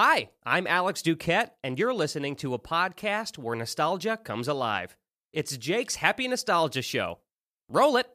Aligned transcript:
Hi, 0.00 0.30
I'm 0.46 0.68
Alex 0.68 1.02
Duquette, 1.02 1.50
and 1.64 1.76
you're 1.76 1.92
listening 1.92 2.36
to 2.36 2.54
a 2.54 2.58
podcast 2.60 3.36
where 3.36 3.56
nostalgia 3.56 4.16
comes 4.16 4.46
alive. 4.46 4.96
It's 5.32 5.56
Jake's 5.56 5.96
Happy 5.96 6.28
Nostalgia 6.28 6.82
Show. 6.82 7.18
Roll 7.68 7.96
it. 7.96 8.06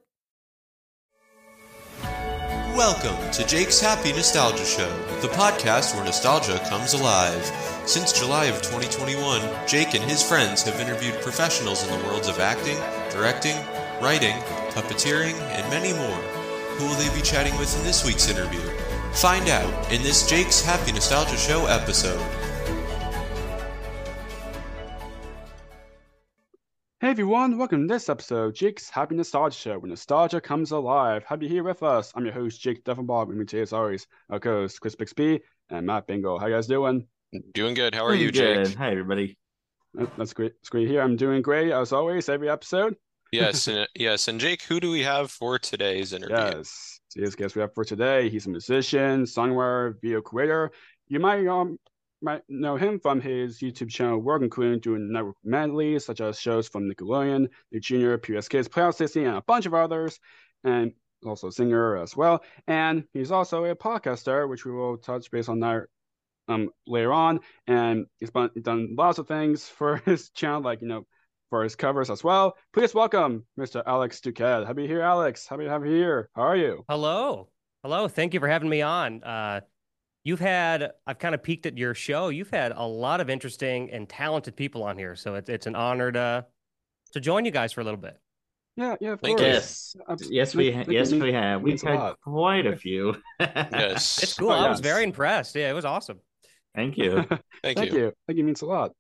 Welcome 2.74 3.30
to 3.34 3.46
Jake's 3.46 3.82
Happy 3.82 4.14
Nostalgia 4.14 4.64
Show, 4.64 4.90
the 5.20 5.28
podcast 5.28 5.94
where 5.94 6.06
nostalgia 6.06 6.58
comes 6.70 6.94
alive. 6.94 7.44
Since 7.86 8.18
July 8.18 8.46
of 8.46 8.62
2021, 8.62 9.68
Jake 9.68 9.94
and 9.94 10.10
his 10.10 10.24
friends 10.24 10.64
have 10.64 10.80
interviewed 10.80 11.16
professionals 11.16 11.86
in 11.86 11.92
the 11.92 12.06
worlds 12.06 12.30
of 12.30 12.40
acting, 12.40 12.78
directing, 13.12 13.58
writing, 14.02 14.38
puppeteering, 14.72 15.38
and 15.52 15.70
many 15.70 15.92
more. 15.92 16.22
Who 16.78 16.86
will 16.86 16.96
they 16.96 17.14
be 17.14 17.22
chatting 17.22 17.58
with 17.60 17.78
in 17.78 17.84
this 17.84 18.06
week's 18.06 18.30
interview? 18.30 18.62
Find 19.14 19.48
out 19.48 19.92
in 19.92 20.02
this 20.02 20.28
Jake's 20.28 20.62
Happy 20.62 20.92
Nostalgia 20.92 21.38
Show 21.38 21.66
episode. 21.68 22.20
Hey 27.00 27.10
everyone, 27.10 27.58
welcome 27.58 27.88
to 27.88 27.94
this 27.94 28.10
episode 28.10 28.46
of 28.46 28.54
Jake's 28.54 28.90
Happy 28.90 29.16
Nostalgia 29.16 29.58
Show, 29.58 29.80
where 29.80 29.90
nostalgia 29.90 30.42
comes 30.42 30.72
alive. 30.72 31.24
Happy 31.26 31.48
here 31.48 31.64
with 31.64 31.84
us. 31.84 32.12
I'm 32.16 32.26
your 32.26 32.34
host, 32.34 32.60
Jake 32.60 32.84
Duffenbaugh. 32.84 33.28
With 33.28 33.38
me 33.38 33.46
today, 33.46 33.62
as 33.62 33.72
always, 33.72 34.08
our 34.30 34.40
co-host 34.40 34.82
Chris 34.82 34.96
Bixby 34.96 35.42
and 35.70 35.86
Matt 35.86 36.08
Bingo. 36.08 36.38
How 36.38 36.48
you 36.48 36.56
guys 36.56 36.68
doing? 36.68 37.08
Doing 37.54 37.76
good. 37.76 37.94
How 37.94 38.06
are 38.06 38.12
Doing 38.12 38.22
you, 38.22 38.32
good. 38.32 38.66
Jake? 38.68 38.78
Hi, 38.78 38.92
everybody. 38.92 39.38
That's 40.18 40.34
great. 40.34 40.54
It's 40.60 40.70
great 40.70 40.88
here. 40.88 41.02
I'm 41.02 41.16
doing 41.16 41.42
great 41.42 41.72
as 41.72 41.94
always. 41.94 42.30
Every 42.30 42.50
episode. 42.50 42.96
Yes, 43.32 43.68
and, 43.70 43.88
yes. 43.96 44.28
And 44.28 44.40
Jake, 44.40 44.64
who 44.64 44.80
do 44.80 44.92
we 44.92 45.04
have 45.04 45.30
for 45.32 45.60
today's 45.60 46.14
interview? 46.14 46.36
Yes. 46.36 46.93
Today's 47.14 47.36
guest 47.36 47.56
we 47.56 47.62
have 47.62 47.76
for 47.76 47.86
today. 47.86 48.28
He's 48.28 48.48
a 48.48 48.50
musician, 48.50 49.26
songwriter, 49.26 50.02
video 50.02 50.20
creator. 50.20 50.72
You 51.08 51.20
might 51.20 51.46
um 51.46 51.78
might 52.24 52.42
know 52.50 52.76
him 52.76 53.00
from 53.00 53.22
his 53.22 53.60
YouTube 53.60 53.92
channel 53.92 54.18
work, 54.18 54.42
including 54.42 54.80
doing 54.80 55.12
network 55.12 55.36
medleys 55.44 56.06
such 56.06 56.22
as 56.22 56.40
shows 56.40 56.68
from 56.68 56.90
Nickelodeon, 56.90 57.50
Nick 57.72 57.84
Jr., 57.84 58.16
PBS 58.16 58.50
Kids, 58.50 58.68
Playoff 58.68 58.96
60, 58.96 59.26
and 59.26 59.38
a 59.38 59.44
bunch 59.44 59.68
of 59.68 59.76
others. 59.76 60.20
And 60.64 60.94
also 61.24 61.52
singer 61.52 61.98
as 61.98 62.18
well. 62.18 62.44
And 62.68 63.04
he's 63.14 63.32
also 63.32 63.64
a 63.66 63.76
podcaster, 63.76 64.50
which 64.50 64.66
we 64.66 64.72
will 64.72 64.98
touch 64.98 65.30
base 65.30 65.50
on 65.50 65.60
that 65.60 65.84
um 66.48 66.70
later 66.88 67.14
on. 67.14 67.42
And 67.68 68.08
he's 68.20 68.32
done 68.32 68.96
lots 68.98 69.20
of 69.20 69.28
things 69.28 69.70
for 69.78 69.98
his 69.98 70.32
channel, 70.32 70.62
like 70.62 70.82
you 70.82 70.88
know, 70.88 71.06
for 71.54 71.62
his 71.64 71.76
covers 71.76 72.10
as 72.10 72.24
well. 72.24 72.58
Please 72.74 72.96
welcome 72.96 73.46
Mr. 73.60 73.84
Alex 73.86 74.20
Duquette. 74.22 74.66
Happy 74.66 74.82
to 74.82 74.88
here, 74.88 75.02
Alex. 75.02 75.48
Happy 75.48 75.66
to 75.66 75.70
have 75.70 75.86
you 75.86 75.92
here. 75.94 76.28
How 76.36 76.42
are 76.42 76.56
you? 76.58 76.84
Hello. 76.90 77.48
Hello. 77.84 78.08
Thank 78.08 78.34
you 78.34 78.40
for 78.40 78.48
having 78.48 78.70
me 78.70 78.82
on. 78.82 79.24
Uh, 79.24 79.62
you've 80.24 80.40
had, 80.40 80.94
I've 81.06 81.20
kind 81.20 81.36
of 81.36 81.44
peeked 81.44 81.68
at 81.68 81.78
your 81.78 81.94
show. 81.94 82.30
You've 82.30 82.50
had 82.50 82.72
a 82.76 82.82
lot 82.84 83.22
of 83.22 83.30
interesting 83.30 83.92
and 83.92 84.10
talented 84.10 84.56
people 84.56 84.82
on 84.84 84.98
here. 84.98 85.16
So 85.16 85.36
it's, 85.36 85.48
it's 85.48 85.68
an 85.68 85.76
honor 85.76 86.12
to, 86.14 86.48
to 87.12 87.20
join 87.20 87.46
you 87.46 87.52
guys 87.52 87.72
for 87.72 87.82
a 87.82 87.84
little 87.84 88.00
bit. 88.00 88.18
Yeah, 88.76 88.96
yeah, 89.00 89.12
of 89.12 89.20
Thank 89.22 89.38
course. 89.38 89.96
Yes, 90.10 90.28
yes, 90.32 90.56
we 90.56 90.72
thank- 90.72 90.76
ha- 90.76 90.84
thank 90.86 90.94
yes 90.94 91.12
we 91.12 91.34
have. 91.34 91.62
We've 91.62 91.74
means 91.74 91.84
a 91.84 91.88
had 91.90 92.00
lot. 92.00 92.20
quite 92.22 92.66
a 92.66 92.76
few. 92.76 93.16
Yes. 93.40 94.24
It's 94.24 94.34
cool. 94.34 94.50
Oh, 94.50 94.54
I 94.56 94.72
was 94.72 94.80
very 94.80 95.04
impressed. 95.04 95.56
Yeah, 95.56 95.70
it 95.70 95.74
was 95.74 95.86
awesome. 95.86 96.20
Thank 96.74 96.98
you. 96.98 97.22
Thank, 97.64 97.78
Thank 97.78 97.92
you. 97.92 98.00
you. 98.00 98.14
Thank 98.26 98.38
you 98.40 98.44
means 98.44 98.64
a 98.64 98.66
lot. 98.66 98.94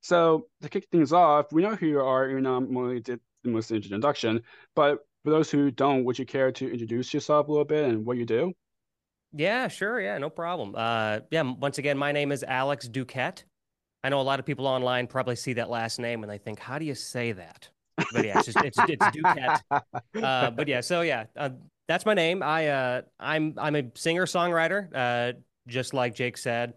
So 0.00 0.46
to 0.62 0.68
kick 0.68 0.86
things 0.90 1.12
off, 1.12 1.52
we 1.52 1.62
know 1.62 1.74
who 1.74 1.86
you 1.86 2.00
are. 2.00 2.28
You 2.28 2.40
know, 2.40 2.56
only 2.56 3.00
did 3.00 3.20
the 3.44 3.50
most 3.50 3.70
introduction, 3.70 4.42
but 4.74 4.98
for 5.24 5.30
those 5.30 5.50
who 5.50 5.70
don't, 5.70 6.04
would 6.04 6.18
you 6.18 6.26
care 6.26 6.50
to 6.52 6.70
introduce 6.70 7.12
yourself 7.12 7.48
a 7.48 7.50
little 7.50 7.64
bit 7.64 7.88
and 7.88 8.04
what 8.06 8.16
you 8.16 8.24
do? 8.24 8.52
Yeah, 9.32 9.68
sure. 9.68 10.00
Yeah, 10.00 10.18
no 10.18 10.30
problem. 10.30 10.74
Uh, 10.76 11.20
yeah, 11.30 11.42
once 11.42 11.78
again, 11.78 11.96
my 11.96 12.12
name 12.12 12.32
is 12.32 12.42
Alex 12.42 12.88
Duquette. 12.88 13.44
I 14.02 14.08
know 14.08 14.20
a 14.20 14.22
lot 14.22 14.40
of 14.40 14.46
people 14.46 14.66
online 14.66 15.06
probably 15.06 15.36
see 15.36 15.52
that 15.54 15.68
last 15.68 16.00
name 16.00 16.22
and 16.22 16.30
they 16.30 16.38
think, 16.38 16.58
how 16.58 16.78
do 16.78 16.84
you 16.84 16.94
say 16.94 17.32
that? 17.32 17.68
But 18.12 18.24
yeah, 18.24 18.38
it's 18.38 18.46
just, 18.46 18.58
it's, 18.64 18.78
it's 18.78 19.04
Duquette. 19.06 19.60
Uh, 20.22 20.50
but 20.50 20.68
yeah, 20.68 20.80
so 20.80 21.02
yeah, 21.02 21.24
uh, 21.36 21.50
that's 21.86 22.04
my 22.04 22.14
name. 22.14 22.42
I, 22.42 22.68
uh, 22.68 23.02
I'm, 23.18 23.54
I'm 23.56 23.76
a 23.76 23.84
singer 23.94 24.26
songwriter, 24.26 24.88
uh, 24.94 25.38
just 25.66 25.94
like 25.94 26.14
Jake 26.14 26.36
said. 26.36 26.74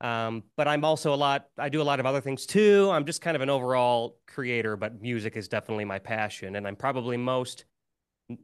Um, 0.00 0.44
but 0.56 0.68
I'm 0.68 0.84
also 0.84 1.12
a 1.12 1.16
lot, 1.16 1.48
I 1.58 1.68
do 1.68 1.82
a 1.82 1.84
lot 1.84 1.98
of 1.98 2.06
other 2.06 2.20
things 2.20 2.46
too. 2.46 2.88
I'm 2.92 3.04
just 3.04 3.20
kind 3.20 3.34
of 3.34 3.40
an 3.40 3.50
overall 3.50 4.18
creator, 4.26 4.76
but 4.76 5.00
music 5.00 5.36
is 5.36 5.48
definitely 5.48 5.84
my 5.84 5.98
passion. 5.98 6.56
And 6.56 6.66
I'm 6.66 6.76
probably 6.76 7.16
most 7.16 7.64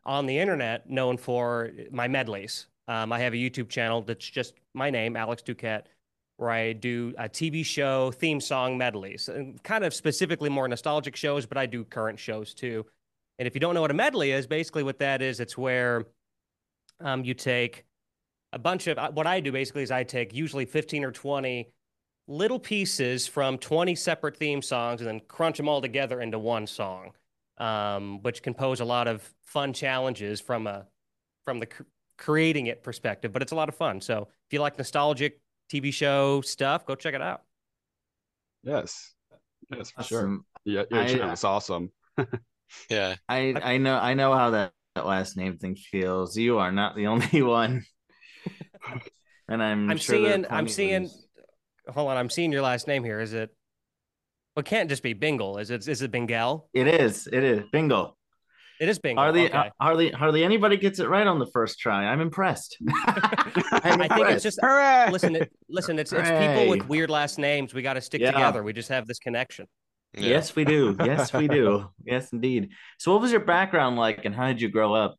on 0.05 0.27
the 0.27 0.39
internet 0.39 0.89
known 0.91 1.17
for 1.17 1.71
my 1.91 2.09
medleys. 2.09 2.67
Um, 2.89 3.13
I 3.13 3.21
have 3.21 3.33
a 3.35 3.37
YouTube 3.37 3.69
channel 3.69 4.03
that's 4.03 4.29
just 4.29 4.55
my 4.75 4.91
name, 4.91 5.17
Alex 5.17 5.43
Duquette, 5.43 5.87
where 6.37 6.51
I 6.51 6.73
do 6.73 7.15
a 7.19 7.29
TV 7.29 7.65
show 7.65 8.11
theme 8.11 8.41
song 8.41 8.77
medleys, 8.77 9.29
and 9.29 9.63
kind 9.63 9.85
of 9.85 9.95
specifically 9.95 10.51
more 10.51 10.67
nostalgic 10.67 11.17
shows, 11.17 11.47
but 11.47 11.57
I 11.57 11.67
do 11.67 11.85
current 11.85 12.19
shows 12.19 12.53
too. 12.53 12.85
And 13.39 13.47
if 13.47 13.55
you 13.55 13.61
don't 13.61 13.75
know 13.75 13.81
what 13.81 13.91
a 13.91 13.95
medley 13.95 14.33
is, 14.33 14.47
basically 14.47 14.83
what 14.83 14.99
that 14.99 15.23
is, 15.23 15.41
it's 15.41 15.57
where 15.57 16.07
um, 17.01 17.25
you 17.25 17.35
take 17.35 17.85
a 18.55 18.59
bunch 18.59 18.87
of 18.87 18.99
uh, 18.99 19.11
what 19.11 19.27
I 19.27 19.41
do 19.41 19.53
basically 19.53 19.83
is 19.83 19.91
I 19.91 20.05
take 20.05 20.33
usually 20.33 20.65
15 20.65 21.05
or 21.05 21.13
20 21.13 21.69
little 22.27 22.59
pieces 22.59 23.27
from 23.27 23.59
20 23.59 23.95
separate 23.95 24.37
theme 24.37 24.63
songs 24.63 25.01
and 25.01 25.09
then 25.09 25.21
crunch 25.29 25.57
them 25.59 25.69
all 25.69 25.83
together 25.83 26.21
into 26.21 26.39
one 26.39 26.67
song, 26.67 27.13
um, 27.59 28.23
which 28.23 28.43
can 28.43 28.55
pose 28.55 28.81
a 28.81 28.85
lot 28.85 29.09
of 29.09 29.29
fun 29.43 29.73
challenges 29.73 30.41
from 30.41 30.67
a 30.67 30.87
from 31.45 31.59
the 31.59 31.67
cr- 31.67 31.83
creating 32.17 32.67
it 32.69 32.83
perspective. 32.83 33.33
But 33.33 33.43
it's 33.43 33.53
a 33.53 33.57
lot 33.57 33.69
of 33.69 33.75
fun. 33.75 34.01
So 34.01 34.29
if 34.47 34.53
you 34.53 34.61
like 34.61 34.79
nostalgic 34.79 35.41
TV 35.71 35.93
show 35.93 36.41
stuff, 36.41 36.87
go 36.87 36.95
check 36.95 37.15
it 37.15 37.23
out. 37.23 37.43
Yes, 38.63 39.13
yes, 39.71 39.91
for 39.91 40.03
sure. 40.05 40.19
Awesome. 40.21 40.47
Yeah, 40.65 40.85
your 40.91 41.25
I- 41.25 41.37
awesome. 41.45 41.93
Yeah. 42.91 43.15
I 43.29 43.55
I 43.63 43.79
know 43.79 43.97
I 43.97 44.15
know 44.15 44.35
how 44.35 44.51
that, 44.51 44.73
that 44.95 45.07
last 45.07 45.37
name 45.37 45.59
thing 45.59 45.77
feels. 45.77 46.37
You 46.37 46.59
are 46.59 46.73
not 46.73 46.97
the 46.97 47.07
only 47.07 47.43
one. 47.43 47.85
and 49.49 49.63
I'm 49.63 49.91
I'm 49.91 49.97
sure 49.99 50.17
seeing- 50.17 50.47
I'm 50.51 50.69
seeing- 50.69 51.05
others. 51.07 51.21
Hold 51.89 52.11
on, 52.11 52.17
I'm 52.17 52.31
seeing 52.31 52.51
your 52.51 52.63
last 52.63 52.89
name 52.89 53.05
here. 53.05 53.21
Is 53.21 53.35
it? 53.35 53.51
Well, 54.57 54.63
it 54.63 54.67
can't 54.67 54.89
just 54.89 55.03
be 55.03 55.13
Bingle. 55.13 55.59
Is 55.59 55.71
it? 55.71 55.87
Is 55.87 56.01
it 56.01 56.11
Bengal? 56.11 56.69
It 56.73 56.87
is. 56.87 57.27
It 57.31 57.45
is. 57.45 57.65
Bingo. 57.73 58.17
It 58.81 58.89
is 58.89 58.99
Bingle. 58.99 59.23
Hardly 59.23 59.47
okay. 59.47 59.71
hardly 59.81 60.11
hardly 60.11 60.45
anybody 60.45 60.77
gets 60.79 60.99
it 60.99 61.09
right 61.09 61.27
on 61.27 61.39
the 61.39 61.47
first 61.47 61.79
try. 61.79 62.07
I'm 62.07 62.21
impressed. 62.21 62.79
I'm 63.07 64.01
I 64.01 64.09
think 64.09 64.29
it's 64.31 64.43
just 64.43 64.59
Hooray! 64.63 65.11
listen. 65.13 65.37
It, 65.37 65.53
listen, 65.69 65.99
it's 65.99 66.13
it's 66.13 66.29
people 66.31 66.69
with 66.69 66.89
weird 66.89 67.11
last 67.11 67.39
names. 67.39 67.75
We 67.75 67.83
got 67.83 67.95
to 67.95 68.01
stick 68.01 68.21
Yeah. 68.23 68.31
together. 68.31 68.63
We 68.63 68.73
just 68.73 68.89
have 68.89 69.07
this 69.07 69.19
connection. 69.19 69.67
yeah. 70.15 70.29
Yes, 70.31 70.57
we 70.57 70.65
do. 70.65 70.97
Yes, 71.05 71.33
we 71.35 71.49
do. 71.49 71.91
Yes, 72.05 72.33
indeed. 72.33 72.71
So, 72.99 73.13
what 73.13 73.21
was 73.21 73.31
your 73.31 73.41
background 73.45 73.97
like, 73.97 74.25
and 74.25 74.35
how 74.35 74.47
did 74.49 74.61
you 74.63 74.69
grow 74.71 74.95
up? 74.95 75.17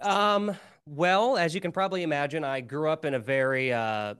Um, 0.00 0.54
well, 0.88 1.36
as 1.36 1.54
you 1.54 1.60
can 1.60 1.72
probably 1.72 2.02
imagine, 2.02 2.44
I 2.44 2.60
grew 2.60 2.88
up 2.88 3.04
in 3.04 3.14
a 3.14 3.18
very 3.18 3.72
uh, 3.72 4.14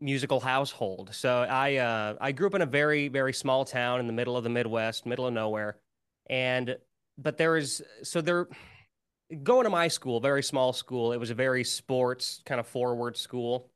musical 0.00 0.40
household. 0.40 1.10
So 1.12 1.42
I 1.42 1.76
uh, 1.76 2.14
I 2.20 2.32
grew 2.32 2.46
up 2.46 2.54
in 2.54 2.62
a 2.62 2.66
very 2.66 3.08
very 3.08 3.32
small 3.32 3.64
town 3.64 4.00
in 4.00 4.06
the 4.06 4.12
middle 4.12 4.36
of 4.36 4.44
the 4.44 4.50
Midwest, 4.50 5.06
middle 5.06 5.26
of 5.26 5.34
nowhere, 5.34 5.78
and 6.28 6.76
but 7.16 7.36
there 7.36 7.56
is 7.56 7.82
so 8.02 8.20
there 8.20 8.48
going 9.42 9.64
to 9.64 9.70
my 9.70 9.88
school, 9.88 10.20
very 10.20 10.42
small 10.42 10.72
school. 10.72 11.12
It 11.12 11.18
was 11.18 11.30
a 11.30 11.34
very 11.34 11.64
sports 11.64 12.42
kind 12.46 12.60
of 12.60 12.66
forward 12.66 13.16
school. 13.16 13.70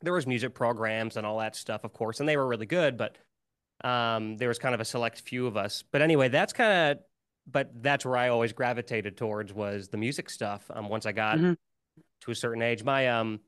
There 0.00 0.12
was 0.12 0.26
music 0.26 0.54
programs 0.54 1.16
and 1.16 1.26
all 1.26 1.38
that 1.38 1.56
stuff, 1.56 1.84
of 1.84 1.92
course, 1.92 2.20
and 2.20 2.28
they 2.28 2.36
were 2.36 2.46
really 2.46 2.66
good, 2.66 2.96
but 2.96 3.16
um, 3.82 4.36
there 4.36 4.48
was 4.48 4.58
kind 4.58 4.74
of 4.74 4.80
a 4.80 4.84
select 4.84 5.20
few 5.20 5.46
of 5.46 5.56
us. 5.56 5.82
But 5.90 6.02
anyway, 6.02 6.28
that's 6.28 6.52
kind 6.52 6.92
of 6.98 7.04
but 7.46 7.70
that's 7.82 8.04
where 8.04 8.16
I 8.16 8.28
always 8.28 8.52
gravitated 8.52 9.16
towards 9.16 9.52
was 9.52 9.88
the 9.88 9.96
music 9.96 10.30
stuff. 10.30 10.70
Um, 10.70 10.88
once 10.88 11.06
I 11.06 11.12
got 11.12 11.38
Mhm. 11.38 11.56
to 12.22 12.30
a 12.30 12.34
certain 12.34 12.62
age, 12.62 12.84
my 12.84 13.08
um, 13.08 13.40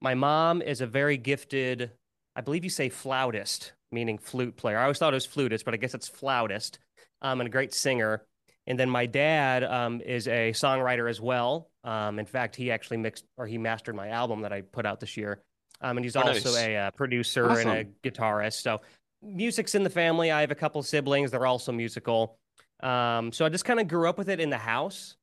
my 0.00 0.14
mom 0.14 0.62
is 0.62 0.80
a 0.80 0.86
very 0.86 1.16
gifted, 1.16 1.92
I 2.34 2.40
believe 2.40 2.64
you 2.64 2.70
say 2.70 2.88
flautist, 2.88 3.72
meaning 3.92 4.18
flute 4.18 4.56
player. 4.56 4.78
I 4.78 4.82
always 4.82 4.98
thought 4.98 5.12
it 5.12 5.16
was 5.16 5.26
flutist, 5.26 5.64
but 5.64 5.74
I 5.74 5.76
guess 5.76 5.94
it's 5.94 6.08
flautist. 6.08 6.78
Um, 7.20 7.40
and 7.40 7.46
a 7.46 7.50
great 7.50 7.72
singer. 7.72 8.24
And 8.66 8.78
then 8.78 8.90
my 8.90 9.06
dad 9.06 9.64
um 9.64 10.00
is 10.00 10.28
a 10.28 10.52
songwriter 10.52 11.08
as 11.10 11.20
well. 11.20 11.70
Um, 11.84 12.18
in 12.18 12.26
fact, 12.26 12.54
he 12.56 12.70
actually 12.70 12.96
mixed 12.98 13.24
or 13.36 13.46
he 13.46 13.58
mastered 13.58 13.94
my 13.94 14.08
album 14.08 14.42
that 14.42 14.52
I 14.52 14.62
put 14.62 14.86
out 14.86 15.00
this 15.00 15.16
year. 15.16 15.42
Um, 15.80 15.96
and 15.98 16.04
he's 16.04 16.14
Oh, 16.16 16.20
also 16.22 16.50
nice. 16.52 16.56
a 16.58 16.76
uh, 16.76 16.90
producer 16.92 17.48
and 17.58 17.68
a 17.70 17.84
guitarist. 18.08 18.62
So 18.62 18.80
music's 19.20 19.74
in 19.74 19.82
the 19.82 19.90
family. 19.90 20.30
I 20.30 20.40
have 20.40 20.52
a 20.52 20.56
couple 20.56 20.80
siblings. 20.84 21.32
They're 21.32 21.46
also 21.46 21.72
musical. 21.72 22.38
Um, 22.82 23.32
so 23.32 23.44
I 23.44 23.48
just 23.48 23.64
kind 23.64 23.80
of 23.80 23.88
grew 23.88 24.08
up 24.08 24.18
with 24.18 24.28
it 24.28 24.40
in 24.40 24.50
the 24.50 24.58
house. 24.58 25.16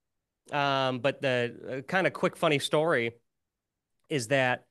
Um, 0.51 0.99
but 0.99 1.21
the 1.21 1.79
uh, 1.79 1.81
kind 1.83 2.07
of 2.07 2.13
quick 2.13 2.37
funny 2.37 2.59
story 2.59 3.13
is 4.09 4.27
that 4.29 4.65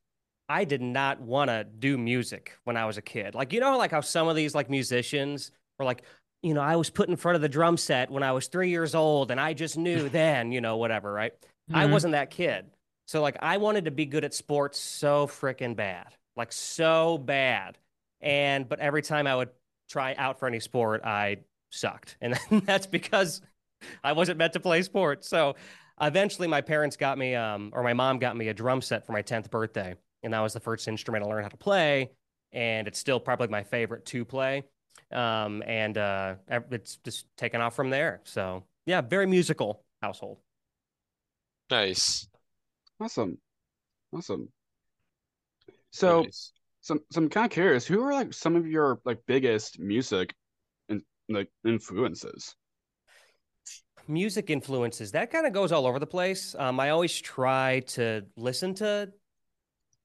I 0.49 0.64
did 0.64 0.82
not 0.82 1.20
want 1.20 1.50
to 1.50 1.64
do 1.64 1.99
music 1.99 2.58
when 2.64 2.76
I 2.76 2.87
was 2.87 2.96
a 2.96 3.02
kid. 3.02 3.35
Like 3.35 3.52
you 3.52 3.61
know, 3.61 3.76
like 3.79 3.90
how 3.90 4.00
some 4.00 4.29
of 4.29 4.37
these 4.37 4.55
like 4.55 4.70
musicians 4.70 5.52
were 5.79 5.85
like, 5.85 6.02
you 6.43 6.55
know, 6.55 6.62
I 6.62 6.76
was 6.76 6.90
put 6.90 7.08
in 7.08 7.17
front 7.17 7.37
of 7.37 7.43
the 7.43 7.49
drum 7.49 7.76
set 7.76 8.11
when 8.11 8.23
I 8.23 8.32
was 8.32 8.49
three 8.49 8.70
years 8.70 8.94
old, 8.94 9.31
and 9.31 9.41
I 9.41 9.52
just 9.55 9.76
knew 9.76 10.08
then, 10.11 10.52
you 10.52 10.61
know, 10.61 10.76
whatever, 10.76 11.12
right? 11.12 11.32
I 11.73 11.87
Mhm. 11.87 11.87
wasn't 11.87 12.12
that 12.12 12.31
kid. 12.31 12.67
So 13.06 13.23
like 13.23 13.37
I 13.41 13.58
wanted 13.58 13.87
to 13.87 13.91
be 13.91 14.06
good 14.06 14.25
at 14.25 14.34
sports 14.34 14.79
so 14.79 15.26
freaking 15.26 15.76
bad. 15.76 16.08
like 16.37 16.52
so 16.52 17.19
bad. 17.19 17.79
And 18.20 18.69
but 18.69 18.79
every 18.81 19.02
time 19.02 19.26
I 19.26 19.34
would 19.37 19.50
try 19.88 20.14
out 20.17 20.38
for 20.38 20.46
any 20.46 20.61
sport, 20.61 21.02
I 21.05 21.38
sucked, 21.70 22.17
and 22.20 22.38
that's 22.65 22.87
because 22.87 23.41
I 24.03 24.12
wasn't 24.12 24.38
meant 24.38 24.53
to 24.55 24.61
play 24.61 24.82
sports. 24.82 25.29
So 25.29 25.56
eventually, 26.00 26.49
my 26.49 26.61
parents 26.61 26.97
got 26.97 27.19
me, 27.19 27.35
um, 27.35 27.70
or 27.75 27.82
my 27.82 27.94
mom 27.94 28.19
got 28.19 28.37
me 28.37 28.49
a 28.49 28.55
drum 28.55 28.81
set 28.81 29.06
for 29.06 29.12
my 29.12 29.23
tenth 29.23 29.50
birthday, 29.50 29.94
and 30.23 30.32
that 30.32 30.41
was 30.41 30.53
the 30.53 30.61
first 30.61 30.88
instrument 30.88 31.25
I 31.25 31.29
learned 31.29 31.44
how 31.44 31.50
to 31.50 31.56
play. 31.56 32.11
And 32.53 32.88
it's 32.88 32.99
still 32.99 33.20
probably 33.20 33.49
my 33.49 33.62
favorite 33.62 34.06
to 34.06 34.25
play. 34.25 34.65
Um, 35.12 35.62
and 35.67 35.97
uh, 35.99 36.37
it's 36.70 36.97
just 36.97 37.26
taken 37.37 37.61
off 37.61 37.76
from 37.76 37.91
there. 37.91 38.20
So 38.25 38.65
yeah, 38.87 39.03
very 39.03 39.26
musical 39.26 39.85
household. 40.03 40.38
Nice. 41.70 42.26
Awesome. 43.00 43.38
Awesome. 44.15 44.49
So, 45.91 46.23
Nice. 46.23 46.53
some 46.81 47.00
so 47.11 47.20
I'm 47.20 47.29
kind 47.29 47.44
of 47.44 47.50
curious, 47.50 47.87
who 47.87 48.03
are 48.03 48.12
like 48.12 48.32
some 48.32 48.56
of 48.56 48.67
your 48.67 49.00
like 49.05 49.20
biggest 49.26 49.79
music 49.79 50.31
and 50.31 50.35
like 51.29 51.49
influences? 51.65 52.55
music 54.07 54.49
influences 54.49 55.13
that 55.13 55.31
kind 55.31 55.47
of 55.47 55.53
goes 55.53 55.71
all 55.71 55.87
over 55.87 55.99
the 55.99 56.07
place 56.07 56.55
um, 56.59 56.81
i 56.81 56.89
always 56.89 57.21
try 57.21 57.81
to 57.81 58.25
listen 58.37 58.73
to 58.73 59.07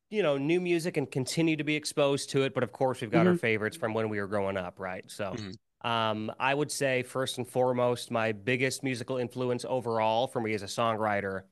you 0.10 0.22
know 0.22 0.38
new 0.38 0.60
music 0.60 0.98
and 0.98 1.10
continue 1.10 1.56
to 1.56 1.64
be 1.64 1.74
exposed 1.75 2.30
to 2.30 2.44
it 2.44 2.54
but 2.54 2.64
of 2.64 2.72
course 2.74 3.00
we've 3.00 3.12
got 3.12 3.25
our 3.28 3.36
favorites 3.36 3.78
from 3.78 3.94
when 3.94 4.10
we 4.10 4.20
were 4.20 4.28
growing 4.28 4.58
up 4.58 4.78
right 4.78 5.10
so 5.10 5.34
Mhm. 5.38 5.90
um, 5.90 6.31
i 6.38 6.54
would 6.54 6.70
say 6.70 7.02
first 7.04 7.38
and 7.38 7.48
foremost 7.48 8.12
my 8.12 8.34
biggest 8.34 8.84
musical 8.84 9.18
influence 9.18 9.64
overall 9.70 10.28
for 10.28 10.42
me 10.42 10.54
as 10.54 10.64
a 10.64 10.68
songwriter 10.68 11.44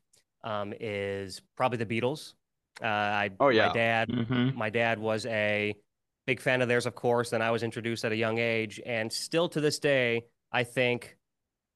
um, 0.43 0.73
is 0.77 1.41
probably 1.55 1.77
the 1.77 1.85
beatles 1.85 2.33
uh, 2.81 2.87
I, 2.87 3.29
Oh, 3.39 3.49
yeah. 3.49 3.67
my 3.67 3.73
dad 3.73 4.09
Mhm. 4.09 4.55
my 4.55 4.69
dad 4.69 4.99
was 4.99 5.25
a 5.27 5.73
big 6.31 6.39
fan 6.39 6.61
of 6.61 6.69
theirs, 6.69 6.85
of 6.85 6.95
course, 6.95 7.33
and 7.33 7.43
I 7.43 7.51
was 7.51 7.61
introduced 7.61 8.05
at 8.05 8.13
a 8.13 8.15
young 8.15 8.37
age. 8.37 8.79
And 8.85 9.11
still 9.11 9.49
to 9.49 9.59
this 9.59 9.79
day, 9.79 10.27
I 10.49 10.63
think 10.63 11.17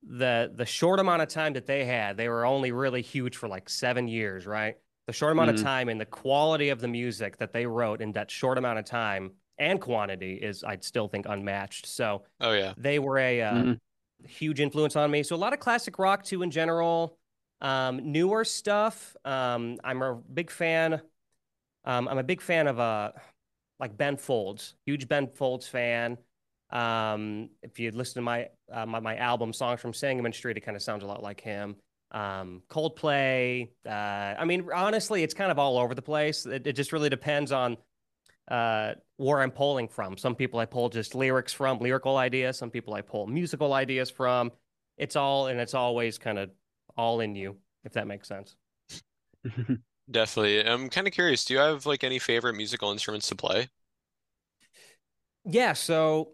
the 0.02 0.50
the 0.56 0.66
short 0.66 1.00
amount 1.02 1.22
of 1.24 1.28
time 1.28 1.54
that 1.54 1.66
they 1.66 1.84
had, 1.84 2.16
they 2.16 2.30
were 2.30 2.46
only 2.46 2.72
really 2.72 3.02
huge 3.02 3.36
for 3.36 3.50
like 3.50 3.68
seven 3.68 4.08
years, 4.08 4.48
right? 4.48 4.76
The 5.08 5.14
short 5.14 5.34
amount 5.34 5.50
Mhm. 5.52 5.56
of 5.56 5.62
time 5.62 5.90
and 5.90 6.00
the 6.00 6.06
quality 6.06 6.70
of 6.70 6.80
the 6.80 6.88
music 6.88 7.38
that 7.38 7.52
they 7.52 7.66
wrote 7.66 8.00
in 8.02 8.14
that 8.14 8.32
short 8.32 8.58
amount 8.58 8.80
of 8.80 8.86
time 8.86 9.34
and 9.58 9.82
quantity 9.82 10.36
is, 10.36 10.64
I'd 10.64 10.84
still 10.86 11.08
think, 11.10 11.26
unmatched. 11.28 11.86
So 11.86 12.24
Oh 12.40 12.54
yeah. 12.54 12.74
they 12.78 12.98
were 13.00 13.18
a 13.18 13.42
uh, 13.42 13.54
Mhm. 13.56 13.80
huge 14.26 14.62
influence 14.62 14.96
on 14.96 15.12
me. 15.12 15.22
So 15.24 15.36
a 15.36 15.42
lot 15.46 15.52
of 15.54 15.60
classic 15.60 16.00
rock 16.00 16.24
too 16.24 16.44
in 16.44 16.52
general. 16.52 17.18
Um, 17.60 17.94
newer 18.18 18.46
stuff. 18.46 19.18
Um, 19.26 19.80
I'm 19.84 20.02
a 20.02 20.16
big 20.16 20.50
fan. 20.50 21.02
Um, 21.84 22.08
I'm 22.08 22.18
a 22.18 22.24
big 22.24 22.42
fan 22.42 22.68
of 22.68 22.80
uh, 22.80 23.12
like 23.80 23.98
Ben 23.98 24.18
Folds. 24.18 24.76
Huge 24.86 25.08
Ben 25.08 25.28
Folds 25.28 25.68
fan. 25.68 26.18
Um, 26.70 27.50
if 27.62 27.80
you 27.80 27.92
listen 27.92 28.16
to 28.16 28.22
my 28.22 28.50
uh, 28.72 28.86
my, 28.86 29.00
my 29.00 29.18
album 29.18 29.54
"Songs 29.54 29.82
from 29.82 29.94
Sangamon 29.94 30.34
Street," 30.34 30.58
it 30.58 30.62
kind 30.62 30.76
of 30.76 30.84
sounds 30.84 31.04
a 31.04 31.08
lot 31.08 31.22
like 31.22 31.42
him. 31.42 31.76
Um, 32.12 32.62
Coldplay. 32.70 33.70
Uh, 33.86 33.90
I 33.90 34.46
mean, 34.46 34.68
honestly, 34.74 35.24
it's 35.24 35.34
kind 35.34 35.52
of 35.52 35.60
all 35.60 35.78
over 35.78 35.94
the 35.94 36.02
place. 36.02 36.46
It, 36.46 36.66
it 36.68 36.74
just 36.74 36.94
really 36.94 37.10
depends 37.10 37.52
on 37.52 37.78
uh, 38.48 38.94
where 39.18 39.42
I'm 39.42 39.52
pulling 39.52 39.88
from. 39.88 40.18
Some 40.18 40.36
people 40.36 40.60
I 40.60 40.66
pull 40.66 40.90
just 40.90 41.16
lyrics 41.16 41.54
from, 41.54 41.80
lyrical 41.80 42.18
ideas. 42.18 42.58
Some 42.58 42.70
people 42.70 42.94
I 42.94 43.02
pull 43.02 43.28
musical 43.28 43.74
ideas 43.74 44.10
from. 44.10 44.52
It's 44.98 45.16
all, 45.16 45.48
and 45.48 45.60
it's 45.60 45.74
always 45.74 46.18
kind 46.18 46.40
of 46.40 46.52
all 46.96 47.20
in 47.20 47.36
you, 47.36 47.58
if 47.84 47.94
that 47.94 48.08
makes 48.08 48.28
sense. 48.28 48.56
Definitely. 50.10 50.66
I'm 50.66 50.90
kind 50.90 51.08
of 51.08 51.14
curious. 51.14 51.46
Do 51.46 51.54
you 51.56 51.60
have 51.60 51.86
like 51.86 52.04
any 52.04 52.20
favorite 52.20 52.56
musical 52.56 52.92
instruments 52.92 53.28
to 53.30 53.36
play? 53.36 53.70
Yeah, 55.46 55.74
so 55.74 56.32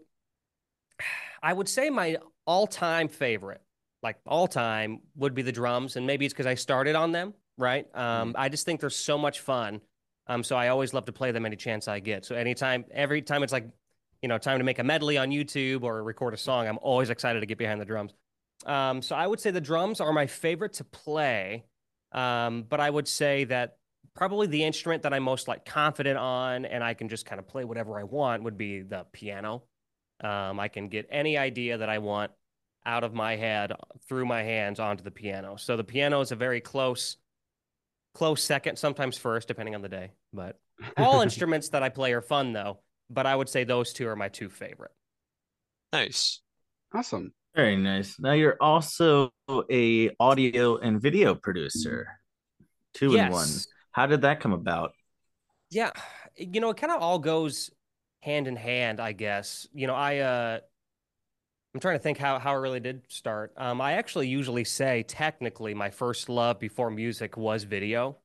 I 1.42 1.52
would 1.52 1.68
say 1.68 1.90
my 1.90 2.16
all-time 2.46 3.08
favorite, 3.08 3.60
like 4.02 4.16
all-time, 4.26 5.00
would 5.16 5.34
be 5.34 5.42
the 5.42 5.52
drums, 5.52 5.96
and 5.96 6.06
maybe 6.06 6.24
it's 6.24 6.32
because 6.32 6.46
I 6.46 6.54
started 6.54 6.94
on 6.94 7.12
them, 7.12 7.34
right? 7.58 7.86
Um, 7.94 8.34
I 8.38 8.48
just 8.48 8.64
think 8.64 8.80
they're 8.80 8.90
so 8.90 9.18
much 9.18 9.40
fun. 9.40 9.80
Um, 10.28 10.42
so 10.44 10.56
I 10.56 10.68
always 10.68 10.94
love 10.94 11.04
to 11.06 11.12
play 11.12 11.30
them 11.32 11.44
any 11.44 11.56
chance 11.56 11.88
I 11.88 12.00
get. 12.00 12.24
So 12.24 12.36
anytime, 12.36 12.84
every 12.92 13.22
time 13.22 13.42
it's 13.42 13.52
like, 13.52 13.68
you 14.22 14.28
know, 14.28 14.38
time 14.38 14.58
to 14.58 14.64
make 14.64 14.78
a 14.78 14.84
medley 14.84 15.18
on 15.18 15.30
YouTube 15.30 15.82
or 15.82 16.02
record 16.02 16.32
a 16.32 16.36
song, 16.36 16.68
I'm 16.68 16.78
always 16.80 17.10
excited 17.10 17.40
to 17.40 17.46
get 17.46 17.58
behind 17.58 17.80
the 17.80 17.84
drums. 17.84 18.14
Um, 18.64 19.02
so 19.02 19.16
I 19.16 19.26
would 19.26 19.40
say 19.40 19.50
the 19.50 19.60
drums 19.60 20.00
are 20.00 20.12
my 20.12 20.26
favorite 20.26 20.74
to 20.74 20.84
play. 20.84 21.64
Um, 22.12 22.64
but 22.68 22.80
I 22.80 22.90
would 22.90 23.08
say 23.08 23.44
that 23.44 23.76
probably 24.14 24.46
the 24.46 24.64
instrument 24.64 25.02
that 25.02 25.14
I'm 25.14 25.22
most 25.22 25.48
like 25.48 25.64
confident 25.64 26.18
on 26.18 26.64
and 26.64 26.84
I 26.84 26.94
can 26.94 27.08
just 27.08 27.24
kind 27.26 27.38
of 27.38 27.48
play 27.48 27.64
whatever 27.64 27.98
I 27.98 28.04
want 28.04 28.42
would 28.42 28.58
be 28.58 28.82
the 28.82 29.06
piano. 29.12 29.62
Um, 30.22 30.60
I 30.60 30.68
can 30.68 30.88
get 30.88 31.08
any 31.10 31.38
idea 31.38 31.78
that 31.78 31.88
I 31.88 31.98
want 31.98 32.30
out 32.84 33.04
of 33.04 33.14
my 33.14 33.36
head 33.36 33.72
through 34.08 34.26
my 34.26 34.42
hands 34.42 34.80
onto 34.80 35.02
the 35.02 35.10
piano. 35.10 35.56
So 35.56 35.76
the 35.76 35.84
piano 35.84 36.20
is 36.20 36.32
a 36.32 36.36
very 36.36 36.60
close, 36.60 37.16
close 38.14 38.42
second, 38.42 38.78
sometimes 38.78 39.16
first, 39.16 39.48
depending 39.48 39.74
on 39.74 39.82
the 39.82 39.88
day. 39.88 40.12
But 40.32 40.58
all 40.96 41.22
instruments 41.22 41.70
that 41.70 41.82
I 41.82 41.88
play 41.88 42.12
are 42.12 42.22
fun 42.22 42.52
though. 42.52 42.80
But 43.08 43.26
I 43.26 43.34
would 43.34 43.48
say 43.48 43.64
those 43.64 43.92
two 43.92 44.08
are 44.08 44.16
my 44.16 44.28
two 44.28 44.48
favorite. 44.48 44.92
Nice. 45.92 46.40
Awesome. 46.94 47.32
Very 47.54 47.76
nice. 47.76 48.18
Now 48.18 48.32
you're 48.32 48.56
also 48.60 49.32
a 49.70 50.10
audio 50.18 50.78
and 50.78 51.00
video 51.00 51.34
producer. 51.34 52.18
Two 52.94 53.14
in 53.14 53.30
one. 53.30 53.48
How 53.90 54.06
did 54.06 54.22
that 54.22 54.40
come 54.40 54.52
about? 54.52 54.92
Yeah, 55.70 55.90
you 56.36 56.60
know, 56.60 56.70
it 56.70 56.78
kind 56.78 56.92
of 56.92 57.02
all 57.02 57.18
goes 57.18 57.70
hand 58.20 58.48
in 58.48 58.56
hand, 58.56 59.00
I 59.00 59.12
guess. 59.12 59.66
You 59.74 59.86
know, 59.86 59.94
I 59.94 60.18
uh 60.18 60.60
I'm 61.74 61.80
trying 61.80 61.96
to 61.96 62.02
think 62.02 62.16
how 62.16 62.38
how 62.38 62.54
it 62.54 62.60
really 62.60 62.80
did 62.80 63.02
start. 63.08 63.52
Um 63.58 63.82
I 63.82 63.94
actually 63.94 64.28
usually 64.28 64.64
say 64.64 65.02
technically 65.02 65.74
my 65.74 65.90
first 65.90 66.30
love 66.30 66.58
before 66.58 66.90
music 66.90 67.36
was 67.36 67.64
video. 67.64 68.16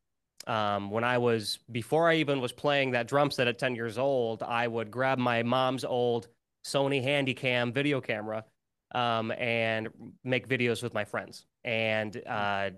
Um 0.46 0.90
when 0.90 1.04
I 1.04 1.18
was 1.18 1.60
before 1.70 2.10
I 2.10 2.16
even 2.16 2.40
was 2.40 2.54
playing 2.54 2.92
that 2.92 3.10
drum 3.10 3.30
set 3.32 3.50
at 3.50 3.60
10 3.60 3.76
years 3.76 3.98
old, 3.98 4.42
I 4.42 4.70
would 4.70 4.90
grab 4.90 5.18
my 5.18 5.44
mom's 5.44 5.84
old 5.84 6.30
Sony 6.66 7.04
Handycam 7.04 7.74
video 7.74 8.00
camera 8.00 8.46
um 8.94 9.32
and 9.32 9.90
make 10.24 10.48
videos 10.48 10.82
with 10.82 10.94
my 10.94 11.06
friends. 11.06 11.46
And 11.64 12.16
uh 12.28 12.72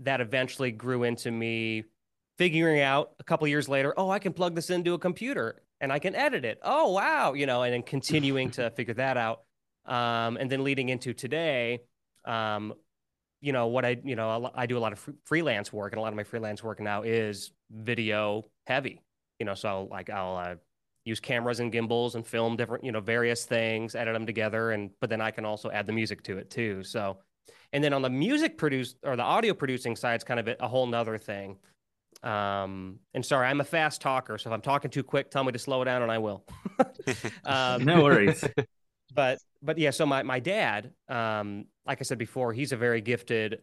that 0.00 0.20
eventually 0.20 0.70
grew 0.70 1.02
into 1.02 1.30
me 1.30 1.84
figuring 2.38 2.80
out 2.80 3.12
a 3.18 3.24
couple 3.24 3.46
years 3.48 3.68
later, 3.68 3.92
oh, 3.96 4.10
I 4.10 4.20
can 4.20 4.32
plug 4.32 4.54
this 4.54 4.70
into 4.70 4.94
a 4.94 4.98
computer 4.98 5.62
and 5.80 5.92
I 5.92 5.98
can 5.98 6.14
edit 6.14 6.44
it. 6.44 6.58
Oh, 6.62 6.92
wow, 6.92 7.34
you 7.34 7.46
know, 7.46 7.62
and 7.62 7.74
then 7.74 7.82
continuing 7.82 8.50
to 8.52 8.70
figure 8.76 8.94
that 8.94 9.16
out. 9.16 9.42
Um, 9.86 10.36
and 10.36 10.50
then 10.50 10.64
leading 10.64 10.88
into 10.88 11.14
today, 11.14 11.80
um, 12.24 12.74
you 13.40 13.52
know, 13.52 13.68
what 13.68 13.84
I, 13.84 13.96
you 14.04 14.16
know, 14.16 14.50
I 14.54 14.66
do 14.66 14.76
a 14.76 14.80
lot 14.80 14.92
of 14.92 14.98
fr- 14.98 15.12
freelance 15.24 15.72
work, 15.72 15.92
and 15.92 15.98
a 15.98 16.02
lot 16.02 16.08
of 16.08 16.16
my 16.16 16.24
freelance 16.24 16.62
work 16.62 16.80
now 16.80 17.02
is 17.02 17.52
video 17.70 18.44
heavy. 18.66 19.00
You 19.38 19.46
know, 19.46 19.54
so 19.54 19.88
like 19.90 20.10
I'll 20.10 20.36
uh, 20.36 20.54
use 21.08 21.20
cameras 21.20 21.60
and 21.60 21.72
gimbals 21.72 22.14
and 22.14 22.26
film 22.26 22.56
different, 22.56 22.84
you 22.84 22.92
know, 22.92 23.00
various 23.00 23.44
things, 23.44 23.94
edit 23.94 24.14
them 24.14 24.26
together, 24.26 24.70
and 24.70 24.90
but 25.00 25.10
then 25.10 25.20
I 25.20 25.30
can 25.30 25.44
also 25.44 25.70
add 25.70 25.86
the 25.86 25.92
music 25.92 26.22
to 26.24 26.38
it 26.38 26.50
too. 26.50 26.84
So, 26.84 27.18
and 27.72 27.82
then 27.82 27.92
on 27.92 28.02
the 28.02 28.10
music 28.10 28.58
produce 28.58 28.94
or 29.02 29.16
the 29.16 29.22
audio 29.22 29.54
producing 29.54 29.96
side, 29.96 30.16
it's 30.16 30.24
kind 30.24 30.40
of 30.40 30.56
a, 30.60 30.68
whole 30.68 30.86
nother 30.86 31.18
thing. 31.18 31.56
Um, 32.22 32.98
and 33.14 33.24
sorry, 33.24 33.48
I'm 33.48 33.60
a 33.60 33.64
fast 33.64 34.00
talker, 34.00 34.38
so 34.38 34.50
if 34.50 34.54
I'm 34.54 34.60
talking 34.60 34.90
too 34.90 35.02
quick, 35.02 35.30
tell 35.30 35.44
me 35.44 35.52
to 35.52 35.58
slow 35.58 35.82
down, 35.84 36.02
and 36.02 36.12
I 36.12 36.18
will. 36.18 36.44
um, 37.44 37.84
No 37.84 38.02
worries. 38.02 38.44
but 39.14 39.38
but 39.62 39.78
yeah, 39.78 39.90
so 39.90 40.06
my 40.06 40.22
my 40.22 40.40
dad, 40.40 40.92
um, 41.08 41.66
like 41.86 41.98
I 42.00 42.04
said 42.04 42.18
before, 42.18 42.52
he's 42.52 42.72
a 42.72 42.76
very 42.76 43.00
gifted 43.00 43.62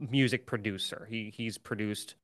music 0.00 0.46
producer. 0.46 1.06
He 1.08 1.32
he's 1.34 1.58
produced 1.58 2.14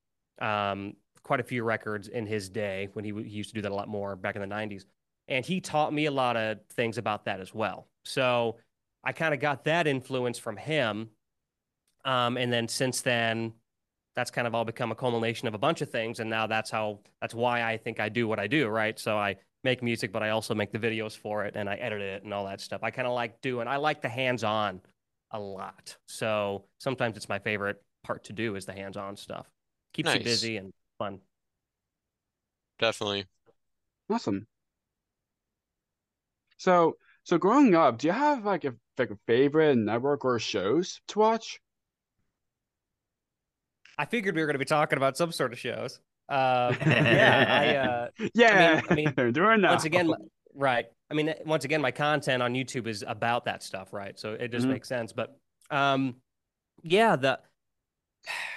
um 0.40 0.94
quite 1.22 1.40
a 1.40 1.44
few 1.44 1.64
records 1.64 2.08
in 2.08 2.26
his 2.26 2.48
day 2.48 2.88
when 2.92 3.04
he, 3.04 3.10
w- 3.10 3.28
he 3.28 3.36
used 3.36 3.50
to 3.50 3.54
do 3.54 3.62
that 3.62 3.72
a 3.72 3.74
lot 3.74 3.88
more 3.88 4.16
back 4.16 4.36
in 4.36 4.42
the 4.42 4.54
90s. 4.54 4.84
And 5.28 5.44
he 5.44 5.60
taught 5.60 5.92
me 5.92 6.06
a 6.06 6.10
lot 6.10 6.36
of 6.36 6.58
things 6.72 6.98
about 6.98 7.24
that 7.26 7.40
as 7.40 7.54
well. 7.54 7.88
So 8.04 8.56
I 9.04 9.12
kind 9.12 9.32
of 9.32 9.40
got 9.40 9.64
that 9.64 9.86
influence 9.86 10.38
from 10.38 10.56
him. 10.56 11.10
Um, 12.04 12.36
and 12.36 12.52
then 12.52 12.66
since 12.68 13.02
then, 13.02 13.52
that's 14.14 14.30
kind 14.30 14.46
of 14.46 14.54
all 14.54 14.64
become 14.64 14.90
a 14.92 14.94
culmination 14.94 15.48
of 15.48 15.54
a 15.54 15.58
bunch 15.58 15.80
of 15.80 15.90
things. 15.90 16.20
And 16.20 16.28
now 16.28 16.46
that's 16.46 16.70
how, 16.70 17.00
that's 17.20 17.34
why 17.34 17.62
I 17.62 17.76
think 17.76 18.00
I 18.00 18.08
do 18.08 18.28
what 18.28 18.38
I 18.38 18.46
do, 18.46 18.68
right? 18.68 18.98
So 18.98 19.16
I 19.16 19.36
make 19.64 19.82
music, 19.82 20.12
but 20.12 20.22
I 20.22 20.30
also 20.30 20.54
make 20.54 20.72
the 20.72 20.78
videos 20.78 21.16
for 21.16 21.44
it 21.44 21.54
and 21.56 21.68
I 21.70 21.76
edit 21.76 22.02
it 22.02 22.24
and 22.24 22.34
all 22.34 22.44
that 22.46 22.60
stuff. 22.60 22.80
I 22.82 22.90
kind 22.90 23.06
of 23.06 23.14
like 23.14 23.40
doing, 23.40 23.68
I 23.68 23.76
like 23.76 24.02
the 24.02 24.08
hands 24.08 24.44
on 24.44 24.80
a 25.30 25.38
lot. 25.38 25.96
So 26.06 26.64
sometimes 26.78 27.16
it's 27.16 27.28
my 27.28 27.38
favorite 27.38 27.80
part 28.02 28.24
to 28.24 28.32
do 28.32 28.56
is 28.56 28.66
the 28.66 28.72
hands 28.72 28.96
on 28.96 29.16
stuff. 29.16 29.46
Keeps 29.94 30.08
you 30.14 30.20
busy 30.24 30.56
and 30.56 30.72
fun. 31.02 31.20
Definitely. 32.78 33.26
Awesome. 34.10 34.46
So, 36.58 36.96
so 37.24 37.38
growing 37.38 37.74
up, 37.74 37.98
do 37.98 38.06
you 38.06 38.12
have 38.12 38.44
like 38.44 38.64
a 38.64 38.74
like 38.98 39.10
a 39.10 39.18
favorite 39.26 39.76
network 39.76 40.24
or 40.24 40.38
shows 40.38 41.00
to 41.08 41.18
watch? 41.18 41.60
I 43.98 44.04
figured 44.06 44.34
we 44.34 44.40
were 44.40 44.46
going 44.46 44.54
to 44.54 44.58
be 44.58 44.64
talking 44.64 44.96
about 44.96 45.16
some 45.16 45.32
sort 45.32 45.52
of 45.52 45.58
shows. 45.58 46.00
Uh, 46.28 46.74
yeah, 46.86 47.46
I 47.48 47.74
uh, 47.76 48.28
yeah, 48.34 48.80
I 48.88 48.94
mean- 48.94 49.12
they're 49.16 49.32
doing 49.32 49.60
now. 49.60 49.70
once 49.70 49.84
again, 49.84 50.12
right. 50.54 50.86
I 51.10 51.14
mean, 51.14 51.34
once 51.44 51.64
again, 51.64 51.80
my 51.82 51.90
content 51.90 52.42
on 52.42 52.54
YouTube 52.54 52.86
is 52.86 53.04
about 53.06 53.44
that 53.44 53.62
stuff, 53.62 53.92
right? 53.92 54.18
So 54.18 54.32
it 54.32 54.50
just 54.50 54.66
Mhm. 54.66 54.70
makes 54.70 54.88
sense. 54.88 55.12
But 55.12 55.36
um, 55.70 56.16
yeah, 56.82 57.16
the 57.16 57.40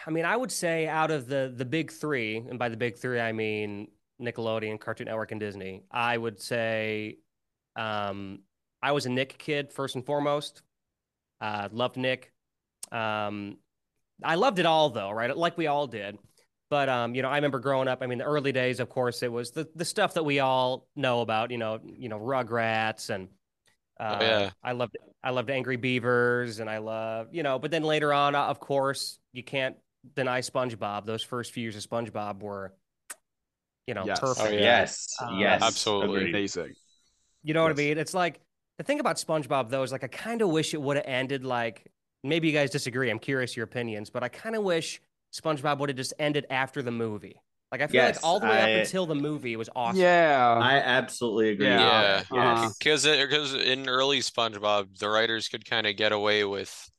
I 0.08 0.12
mean, 0.12 0.26
I 0.26 0.36
would 0.36 0.52
say 0.52 0.88
out 0.88 1.12
of 1.12 1.28
the 1.28 1.54
the 1.56 1.66
big 1.66 1.92
three, 1.92 2.38
and 2.38 2.60
by 2.60 2.70
the 2.70 2.78
big 2.78 2.98
three, 2.98 3.20
I 3.20 3.32
mean 3.32 3.88
Nickelodeon, 4.22 4.80
Cartoon 4.80 5.06
Network, 5.06 5.32
and 5.32 5.40
Disney. 5.40 5.84
I 5.92 6.18
would 6.18 6.40
say 6.40 7.18
um, 7.76 8.40
I 8.82 8.92
was 8.92 9.06
a 9.06 9.10
Nick 9.10 9.38
kid 9.38 9.72
first 9.72 9.96
and 9.96 10.06
foremost. 10.06 10.62
Uh, 11.42 11.70
loved 11.72 11.98
Nick. 11.98 12.32
Um, 12.92 13.58
I 14.24 14.36
loved 14.36 14.60
it 14.60 14.66
all 14.66 14.90
though, 14.90 15.12
right? 15.12 15.36
Like 15.36 15.58
we 15.58 15.68
all 15.68 15.88
did. 15.88 16.18
But 16.70 16.90
um, 16.90 17.16
you 17.16 17.22
know, 17.22 17.30
I 17.30 17.36
remember 17.36 17.60
growing 17.60 17.88
up. 17.88 18.00
I 18.02 18.08
mean, 18.08 18.20
the 18.20 18.26
early 18.26 18.52
days, 18.52 18.80
of 18.80 18.90
course, 18.90 19.24
it 19.24 19.32
was 19.32 19.52
the 19.52 19.68
the 19.76 19.86
stuff 19.86 20.14
that 20.16 20.24
we 20.24 20.40
all 20.40 20.88
know 20.96 21.22
about. 21.22 21.52
You 21.52 21.58
know, 21.58 21.80
you 21.84 22.10
know, 22.10 22.20
Rugrats 22.20 23.10
and 23.10 23.30
uh, 24.00 24.18
yeah. 24.22 24.52
I 24.64 24.72
loved 24.74 24.98
I 25.26 25.32
loved 25.32 25.50
Angry 25.50 25.76
Beavers 25.76 26.60
and 26.60 26.70
I 26.70 26.78
love 26.78 27.30
you 27.34 27.44
know. 27.44 27.60
But 27.60 27.72
then 27.72 27.84
later 27.84 28.14
on, 28.14 28.36
uh, 28.36 28.44
of 28.44 28.60
course, 28.60 29.20
you 29.34 29.44
can't 29.44 29.76
deny 30.16 30.40
SpongeBob. 30.42 31.06
Those 31.06 31.24
first 31.24 31.52
few 31.52 31.64
years 31.64 31.76
of 31.76 31.82
SpongeBob 31.84 32.42
were, 32.42 32.72
you 33.88 33.96
know, 33.96 34.06
Yes. 34.06 34.20
perfect. 34.20 34.48
Oh, 34.48 34.52
yeah. 34.52 34.64
Yes, 34.82 35.18
Uh, 35.20 35.40
yes, 35.42 35.62
absolutely. 35.64 36.18
agreed. 36.18 36.30
amazing. 36.36 36.76
You 37.44 37.54
know 37.54 37.64
what 37.64 37.72
I 37.72 37.76
mean? 37.76 37.98
It's 37.98 38.14
like 38.14 38.40
the 38.78 38.84
thing 38.84 39.00
about 39.00 39.18
SpongeBob 39.18 39.70
though 39.70 39.84
is 39.84 39.92
like 39.92 40.04
I 40.04 40.08
kind 40.08 40.42
of 40.42 40.50
wish 40.50 40.74
it 40.74 40.82
would 40.82 40.98
have 40.98 41.06
ended 41.08 41.44
like 41.44 41.92
maybe 42.24 42.48
you 42.48 42.54
guys 42.54 42.70
disagree. 42.70 43.10
I'm 43.10 43.20
curious 43.20 43.56
your 43.58 43.64
opinions, 43.66 44.10
but 44.12 44.24
I 44.24 44.30
kind 44.30 44.56
of 44.56 44.64
wish 44.64 45.02
SpongeBob 45.34 45.80
would 45.80 45.90
have 45.90 45.98
just 45.98 46.14
ended 46.20 46.46
after 46.50 46.82
the 46.82 46.92
movie. 46.92 47.42
Like 47.72 47.82
I 47.82 47.88
feel 47.88 47.96
Yes, 48.02 48.16
like 48.18 48.24
all 48.24 48.40
the 48.40 48.48
way 48.48 48.62
I- 48.62 48.64
up 48.64 48.74
until 48.74 49.06
the 49.06 49.16
movie 49.16 49.56
was 49.56 49.70
awesome. 49.76 50.02
Yeah, 50.02 50.58
I 50.60 50.78
absolutely 50.78 51.50
agree. 51.50 51.68
Yeah. 51.68 51.80
Yeah. 51.80 52.18
with 52.20 52.30
that. 52.30 52.58
Uh-huh. 52.58 52.70
Because 52.80 53.06
because 53.06 53.54
in 53.54 53.90
early 53.90 54.20
SpongeBob, 54.20 54.98
the 55.00 55.10
writers 55.10 55.48
could 55.48 55.66
kind 55.66 55.88
of 55.88 55.96
get 55.96 56.12
away 56.12 56.44
with 56.44 56.90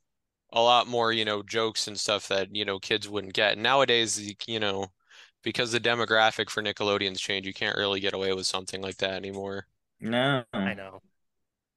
a 0.52 0.60
lot 0.62 0.88
more, 0.88 1.12
you 1.12 1.24
know, 1.24 1.42
jokes 1.42 1.88
and 1.88 1.98
stuff 2.00 2.28
that, 2.28 2.54
you 2.54 2.64
know, 2.64 2.78
kids 2.78 3.08
wouldn't 3.08 3.34
get. 3.34 3.58
Nowadays, 3.58 4.20
you, 4.20 4.34
you 4.46 4.60
know, 4.60 4.92
because 5.42 5.72
the 5.72 5.80
demographic 5.80 6.50
for 6.50 6.62
Nickelodeon's 6.62 7.20
changed, 7.20 7.46
you 7.46 7.54
can't 7.54 7.76
really 7.76 8.00
get 8.00 8.14
away 8.14 8.32
with 8.34 8.46
something 8.46 8.82
like 8.82 8.98
that 8.98 9.14
anymore. 9.14 9.66
No. 10.00 10.44
I 10.52 10.74
know. 10.74 11.00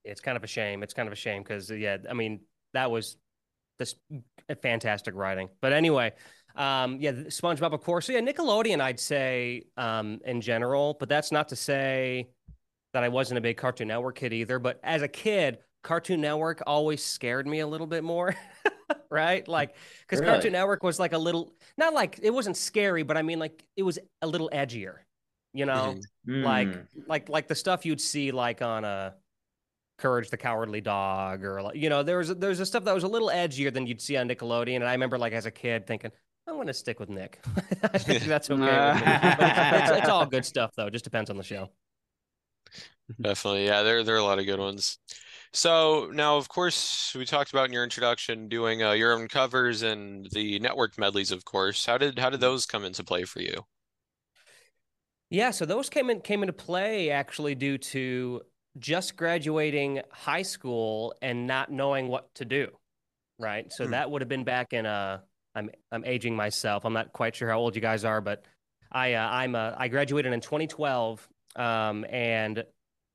It's 0.03 0.21
kind 0.21 0.37
of 0.37 0.43
a 0.43 0.47
shame. 0.47 0.83
It's 0.83 0.93
kind 0.93 1.07
of 1.07 1.13
a 1.13 1.17
shame 1.17 1.43
because 1.43 1.69
yeah, 1.69 1.97
I 2.09 2.13
mean 2.13 2.41
that 2.73 2.91
was 2.91 3.17
this 3.77 3.95
fantastic 4.61 5.15
writing. 5.15 5.49
But 5.61 5.73
anyway, 5.73 6.13
um, 6.59 6.97
yeah, 6.99 7.11
SpongeBob, 7.11 7.73
of 7.73 7.81
course. 7.81 8.05
So 8.05 8.13
yeah, 8.13 8.19
Nickelodeon, 8.19 8.81
I'd 8.81 8.99
say 8.99 9.63
um, 9.77 10.19
in 10.25 10.41
general, 10.41 10.95
but 10.99 11.09
that's 11.09 11.31
not 11.31 11.47
to 11.49 11.55
say 11.55 12.29
that 12.93 13.03
I 13.03 13.09
wasn't 13.09 13.37
a 13.37 13.41
big 13.41 13.57
Cartoon 13.57 13.87
Network 13.87 14.15
kid 14.17 14.33
either. 14.33 14.59
But 14.59 14.79
as 14.83 15.01
a 15.01 15.07
kid, 15.07 15.59
Cartoon 15.83 16.21
Network 16.21 16.61
always 16.67 17.03
scared 17.03 17.47
me 17.47 17.59
a 17.61 17.67
little 17.67 17.87
bit 17.87 18.03
more, 18.03 18.35
right? 19.09 19.47
Like 19.47 19.75
because 20.01 20.19
Really? 20.19 20.31
Cartoon 20.33 20.51
Network 20.51 20.83
was 20.83 20.99
like 20.99 21.13
a 21.13 21.17
little, 21.17 21.53
not 21.77 21.93
like 21.93 22.19
it 22.21 22.31
wasn't 22.31 22.57
scary, 22.57 23.03
but 23.03 23.15
I 23.15 23.21
mean 23.21 23.39
like 23.39 23.63
it 23.77 23.83
was 23.83 23.97
a 24.21 24.27
little 24.27 24.49
edgier, 24.53 24.97
you 25.53 25.65
know 25.65 25.95
Mhm. 26.27 26.43
like 26.43 26.67
Mm. 26.67 26.85
like 27.07 27.29
like 27.29 27.47
the 27.47 27.55
stuff 27.55 27.85
you'd 27.85 28.01
see 28.01 28.31
like 28.31 28.61
on 28.61 28.83
a 28.83 29.15
Courage 29.97 30.29
the 30.29 30.37
Cowardly 30.37 30.79
Dog 30.81 31.43
or 31.43 31.61
like 31.61 31.75
you 31.75 31.89
know 31.89 32.03
there 32.03 32.17
was 32.19 32.29
there's 32.35 32.59
a 32.59 32.65
stuff 32.65 32.83
that 32.85 32.93
was 32.93 33.03
a 33.03 33.07
little 33.07 33.29
edgier 33.29 33.73
than 33.73 33.87
you'd 33.87 34.01
see 34.01 34.15
on 34.17 34.27
Nickelodeon 34.29 34.75
and 34.75 34.85
I 34.85 34.91
remember 34.93 35.17
like 35.17 35.33
as 35.33 35.45
a 35.45 35.51
kid 35.51 35.87
thinking 35.87 36.11
I'm 36.49 36.57
gonna 36.57 36.73
stick 36.73 36.99
with 36.99 37.09
Nick 37.09 37.39
I 37.93 37.99
think 37.99 38.25
that's 38.25 38.49
okay 38.49 38.79
with 38.79 38.95
me. 38.95 39.13
It's, 39.51 39.67
it's, 39.71 39.91
it's 39.91 40.09
all 40.09 40.25
good 40.25 40.45
stuff 40.45 40.71
though 40.75 40.89
just 40.89 41.03
depends 41.05 41.29
on 41.29 41.37
the 41.37 41.43
show 41.43 41.71
Definitely. 43.21 43.65
Yeah, 43.65 43.83
there 43.83 44.03
there 44.03 44.15
are 44.15 44.17
a 44.19 44.23
lot 44.23 44.39
of 44.39 44.45
good 44.45 44.59
ones. 44.59 44.99
So 45.53 46.09
now, 46.13 46.37
of 46.37 46.47
course, 46.49 47.13
we 47.15 47.25
talked 47.25 47.51
about 47.51 47.65
in 47.67 47.73
your 47.73 47.83
introduction 47.83 48.47
doing 48.49 48.83
uh, 48.83 48.91
your 48.91 49.13
own 49.13 49.27
covers 49.27 49.81
and 49.81 50.27
the 50.31 50.59
network 50.59 50.97
medleys, 50.97 51.31
of 51.31 51.43
course. 51.45 51.85
How 51.85 51.97
did 51.97 52.19
how 52.19 52.29
did 52.29 52.39
those 52.41 52.65
come 52.67 52.85
into 52.85 53.03
play 53.03 53.23
for 53.25 53.41
you? 53.41 53.65
yeah 55.29 55.51
so 55.51 55.65
those 55.65 55.89
came 55.89 56.09
in 56.09 56.21
came 56.21 56.43
into 56.43 56.53
play 56.53 57.09
actually 57.11 57.55
due 57.55 57.77
to 57.77 58.41
just 58.77 59.15
graduating 59.15 60.01
high 60.11 60.41
school 60.41 61.13
and 61.21 61.47
not 61.47 61.71
knowing 61.71 62.07
what 62.07 62.33
to 62.35 62.45
do 62.45 62.69
right 63.39 63.71
so 63.73 63.85
Hmm. 63.85 63.91
that 63.91 64.09
would 64.09 64.21
have 64.21 64.29
been 64.29 64.43
back 64.43 64.73
in 64.73 64.85
uh 64.85 65.19
I'm 65.59 65.69
I'm 65.91 66.05
aging 66.05 66.35
myself 66.35 66.85
I'm 66.85 66.93
not 66.93 67.13
quite 67.13 67.35
sure 67.35 67.49
how 67.49 67.59
old 67.59 67.75
you 67.75 67.81
guys 67.81 68.03
are 68.03 68.21
but 68.21 68.43
I 68.91 69.13
uh, 69.13 69.29
I'm 69.29 69.55
uh, 69.55 69.73
I 69.77 69.87
graduated 69.87 70.33
in 70.33 70.41
2012 70.41 71.27
um 71.55 72.05
and, 72.09 72.63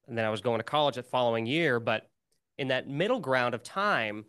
and 0.08 0.18
then 0.18 0.24
I 0.24 0.30
was 0.30 0.40
going 0.40 0.58
to 0.58 0.64
college 0.64 0.96
the 0.96 1.02
following 1.02 1.46
year 1.46 1.80
but 1.80 2.08
in 2.58 2.68
that 2.68 2.88
middle 2.88 3.20
ground 3.20 3.54
of 3.54 3.62
time 3.62 4.24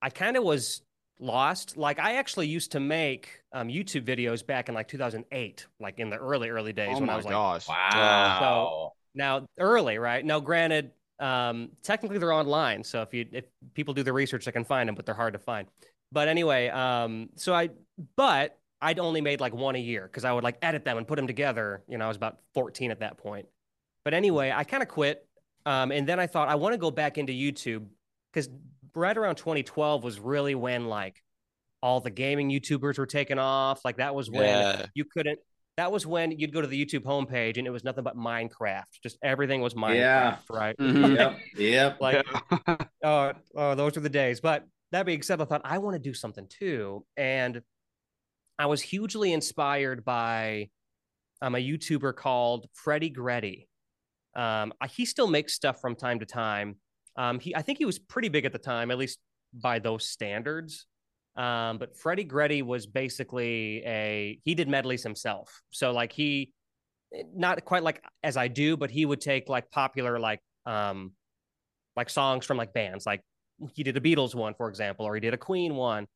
I 0.00 0.10
kind 0.10 0.36
of 0.36 0.44
was 0.44 0.82
lost 1.20 1.76
like 1.76 1.98
I 1.98 2.14
actually 2.14 2.48
used 2.48 2.72
to 2.72 2.80
make 2.80 3.42
um, 3.52 3.68
YouTube 3.68 4.04
videos 4.04 4.44
back 4.44 4.68
in 4.68 4.74
like 4.74 4.88
2008 4.88 5.66
like 5.80 5.98
in 5.98 6.10
the 6.10 6.16
early 6.16 6.48
early 6.48 6.72
days 6.72 6.96
oh 6.96 7.00
when 7.00 7.10
I 7.10 7.12
my 7.12 7.16
was 7.16 7.24
like 7.24 7.32
gosh. 7.32 7.68
Wow. 7.68 8.38
So 8.40 8.92
now 9.14 9.46
early, 9.58 9.98
right? 9.98 10.24
Now, 10.24 10.40
granted, 10.40 10.90
um, 11.18 11.70
technically 11.82 12.18
they're 12.18 12.32
online, 12.32 12.82
so 12.84 13.02
if 13.02 13.14
you 13.14 13.26
if 13.32 13.44
people 13.74 13.94
do 13.94 14.02
the 14.02 14.12
research, 14.12 14.44
they 14.44 14.52
can 14.52 14.64
find 14.64 14.88
them, 14.88 14.94
but 14.94 15.06
they're 15.06 15.14
hard 15.14 15.34
to 15.34 15.38
find. 15.38 15.68
But 16.12 16.28
anyway, 16.28 16.68
um, 16.68 17.30
so 17.36 17.54
I 17.54 17.70
but 18.16 18.58
I'd 18.80 18.98
only 18.98 19.20
made 19.20 19.40
like 19.40 19.54
one 19.54 19.76
a 19.76 19.80
year 19.80 20.02
because 20.06 20.24
I 20.24 20.32
would 20.32 20.44
like 20.44 20.58
edit 20.62 20.84
them 20.84 20.98
and 20.98 21.06
put 21.08 21.16
them 21.16 21.26
together. 21.26 21.82
You 21.88 21.98
know, 21.98 22.04
I 22.04 22.08
was 22.08 22.16
about 22.16 22.38
14 22.54 22.90
at 22.90 23.00
that 23.00 23.16
point. 23.18 23.46
But 24.04 24.12
anyway, 24.14 24.52
I 24.54 24.64
kind 24.64 24.82
of 24.82 24.88
quit, 24.88 25.26
um, 25.64 25.90
and 25.92 26.06
then 26.06 26.18
I 26.20 26.26
thought 26.26 26.48
I 26.48 26.56
want 26.56 26.74
to 26.74 26.78
go 26.78 26.90
back 26.90 27.18
into 27.18 27.32
YouTube 27.32 27.86
because 28.32 28.48
right 28.94 29.16
around 29.16 29.36
2012 29.36 30.04
was 30.04 30.18
really 30.20 30.54
when 30.54 30.86
like 30.86 31.22
all 31.82 32.00
the 32.00 32.10
gaming 32.10 32.50
YouTubers 32.50 32.98
were 32.98 33.06
taking 33.06 33.38
off. 33.38 33.84
Like 33.84 33.96
that 33.96 34.14
was 34.14 34.30
when 34.30 34.42
Yeah. 34.48 34.86
you 34.94 35.04
couldn't. 35.04 35.38
That 35.78 35.90
was 35.90 36.06
when 36.06 36.32
you'd 36.32 36.52
go 36.52 36.60
to 36.60 36.66
the 36.66 36.84
YouTube 36.84 37.04
homepage 37.04 37.56
and 37.56 37.66
it 37.66 37.70
was 37.70 37.82
nothing 37.82 38.04
but 38.04 38.16
Minecraft. 38.16 38.84
Just 39.02 39.16
everything 39.22 39.62
was 39.62 39.72
Minecraft, 39.74 39.94
Yeah. 39.96 40.36
right? 40.50 40.76
Mhm. 40.76 41.16
Yep. 41.18 41.38
Yep. 41.56 42.00
Like, 42.00 42.26
Yeah. 42.68 42.76
oh, 43.02 43.32
oh, 43.56 43.74
those 43.74 43.94
were 43.94 44.02
the 44.02 44.08
days. 44.10 44.40
But 44.40 44.66
that 44.92 45.06
being 45.06 45.22
said, 45.22 45.40
I 45.40 45.44
thought 45.44 45.62
I 45.64 45.78
want 45.78 45.94
to 45.94 45.98
do 45.98 46.14
something 46.14 46.46
too, 46.48 47.04
and 47.16 47.62
I 48.58 48.66
was 48.66 48.80
hugely 48.80 49.32
inspired 49.32 50.04
by 50.04 50.68
um, 51.40 51.54
a 51.54 51.58
YouTuber 51.58 52.14
called 52.14 52.66
Freddie 52.74 53.10
Gretty. 53.10 53.68
Um, 54.36 54.72
he 54.90 55.04
still 55.04 55.26
makes 55.26 55.54
stuff 55.54 55.80
from 55.80 55.96
time 55.96 56.20
to 56.20 56.26
time. 56.26 56.76
Um, 57.16 57.40
he, 57.40 57.54
I 57.54 57.62
think 57.62 57.78
he 57.78 57.84
was 57.84 57.98
pretty 57.98 58.28
big 58.28 58.44
at 58.44 58.52
the 58.52 58.58
time, 58.58 58.90
at 58.90 58.98
least 58.98 59.18
by 59.52 59.78
those 59.78 60.08
standards. 60.08 60.86
Um, 61.36 61.78
but 61.78 61.96
Freddie 61.96 62.24
Gretty 62.24 62.62
was 62.62 62.86
basically 62.86 63.82
a 63.84 64.38
he 64.44 64.54
did 64.54 64.68
medleys 64.68 65.02
himself. 65.02 65.62
So 65.70 65.92
like 65.92 66.12
he 66.12 66.52
not 67.34 67.64
quite 67.64 67.82
like 67.82 68.02
as 68.22 68.36
I 68.36 68.48
do, 68.48 68.76
but 68.76 68.90
he 68.90 69.04
would 69.06 69.20
take 69.20 69.48
like 69.48 69.70
popular 69.70 70.18
like 70.18 70.40
um 70.66 71.12
like 71.96 72.10
songs 72.10 72.44
from 72.44 72.58
like 72.58 72.72
bands. 72.72 73.06
Like 73.06 73.22
he 73.74 73.82
did 73.82 73.96
a 73.96 74.00
Beatles 74.00 74.34
one, 74.34 74.54
for 74.54 74.68
example, 74.68 75.06
or 75.06 75.14
he 75.14 75.20
did 75.20 75.34
a 75.34 75.38
Queen 75.38 75.74
one. 75.74 76.06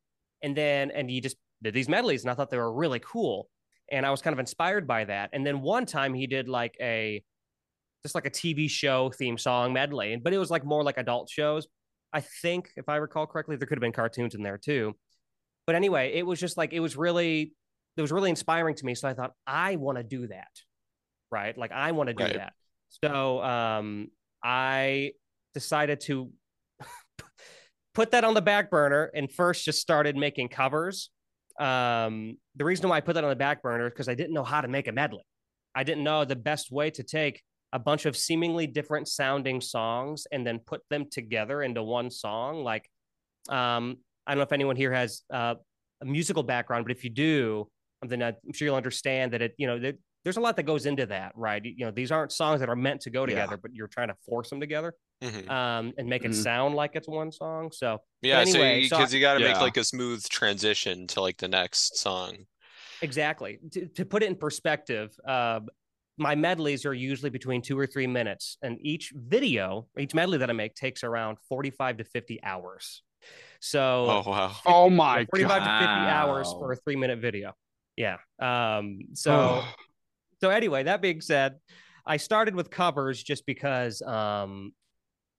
And 0.42 0.56
then 0.56 0.90
and 0.90 1.08
he 1.10 1.20
just 1.20 1.36
did 1.62 1.74
these 1.74 1.88
medleys 1.88 2.22
and 2.22 2.30
I 2.30 2.34
thought 2.34 2.50
they 2.50 2.58
were 2.58 2.72
really 2.72 3.00
cool. 3.00 3.48
And 3.90 4.04
I 4.04 4.10
was 4.10 4.20
kind 4.22 4.32
of 4.32 4.40
inspired 4.40 4.86
by 4.86 5.04
that. 5.04 5.30
And 5.32 5.46
then 5.46 5.60
one 5.62 5.86
time 5.86 6.12
he 6.14 6.26
did 6.26 6.48
like 6.48 6.76
a 6.80 7.22
just 8.02 8.14
like 8.14 8.26
a 8.26 8.30
TV 8.30 8.68
show 8.70 9.10
theme 9.10 9.38
song 9.38 9.72
medley, 9.72 10.16
but 10.16 10.32
it 10.32 10.38
was 10.38 10.50
like 10.50 10.64
more 10.64 10.84
like 10.84 10.98
adult 10.98 11.28
shows. 11.28 11.66
I 12.12 12.20
think, 12.20 12.70
if 12.76 12.88
I 12.88 12.96
recall 12.96 13.26
correctly, 13.26 13.56
there 13.56 13.66
could 13.66 13.76
have 13.78 13.82
been 13.82 13.92
cartoons 13.92 14.34
in 14.34 14.42
there 14.42 14.58
too. 14.58 14.94
But 15.66 15.74
anyway, 15.74 16.12
it 16.14 16.24
was 16.24 16.38
just 16.38 16.56
like 16.56 16.72
it 16.72 16.80
was 16.80 16.96
really 16.96 17.52
it 17.96 18.00
was 18.02 18.12
really 18.12 18.30
inspiring 18.30 18.74
to 18.76 18.84
me. 18.84 18.94
So 18.94 19.08
I 19.08 19.14
thought 19.14 19.32
I 19.46 19.76
want 19.76 19.98
to 19.98 20.04
do 20.04 20.26
that, 20.28 20.50
right? 21.30 21.56
Like 21.56 21.72
I 21.72 21.92
want 21.92 22.08
to 22.08 22.14
do 22.14 22.24
Right. 22.24 22.34
that. 22.34 22.52
So 23.02 23.42
um, 23.42 24.08
I 24.42 25.12
decided 25.54 26.00
to 26.02 26.30
put 27.96 28.10
that 28.10 28.24
on 28.24 28.34
the 28.34 28.42
back 28.42 28.70
burner 28.70 29.10
and 29.14 29.32
first 29.32 29.64
just 29.64 29.80
started 29.80 30.16
making 30.18 30.48
covers. 30.48 31.08
Um, 31.58 32.36
the 32.54 32.64
reason 32.66 32.90
why 32.90 32.98
I 32.98 33.00
put 33.00 33.14
that 33.14 33.24
on 33.24 33.30
the 33.30 33.36
back 33.36 33.62
burner 33.62 33.86
is 33.86 33.92
because 33.92 34.08
I 34.10 34.14
didn't 34.14 34.34
know 34.34 34.44
how 34.44 34.60
to 34.60 34.68
make 34.68 34.86
a 34.86 34.92
medley. 34.92 35.24
I 35.74 35.82
didn't 35.82 36.04
know 36.04 36.26
the 36.26 36.36
best 36.36 36.70
way 36.70 36.90
to 36.90 37.02
take 37.02 37.42
a 37.72 37.78
bunch 37.78 38.04
of 38.04 38.14
seemingly 38.14 38.66
different 38.66 39.08
sounding 39.08 39.62
songs 39.62 40.26
and 40.30 40.46
then 40.46 40.58
put 40.58 40.82
them 40.90 41.06
together 41.10 41.62
into 41.62 41.82
one 41.82 42.10
song. 42.10 42.62
Like, 42.62 42.86
um, 43.48 43.96
I 44.26 44.32
don't 44.32 44.38
know 44.38 44.42
if 44.42 44.52
anyone 44.52 44.76
here 44.76 44.92
has 44.92 45.22
uh, 45.32 45.54
a 46.02 46.04
musical 46.04 46.42
background, 46.42 46.84
but 46.84 46.92
if 46.92 47.02
you 47.02 47.08
do, 47.08 47.66
then 48.02 48.22
I'm 48.22 48.34
sure 48.52 48.66
you'll 48.66 48.76
understand 48.76 49.32
that 49.32 49.40
it, 49.40 49.54
you 49.56 49.66
know, 49.66 49.92
there's 50.22 50.36
a 50.36 50.40
lot 50.40 50.56
that 50.56 50.64
goes 50.64 50.84
into 50.84 51.06
that, 51.06 51.32
right? 51.34 51.64
You 51.64 51.86
know, 51.86 51.90
these 51.92 52.12
aren't 52.12 52.32
songs 52.32 52.60
that 52.60 52.68
are 52.68 52.76
meant 52.76 53.00
to 53.02 53.10
go 53.10 53.22
Yeah. 53.22 53.36
together, 53.36 53.56
but 53.56 53.74
you're 53.74 53.88
trying 53.88 54.08
to 54.08 54.16
force 54.28 54.50
them 54.50 54.60
together 54.60 54.92
Mhm. 55.22 55.50
um, 55.50 55.92
and 55.96 56.08
make 56.08 56.24
it 56.24 56.32
Mhm. 56.32 56.42
sound 56.42 56.74
like 56.74 56.94
it's 56.94 57.08
one 57.08 57.32
song. 57.32 57.72
So 57.72 58.02
Yeah, 58.22 58.44
so 58.44 58.58
anyway, 58.60 58.80
you 58.80 58.88
so 58.88 58.96
I- 58.96 58.98
because 59.00 59.14
you 59.14 59.20
got 59.20 59.34
to 59.34 59.40
make 59.40 59.60
like 59.60 59.76
a 59.76 59.84
smooth 59.84 60.26
transition 60.28 61.06
to 61.08 61.20
like 61.20 61.38
the 61.38 61.48
next 61.48 61.98
song. 61.98 62.46
Exactly. 63.02 63.58
To, 63.72 63.86
to 63.86 64.04
put 64.04 64.22
it 64.22 64.26
in 64.26 64.36
perspective, 64.36 65.14
uh, 65.26 65.60
my 66.18 66.34
medleys 66.34 66.86
are 66.86 66.94
usually 66.94 67.30
between 67.30 67.60
two 67.60 67.78
or 67.78 67.86
three 67.86 68.06
minutes, 68.06 68.56
and 68.62 68.78
each 68.80 69.12
video, 69.14 69.86
each 69.98 70.14
medley 70.14 70.38
that 70.38 70.48
I 70.48 70.54
make 70.54 70.74
takes 70.74 71.04
around 71.04 71.36
45 71.48 71.98
to 71.98 72.04
50 72.04 72.42
hours. 72.42 73.02
So, 73.60 74.22
Oh 74.24 74.30
wow. 74.30 74.48
50 74.48 74.62
Oh 74.66 74.88
my 74.90 75.26
45 75.26 75.48
god. 75.62 75.80
to 75.80 75.86
50 75.86 76.08
hours 76.08 76.46
for 76.58 76.72
a 76.72 76.76
three 76.76 76.96
minute 76.96 77.18
video. 77.20 77.54
Yeah. 77.96 78.16
Um, 78.38 79.00
so, 79.14 79.62
so 80.40 80.50
anyway, 80.50 80.84
that 80.84 81.02
being 81.02 81.20
said, 81.20 81.56
I 82.06 82.16
started 82.18 82.54
with 82.54 82.70
covers 82.70 83.22
just 83.22 83.44
because 83.46 84.00
um, 84.02 84.72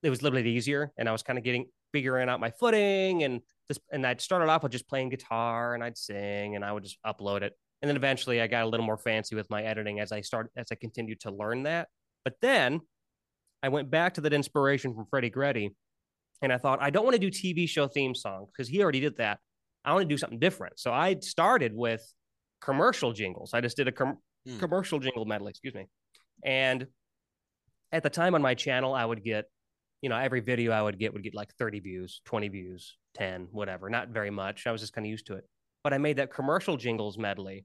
it 0.02 0.10
was 0.10 0.20
a 0.20 0.22
little 0.22 0.38
bit 0.38 0.46
easier, 0.46 0.92
and 0.96 1.08
I 1.08 1.12
was 1.12 1.22
kind 1.22 1.38
of 1.38 1.44
getting 1.44 1.66
figuring 1.92 2.28
out 2.28 2.40
my 2.40 2.50
footing, 2.50 3.22
and 3.24 3.40
just 3.68 3.80
and 3.92 4.06
I'd 4.06 4.20
started 4.20 4.48
off 4.48 4.62
with 4.62 4.72
just 4.72 4.88
playing 4.88 5.08
guitar, 5.10 5.74
and 5.74 5.82
I'd 5.82 5.96
sing, 5.98 6.56
and 6.56 6.64
I 6.64 6.72
would 6.72 6.84
just 6.84 6.98
upload 7.06 7.42
it, 7.42 7.52
and 7.82 7.88
then 7.88 7.96
eventually 7.96 8.40
I 8.40 8.46
got 8.46 8.64
a 8.64 8.68
little 8.68 8.86
more 8.86 8.98
fancy 8.98 9.34
with 9.34 9.48
my 9.50 9.62
editing 9.62 10.00
as 10.00 10.12
I 10.12 10.20
started 10.20 10.50
as 10.56 10.66
I 10.70 10.74
continued 10.76 11.20
to 11.20 11.30
learn 11.30 11.64
that. 11.64 11.88
But 12.24 12.34
then 12.42 12.80
I 13.62 13.68
went 13.70 13.90
back 13.90 14.14
to 14.14 14.20
that 14.22 14.32
inspiration 14.32 14.94
from 14.94 15.06
Freddie 15.10 15.30
Gretty, 15.30 15.74
and 16.42 16.52
I 16.52 16.58
thought 16.58 16.80
I 16.82 16.90
don't 16.90 17.04
want 17.04 17.20
to 17.20 17.20
do 17.20 17.30
TV 17.30 17.68
show 17.68 17.88
theme 17.88 18.14
songs 18.14 18.50
because 18.52 18.68
he 18.68 18.82
already 18.82 19.00
did 19.00 19.16
that. 19.16 19.38
I 19.84 19.92
want 19.94 20.02
to 20.02 20.08
do 20.08 20.18
something 20.18 20.38
different, 20.38 20.78
so 20.78 20.92
I 20.92 21.16
started 21.20 21.72
with 21.74 22.02
commercial 22.60 23.12
jingles. 23.12 23.54
I 23.54 23.60
just 23.60 23.76
did 23.76 23.88
a 23.88 23.92
com- 23.92 24.18
Hmm. 24.46 24.58
commercial 24.60 24.98
jingle 25.00 25.24
medley, 25.24 25.50
excuse 25.50 25.74
me. 25.74 25.86
And 26.44 26.86
at 27.92 28.02
the 28.04 28.10
time 28.10 28.34
on 28.36 28.40
my 28.42 28.54
channel, 28.54 28.94
I 28.94 29.04
would 29.04 29.24
get, 29.24 29.46
you 30.00 30.08
know, 30.08 30.16
every 30.16 30.40
video 30.40 30.72
I 30.72 30.82
would 30.82 30.98
get 30.98 31.12
would 31.12 31.22
get 31.22 31.34
like 31.34 31.52
30 31.54 31.80
views, 31.80 32.20
20 32.24 32.48
views, 32.48 32.96
10, 33.14 33.48
whatever, 33.50 33.90
not 33.90 34.08
very 34.08 34.30
much. 34.30 34.66
I 34.66 34.72
was 34.72 34.80
just 34.80 34.92
kind 34.92 35.06
of 35.06 35.10
used 35.10 35.26
to 35.26 35.34
it. 35.34 35.44
But 35.82 35.92
I 35.92 35.98
made 35.98 36.18
that 36.18 36.32
commercial 36.32 36.76
jingles 36.76 37.18
medley. 37.18 37.64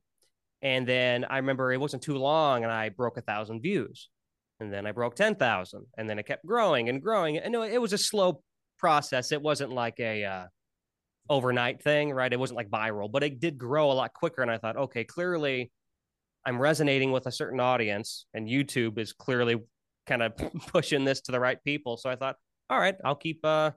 And 0.61 0.87
then 0.87 1.25
I 1.25 1.37
remember 1.37 1.71
it 1.71 1.79
wasn't 1.79 2.03
too 2.03 2.17
long 2.17 2.63
and 2.63 2.71
I 2.71 2.89
broke 2.89 3.17
a 3.17 3.21
thousand 3.21 3.61
views. 3.61 4.09
And 4.59 4.71
then 4.71 4.85
I 4.85 4.91
broke 4.91 5.15
10,000. 5.15 5.85
And 5.97 6.09
then 6.09 6.19
it 6.19 6.25
kept 6.25 6.45
growing 6.45 6.89
and 6.89 7.01
growing. 7.01 7.37
And 7.37 7.51
no, 7.51 7.63
it 7.63 7.81
was 7.81 7.93
a 7.93 7.97
slow 7.97 8.41
process. 8.79 9.31
It 9.31 9.41
wasn't 9.41 9.71
like 9.71 9.99
a, 9.99 10.23
uh, 10.23 10.45
overnight 11.29 11.81
thing, 11.81 12.11
right? 12.11 12.31
It 12.31 12.39
wasn't 12.39 12.57
like 12.57 12.69
viral, 12.69 13.11
but 13.11 13.23
it 13.23 13.39
did 13.39 13.57
grow 13.57 13.91
a 13.91 13.93
lot 13.93 14.13
quicker. 14.13 14.41
And 14.41 14.51
I 14.51 14.57
thought, 14.57 14.77
okay, 14.77 15.03
clearly 15.03 15.71
I'm 16.45 16.61
resonating 16.61 17.11
with 17.11 17.25
a 17.25 17.31
certain 17.31 17.59
audience, 17.59 18.25
and 18.33 18.47
YouTube 18.47 18.97
is 18.97 19.13
clearly 19.13 19.55
kind 20.05 20.23
of 20.23 20.33
pushing 20.67 21.05
this 21.05 21.21
to 21.21 21.31
the 21.31 21.39
right 21.39 21.63
people. 21.63 21.97
So 21.97 22.09
I 22.09 22.15
thought, 22.15 22.35
all 22.69 22.79
right, 22.79 22.95
I'll 23.03 23.15
keep 23.15 23.43
uh, 23.45 23.71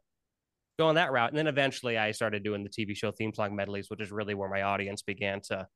going 0.78 0.96
that 0.96 1.12
route. 1.12 1.30
And 1.30 1.38
then 1.38 1.46
eventually 1.46 1.98
I 1.98 2.12
started 2.12 2.42
doing 2.42 2.64
the 2.64 2.70
TV 2.70 2.96
show 2.96 3.10
theme 3.10 3.34
song 3.34 3.54
medleys, 3.56 3.88
which 3.88 4.00
is 4.00 4.10
really 4.10 4.34
where 4.34 4.48
my 4.48 4.62
audience 4.62 5.02
began 5.02 5.40
to 5.42 5.66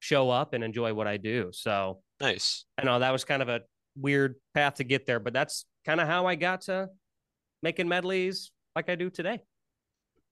show 0.00 0.30
up 0.30 0.54
and 0.54 0.64
enjoy 0.64 0.94
what 0.94 1.06
I 1.06 1.16
do. 1.16 1.50
So 1.52 2.00
Nice. 2.20 2.64
I 2.78 2.84
know 2.84 2.98
that 2.98 3.12
was 3.12 3.24
kind 3.24 3.42
of 3.42 3.48
a 3.48 3.62
weird 3.96 4.36
path 4.54 4.74
to 4.76 4.84
get 4.84 5.06
there, 5.06 5.20
but 5.20 5.32
that's 5.32 5.64
kind 5.86 6.00
of 6.00 6.06
how 6.06 6.26
I 6.26 6.34
got 6.34 6.62
to 6.62 6.88
making 7.62 7.88
medleys 7.88 8.50
like 8.76 8.88
I 8.88 8.94
do 8.94 9.10
today. 9.10 9.40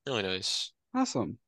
Really 0.07 0.23
nice. 0.23 0.73
Awesome. 0.95 1.39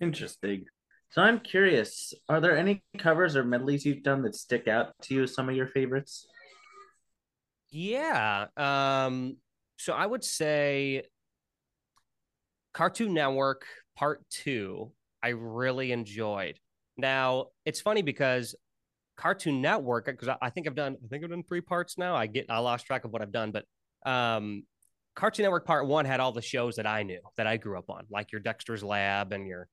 Interesting. 0.00 0.64
So 1.10 1.22
I'm 1.22 1.40
curious, 1.40 2.14
are 2.28 2.40
there 2.40 2.56
any 2.56 2.82
covers 2.98 3.36
or 3.36 3.44
medleys 3.44 3.84
you've 3.84 4.02
done 4.02 4.22
that 4.22 4.34
stick 4.34 4.66
out 4.66 4.94
to 5.02 5.14
you 5.14 5.22
as 5.24 5.34
some 5.34 5.48
of 5.48 5.54
your 5.54 5.68
favorites? 5.68 6.26
Yeah. 7.72 8.46
Um, 8.56 9.38
so 9.78 9.94
I 9.94 10.06
would 10.06 10.22
say 10.22 11.02
Cartoon 12.74 13.14
Network 13.14 13.64
Part 13.96 14.22
Two, 14.30 14.92
I 15.22 15.28
really 15.28 15.90
enjoyed. 15.90 16.58
Now 16.96 17.46
it's 17.64 17.80
funny 17.80 18.02
because 18.02 18.54
Cartoon 19.16 19.62
Network, 19.62 20.06
because 20.06 20.28
I, 20.28 20.36
I 20.42 20.50
think 20.50 20.66
I've 20.66 20.74
done, 20.74 20.96
I 21.02 21.08
think 21.08 21.24
I've 21.24 21.30
done 21.30 21.42
three 21.42 21.62
parts 21.62 21.96
now. 21.96 22.14
I 22.14 22.26
get, 22.26 22.46
I 22.50 22.58
lost 22.58 22.86
track 22.86 23.04
of 23.04 23.12
what 23.12 23.22
I've 23.22 23.32
done, 23.32 23.52
but 23.52 23.64
um, 24.10 24.64
Cartoon 25.14 25.44
Network 25.44 25.66
Part 25.66 25.86
One 25.86 26.04
had 26.04 26.20
all 26.20 26.32
the 26.32 26.42
shows 26.42 26.76
that 26.76 26.86
I 26.86 27.02
knew 27.02 27.20
that 27.36 27.46
I 27.46 27.56
grew 27.56 27.78
up 27.78 27.88
on, 27.88 28.04
like 28.10 28.32
your 28.32 28.40
Dexter's 28.40 28.84
Lab 28.84 29.32
and 29.32 29.46
your, 29.46 29.68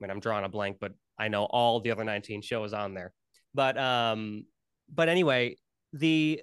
I 0.00 0.04
mean, 0.04 0.10
I'm 0.10 0.20
drawing 0.20 0.44
a 0.44 0.48
blank, 0.48 0.78
but 0.80 0.92
I 1.18 1.28
know 1.28 1.44
all 1.44 1.80
the 1.80 1.90
other 1.90 2.04
19 2.04 2.42
shows 2.42 2.72
on 2.72 2.94
there. 2.94 3.12
But 3.54 3.76
um, 3.76 4.44
but 4.92 5.08
anyway, 5.08 5.56
the 5.92 6.42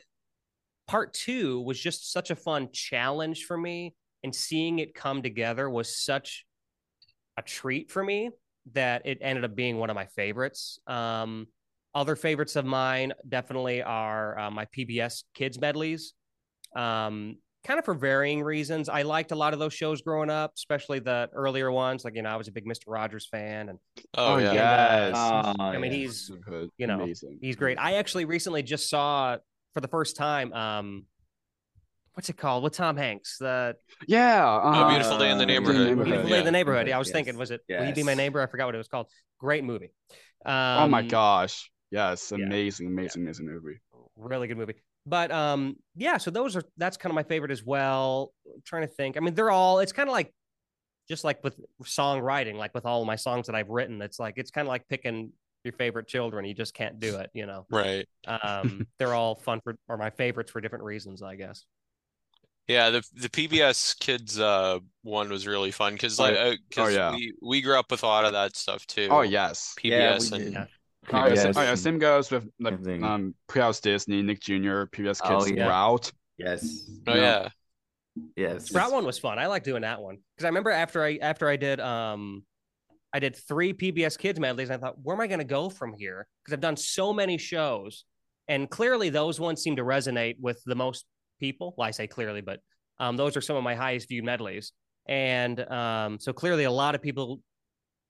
part 0.88 1.14
two 1.14 1.62
was 1.62 1.80
just 1.80 2.12
such 2.12 2.30
a 2.32 2.36
fun 2.36 2.70
challenge 2.72 3.46
for 3.46 3.58
me 3.58 3.94
and 4.24 4.34
seeing 4.34 4.80
it 4.80 4.94
come 4.96 5.22
together 5.22 5.70
was 5.70 5.98
such 5.98 6.46
a 7.38 7.42
treat 7.42 7.92
for 7.92 8.04
me 8.04 8.30
that 8.74 9.06
it 9.06 9.18
ended 9.22 9.44
up 9.44 9.56
being 9.56 9.78
one 9.78 9.90
of 9.90 9.96
my 9.96 10.06
favorites 10.06 10.80
um, 10.88 11.48
other 11.94 12.16
favorites 12.16 12.56
of 12.56 12.66
mine 12.66 13.14
definitely 13.28 13.82
are 13.82 14.38
uh, 14.40 14.52
my 14.52 14.66
pbs 14.76 15.24
kids 15.34 15.60
medleys 15.60 16.14
um, 16.76 17.38
kind 17.66 17.80
of 17.80 17.86
for 17.86 17.94
varying 17.96 18.44
reasons 18.44 18.90
i 18.90 19.02
liked 19.02 19.32
a 19.32 19.36
lot 19.36 19.54
of 19.54 19.60
those 19.60 19.74
shows 19.74 20.02
growing 20.02 20.30
up 20.30 20.52
especially 20.56 21.00
the 21.00 21.28
earlier 21.34 21.72
ones 21.72 22.04
like 22.06 22.16
you 22.16 22.22
know 22.22 22.30
i 22.30 22.36
was 22.36 22.48
a 22.48 22.52
big 22.52 22.66
mr 22.66 22.84
rogers 22.88 23.28
fan 23.32 23.70
and 23.70 23.80
Oh, 24.18 24.38
yeah. 24.38 24.54
yes. 24.54 25.16
Oh, 25.16 25.54
i 25.64 25.78
mean 25.78 25.92
yeah. 25.92 25.98
he's 25.98 26.32
you 26.78 26.88
know, 26.88 27.02
Amazing. 27.02 27.40
He's 27.42 27.56
great. 27.56 27.78
I 27.80 27.96
actually 27.96 28.26
recently 28.26 28.62
just 28.64 28.90
saw 28.90 29.38
for 29.76 29.82
the 29.82 29.88
first 29.90 30.16
time. 30.16 30.52
Um, 30.54 31.06
what's 32.14 32.30
it 32.30 32.38
called? 32.38 32.64
With 32.64 32.74
Tom 32.74 32.96
Hanks, 32.98 33.38
the 33.38 33.76
Yeah. 34.08 34.44
A 34.44 34.58
uh, 34.58 34.90
Beautiful 34.90 35.18
Day 35.20 35.30
in 35.30 35.38
the 35.38 35.46
Neighborhood. 35.46 35.88
Neighborhood, 35.88 36.06
Beautiful 36.06 36.30
Day 36.30 36.34
yeah. 36.36 36.40
in 36.40 36.46
the 36.46 36.52
Neighborhood. 36.52 36.88
Yeah, 36.88 36.96
I 36.96 37.00
was 37.00 37.10
Yes. 37.10 37.14
thinking, 37.14 37.38
was 37.38 37.52
it 37.52 37.62
Will 37.70 37.86
You 37.86 37.94
Be 37.94 38.04
My 38.04 38.14
Neighbor? 38.16 38.42
I 38.42 38.48
forgot 38.48 38.66
what 38.66 38.76
it 38.76 38.80
was 38.80 38.88
called. 38.88 39.08
Great 39.38 39.64
movie. 39.66 39.92
Um, 40.46 40.54
oh 40.84 40.88
my 40.88 41.02
gosh. 41.02 41.70
Yes. 41.92 42.32
yeah. 42.36 42.46
Amazing, 42.46 42.88
amazing, 42.88 43.24
amazing 43.24 43.46
movie. 43.46 43.80
really 44.16 44.48
good 44.48 44.58
movie. 44.58 44.76
But 45.06 45.30
um, 45.32 45.76
yeah, 45.96 46.18
so 46.18 46.32
those 46.32 46.56
are 46.56 46.64
that's 46.78 46.98
kind 46.98 47.12
of 47.12 47.16
my 47.16 47.24
favorite 47.24 47.52
as 47.52 47.64
well. 47.64 48.34
I'm 48.48 48.62
trying 48.66 48.84
to 48.84 48.88
think. 48.88 49.18
I 49.18 49.20
mean, 49.20 49.36
they're 49.36 49.52
all. 49.52 49.80
It's 49.80 49.92
kind 49.92 50.10
of 50.10 50.14
like 50.14 50.34
just 51.08 51.24
like 51.24 51.44
with 51.44 51.60
songwriting, 51.84 52.56
like 52.56 52.74
with 52.74 52.86
all 52.86 53.02
of 53.02 53.08
my 53.08 53.18
songs 53.18 53.48
that 53.48 53.56
I've 53.56 53.70
written. 53.70 54.02
It's 54.02 54.20
like 54.20 54.36
it's 54.38 54.52
kind 54.52 54.68
of 54.68 54.70
like 54.70 54.88
picking 54.88 55.32
your 55.66 55.74
favorite 55.74 56.08
children. 56.08 56.46
You 56.46 56.54
just 56.54 56.74
can't 56.74 57.00
do 57.00 57.18
it. 57.18 57.30
You 57.34 57.46
know. 57.46 57.66
Right. 57.70 58.08
Um, 58.28 58.88
they're 59.00 59.14
all 59.14 59.36
fun 59.36 59.60
for 59.64 59.76
or 59.88 59.98
my 59.98 60.10
favorites 60.12 60.52
for 60.52 60.62
different 60.62 60.84
reasons, 60.86 61.22
I 61.22 61.36
guess. 61.36 61.66
Yeah, 62.68 62.90
the 62.90 63.04
the 63.14 63.30
PBS 63.30 64.00
Kids 64.00 64.40
uh 64.40 64.80
one 65.04 65.30
was 65.30 65.46
really 65.46 65.72
fun 65.72 65.94
because 65.94 66.20
Oh, 66.20 66.24
like 66.24 66.34
yeah. 66.36 66.42
uh, 66.42 66.56
'cause 66.72 66.94
Oh, 66.94 66.98
yeah. 66.98 67.12
we 67.16 67.34
we 67.42 67.62
grew 67.62 67.78
up 67.78 67.92
with 67.92 68.02
a 68.04 68.08
lot 68.08 68.26
of 68.26 68.32
that 68.34 68.56
stuff 68.56 68.88
too. 68.88 69.08
Oh 69.12 69.22
yes. 69.22 69.76
PBS 69.78 70.32
we 70.32 70.38
and 70.38 70.46
did. 70.46 70.54
Yeah. 70.54 70.66
Oh, 71.14 71.28
yeah, 71.28 71.34
PBS 71.36 71.54
oh, 71.58 71.62
yeah, 71.62 71.76
same 71.76 72.00
goes 72.00 72.32
with 72.32 72.50
like 72.60 72.74
everything. 72.74 73.04
um 73.04 73.36
Playhouse 73.48 73.80
Disney, 73.80 74.24
Nick 74.24 74.40
Jr., 74.40 74.86
PBS 74.86 75.22
Kids 75.22 75.22
Oh, 75.24 75.46
yeah. 75.46 75.66
Sprout. 75.66 76.12
Yes. 76.38 76.90
oh 77.08 77.14
Yeah. 77.14 77.22
yeah. 77.22 77.50
Yes. 78.36 78.66
Sprout 78.70 78.92
one 78.92 79.06
was 79.06 79.20
fun. 79.20 79.38
I 79.38 79.46
like 79.46 79.64
doing 79.64 79.84
that 79.84 80.02
one 80.02 80.18
because 80.36 80.46
I 80.46 80.48
remember 80.48 80.72
after 80.72 81.04
I 81.04 81.20
after 81.22 81.48
I 81.48 81.58
did 81.58 81.80
um 81.80 82.44
I 83.16 83.20
did 83.20 83.34
three 83.34 83.72
PBS 83.72 84.18
Kids 84.18 84.42
medleys. 84.42 84.70
And 84.70 84.76
I 84.76 84.86
thought, 84.86 85.00
where 85.02 85.16
am 85.16 85.22
I 85.22 85.28
going 85.28 85.40
to 85.40 85.46
go 85.46 85.70
from 85.70 85.94
here? 85.94 86.28
Because 86.44 86.54
I've 86.54 86.60
done 86.60 86.76
so 86.76 87.14
many 87.14 87.38
shows, 87.38 88.04
and 88.50 88.70
clearly 88.70 89.10
those 89.10 89.40
ones 89.40 89.62
seem 89.62 89.78
to 89.78 89.84
resonate 89.84 90.36
with 90.38 90.62
the 90.66 90.76
most 90.76 91.06
people. 91.40 91.74
Well, 91.78 91.88
I 91.88 91.92
say 91.92 92.08
clearly, 92.08 92.42
but 92.42 92.60
um, 93.00 93.16
those 93.16 93.38
are 93.38 93.42
some 93.42 93.56
of 93.56 93.64
my 93.64 93.74
highest 93.74 94.10
viewed 94.10 94.26
medleys, 94.26 94.74
and 95.08 95.58
um, 95.72 96.20
so 96.20 96.34
clearly 96.34 96.66
a 96.66 96.72
lot 96.72 96.94
of 96.94 97.02
people 97.02 97.40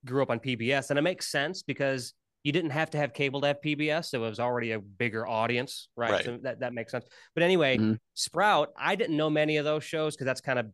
grew 0.06 0.24
up 0.24 0.32
on 0.32 0.39
PBS, 0.39 0.89
and 0.89 0.98
it 0.98 1.04
makes 1.04 1.30
sense 1.32 1.62
because 1.62 2.15
you 2.44 2.52
didn't 2.52 2.72
have 2.72 2.89
to 2.89 2.98
have 2.98 3.13
cable 3.13 3.41
to 3.41 3.48
have 3.48 3.58
PBS, 3.63 4.06
so 4.06 4.24
it 4.24 4.28
was 4.28 4.39
already 4.39 4.72
a 4.72 4.80
bigger 4.80 5.28
audience, 5.28 5.88
right? 5.96 6.13
Right. 6.13 6.26
So 6.26 6.39
that 6.41 6.62
that 6.62 6.74
makes 6.74 6.91
sense. 6.91 7.06
But 7.36 7.44
anyway, 7.44 7.78
Mhm. 7.78 8.00
Sprout, 8.15 8.70
I 8.76 8.96
didn't 8.96 9.18
know 9.18 9.30
many 9.30 9.58
of 9.58 9.65
those 9.65 9.84
shows 9.84 10.15
because 10.15 10.26
that's 10.26 10.41
kind 10.41 10.58
of 10.58 10.72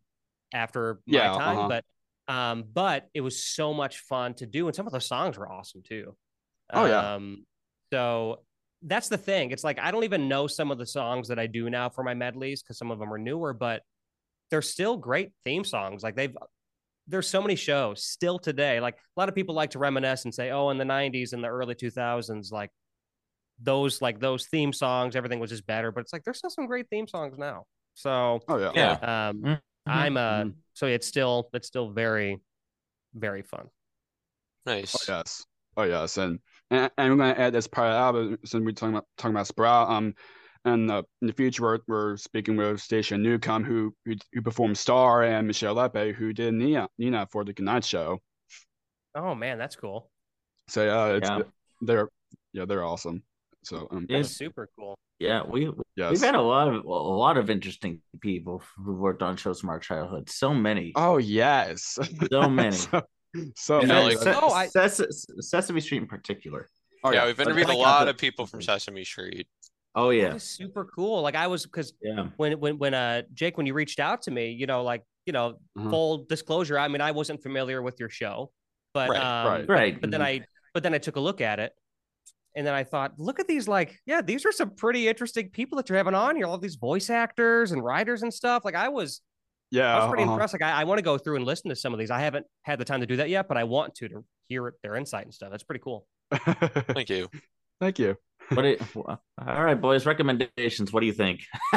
after 0.54 1.00
my 1.06 1.18
time, 1.18 1.58
uh-huh. 1.58 1.68
but 1.68 1.84
um, 2.28 2.64
but 2.72 3.08
it 3.14 3.20
was 3.20 3.44
so 3.44 3.74
much 3.74 4.00
fun 4.00 4.34
to 4.34 4.46
do, 4.46 4.66
and 4.66 4.74
some 4.76 4.86
of 4.86 4.92
the 4.92 5.00
songs 5.00 5.38
were 5.38 5.50
awesome 5.50 5.82
too. 5.82 6.16
Oh, 6.72 6.86
yeah. 6.86 7.14
Um, 7.14 7.46
so 7.92 8.44
that's 8.82 9.08
the 9.08 9.18
thing. 9.18 9.50
It's 9.50 9.64
like 9.64 9.78
I 9.78 9.90
don't 9.90 10.04
even 10.04 10.28
know 10.28 10.46
some 10.46 10.70
of 10.70 10.78
the 10.78 10.86
songs 10.86 11.28
that 11.28 11.38
I 11.38 11.46
do 11.46 11.70
now 11.70 11.88
for 11.88 12.02
my 12.02 12.14
medleys 12.14 12.62
because 12.62 12.78
some 12.78 12.90
of 12.90 12.98
them 12.98 13.12
are 13.12 13.18
newer, 13.18 13.52
but 13.52 13.82
they're 14.50 14.62
still 14.62 14.96
great 14.96 15.32
theme 15.44 15.64
songs. 15.64 16.02
Like 16.02 16.16
they've 16.16 16.36
there's 17.08 17.28
so 17.28 17.42
many 17.42 17.56
shows 17.56 18.04
still 18.04 18.38
today. 18.38 18.80
Like 18.80 18.94
a 18.96 19.20
lot 19.20 19.28
of 19.28 19.34
people 19.34 19.54
like 19.54 19.70
to 19.70 19.78
reminisce 19.78 20.24
and 20.24 20.34
say, 20.34 20.50
"Oh, 20.50 20.70
in 20.70 20.78
the 20.78 20.84
'90s 20.84 21.32
and 21.32 21.42
the 21.42 21.48
early 21.48 21.74
2000s, 21.74 22.52
like 22.52 22.70
those 23.60 24.02
like 24.02 24.20
those 24.20 24.46
theme 24.46 24.72
songs, 24.72 25.16
everything 25.16 25.40
was 25.40 25.50
just 25.50 25.66
better." 25.66 25.92
But 25.92 26.00
it's 26.02 26.12
like 26.12 26.24
there's 26.24 26.38
still 26.38 26.50
some 26.50 26.66
great 26.66 26.88
theme 26.90 27.08
songs 27.08 27.38
now. 27.38 27.64
So 27.94 28.40
Oh 28.48 28.58
yeah. 28.58 28.72
Yeah. 28.74 29.28
um, 29.28 29.58
Mhm. 29.88 29.92
I'm 29.92 30.16
uh, 30.16 30.42
Mhm. 30.44 30.54
so 30.74 30.86
it's 30.86 31.06
still 31.06 31.48
it's 31.52 31.66
still 31.68 31.90
very 31.90 32.40
very 33.14 33.42
fun. 33.42 33.68
Nice. 34.66 34.94
Oh 35.08 35.12
yes. 35.12 35.44
Oh 35.76 35.82
yes. 35.84 36.16
And 36.18 36.38
and, 36.70 36.90
and 36.96 37.10
we're 37.12 37.18
gonna 37.18 37.38
add 37.38 37.52
this 37.52 37.66
part 37.66 37.88
of 37.92 38.14
the 38.14 38.38
since 38.46 38.64
we're 38.64 38.72
talking 38.72 38.94
about 38.94 39.06
talking 39.18 39.34
about 39.34 39.46
Sprout. 39.46 39.90
Um 39.90 40.14
and 40.64 40.88
uh, 40.90 41.02
in 41.20 41.26
the 41.26 41.32
future 41.32 41.62
we're, 41.62 41.78
we're 41.88 42.16
speaking 42.16 42.56
with 42.56 42.80
Station 42.80 43.22
Newcomb 43.22 43.64
who 43.64 43.94
who, 44.04 44.14
who 44.32 44.42
performed 44.42 44.78
Star 44.78 45.24
and 45.24 45.46
Michelle 45.46 45.74
Lepe 45.74 46.14
who 46.14 46.32
did 46.32 46.54
Nina 46.54 46.88
Nina 46.98 47.26
for 47.30 47.44
the 47.44 47.52
Goodnight 47.52 47.84
Show. 47.84 48.20
Oh 49.14 49.34
man, 49.34 49.58
that's 49.58 49.76
cool. 49.76 50.10
So 50.68 50.84
yeah, 50.84 51.16
it's 51.16 51.28
Yeah. 51.28 51.42
they're 51.80 52.08
yeah 52.52 52.64
they're 52.66 52.84
awesome. 52.84 53.24
So 53.64 53.88
um, 53.90 54.06
Yeah. 54.08 54.18
That's 54.18 54.30
super 54.30 54.68
cool. 54.78 54.96
Yeah, 55.18 55.42
we 55.48 55.70
yes. 55.94 56.10
we've 56.10 56.20
had 56.20 56.34
a 56.34 56.40
lot 56.40 56.66
of 56.68 56.84
a 56.84 56.88
lot 56.88 57.36
of 57.36 57.48
interesting 57.48 58.00
people 58.20 58.62
who 58.76 58.94
worked 58.94 59.22
on 59.22 59.36
shows 59.36 59.60
from 59.60 59.70
our 59.70 59.78
childhood. 59.78 60.28
So 60.28 60.52
many. 60.52 60.92
Oh 60.96 61.18
yes. 61.18 61.96
So 62.30 62.48
many. 62.48 62.72
so, 62.76 63.02
so 63.54 63.82
many. 63.82 64.14
like- 64.16 64.18
Se- 64.18 64.34
Oh, 64.40 64.50
I- 64.50 64.66
Ses- 64.66 65.26
Sesame 65.40 65.80
Street 65.80 65.98
in 65.98 66.06
particular. 66.08 66.68
Oh, 67.04 67.12
yeah, 67.12 67.26
we've 67.26 67.38
interviewed 67.40 67.68
I 67.68 67.74
a 67.74 67.76
got 67.76 67.80
lot 67.82 68.08
of 68.08 68.16
people 68.18 68.46
from 68.46 68.62
Sesame 68.62 69.04
Street. 69.04 69.46
Oh 69.94 70.08
That 70.10 70.16
yeah, 70.16 70.36
super 70.38 70.84
cool. 70.86 71.20
Like 71.22 71.34
I 71.36 71.46
was 71.46 71.64
because 71.66 71.92
yeah. 72.02 72.26
when 72.36 72.58
when 72.58 72.78
when 72.78 72.94
uh 72.94 73.22
Jake 73.34 73.56
when 73.56 73.66
you 73.66 73.74
reached 73.74 74.00
out 74.00 74.22
to 74.22 74.30
me, 74.30 74.50
you 74.50 74.66
know, 74.66 74.82
like 74.82 75.02
you 75.26 75.32
know, 75.32 75.58
Mhm. 75.78 75.90
full 75.90 76.24
disclosure, 76.28 76.78
I 76.78 76.88
mean, 76.88 77.00
I 77.00 77.12
wasn't 77.12 77.42
familiar 77.42 77.80
with 77.82 78.00
your 78.00 78.08
show, 78.08 78.50
but 78.92 79.10
Right, 79.10 79.20
um, 79.20 79.46
right. 79.46 79.66
but- 79.66 79.72
Right. 79.72 80.00
But 80.00 80.10
then 80.10 80.22
I 80.22 80.40
but 80.74 80.82
then 80.82 80.94
I 80.94 80.98
took 80.98 81.16
a 81.16 81.20
look 81.20 81.40
at 81.40 81.60
it, 81.60 81.72
and 82.54 82.66
then 82.66 82.74
I 82.74 82.84
thought, 82.84 83.18
look 83.18 83.40
at 83.40 83.48
these, 83.48 83.66
like, 83.66 83.98
yeah, 84.06 84.20
these 84.20 84.44
are 84.44 84.52
some 84.52 84.70
pretty 84.70 85.08
interesting 85.08 85.48
people 85.48 85.76
that 85.76 85.88
you're 85.88 85.96
having 85.96 86.14
on 86.14 86.36
here. 86.36 86.46
All 86.46 86.58
these 86.58 86.76
voice 86.76 87.10
actors 87.10 87.72
and 87.72 87.82
writers 87.82 88.22
and 88.22 88.32
stuff. 88.32 88.64
Like 88.64 88.74
I 88.74 88.88
was 88.88 89.20
yeah. 89.70 89.94
I 89.96 89.98
was 90.00 90.08
pretty 90.10 90.24
uh-huh. 90.24 90.32
impressed. 90.32 90.52
Like 90.52 90.62
I, 90.62 90.82
I 90.82 90.84
want 90.84 90.98
to 90.98 91.02
go 91.02 91.16
through 91.16 91.36
and 91.36 91.44
listen 91.46 91.70
to 91.70 91.76
some 91.76 91.92
of 91.94 91.98
these. 91.98 92.10
I 92.10 92.20
haven't 92.20 92.46
had 92.62 92.78
the 92.78 92.84
time 92.84 93.00
to 93.00 93.06
do 93.06 93.16
that 93.16 93.30
yet, 93.30 93.48
but 93.48 93.56
I 93.56 93.64
want 93.64 93.94
to 93.96 94.08
to 94.08 94.24
hear 94.48 94.74
their 94.82 94.96
insight 94.96 95.24
and 95.24 95.34
stuff. 95.34 95.50
That's 95.50 95.62
pretty 95.62 95.82
cool. 95.82 96.06
Thank 96.30 97.08
you. 97.08 97.28
Thank 97.80 97.98
you. 97.98 98.16
What? 98.50 98.64
It, 98.64 98.82
all 98.94 99.18
right, 99.38 99.80
boys. 99.80 100.04
Recommendations. 100.04 100.92
What 100.92 101.00
do 101.00 101.06
you 101.06 101.12
think? 101.12 101.40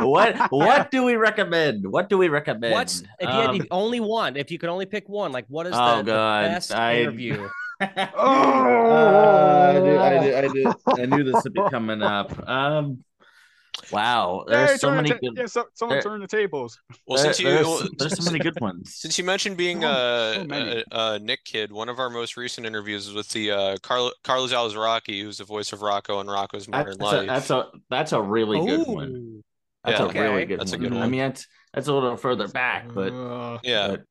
what 0.00 0.50
What 0.50 0.90
do 0.90 1.04
we 1.04 1.16
recommend? 1.16 1.86
What 1.86 2.08
do 2.08 2.16
we 2.16 2.28
recommend? 2.28 2.72
What's 2.72 3.00
if 3.00 3.06
you 3.20 3.28
had 3.28 3.50
Um, 3.50 3.58
the 3.58 3.68
only 3.70 4.00
one, 4.00 4.36
if 4.36 4.50
you 4.50 4.58
could 4.58 4.70
only 4.70 4.86
pick 4.86 5.08
one, 5.08 5.30
like 5.30 5.44
what 5.48 5.66
is 5.66 5.74
Oh, 5.76 5.98
the, 5.98 6.04
the 6.04 6.48
best 6.48 6.72
I- 6.74 7.00
interview? 7.00 7.48
Uh, 7.80 9.72
I, 9.76 9.78
knew, 9.80 9.96
I, 9.98 10.18
knew, 10.20 10.34
I, 10.34 10.46
knew, 10.48 10.74
I 11.02 11.06
knew 11.06 11.24
this 11.24 11.44
would 11.44 11.52
be 11.54 11.62
coming 11.70 12.02
up. 12.02 12.48
Um, 12.48 13.04
wow, 13.92 14.44
there's 14.48 14.72
Hey, 14.72 14.76
so 14.78 14.90
many 14.90 15.10
the 15.10 15.14
ta- 15.14 15.20
good. 15.22 15.36
yeah, 15.38 15.46
so, 15.46 15.64
someone 15.74 15.96
there- 15.96 16.02
turn 16.02 16.20
the 16.20 16.26
tables. 16.26 16.78
Well, 17.06 17.22
there- 17.22 17.32
since 17.32 17.40
you 17.40 17.48
there's, 17.50 17.66
well, 17.66 17.88
there's 17.98 18.16
so 18.24 18.30
many 18.30 18.42
good 18.42 18.60
ones. 18.60 18.94
since 18.98 19.16
you 19.18 19.24
mentioned 19.24 19.56
being 19.56 19.82
So- 19.82 19.88
a, 19.90 20.34
so 20.36 20.44
many. 20.44 20.84
a, 20.90 20.98
a 21.14 21.18
Nick 21.20 21.44
kid, 21.44 21.70
one 21.72 21.88
of 21.88 21.98
our 21.98 22.10
most 22.10 22.36
recent 22.36 22.66
interviews 22.66 23.06
was 23.06 23.14
with 23.14 23.28
the 23.30 23.50
uh, 23.52 23.76
Carl, 23.82 24.12
Carlos 24.24 24.52
Alazraqui, 24.52 25.22
who's 25.22 25.38
the 25.38 25.44
voice 25.44 25.72
of 25.72 25.80
Rocko 25.80 26.20
and 26.20 26.28
Rocko's 26.28 26.66
That's 26.66 26.68
Modern 26.68 27.00
a, 27.00 27.04
Life. 27.04 27.26
that's 27.26 27.50
a 27.50 27.66
that's 27.90 28.12
a 28.12 28.20
really 28.20 28.64
good 28.66 28.86
one. 28.88 29.42
That's 29.84 30.00
Yeah. 30.00 30.06
a 30.06 30.30
really 30.30 30.44
good 30.46 30.58
That's 30.60 30.72
a 30.72 30.78
good 30.78 30.92
one. 30.92 31.02
I 31.02 31.06
mean, 31.08 31.20
that's 31.20 31.46
that's 31.72 31.86
a 31.86 31.92
little 31.94 32.16
further 32.16 32.48
back, 32.48 32.86
but 32.92 33.12
Uh, 33.12 33.58
yeah, 33.62 33.88
but 33.88 34.02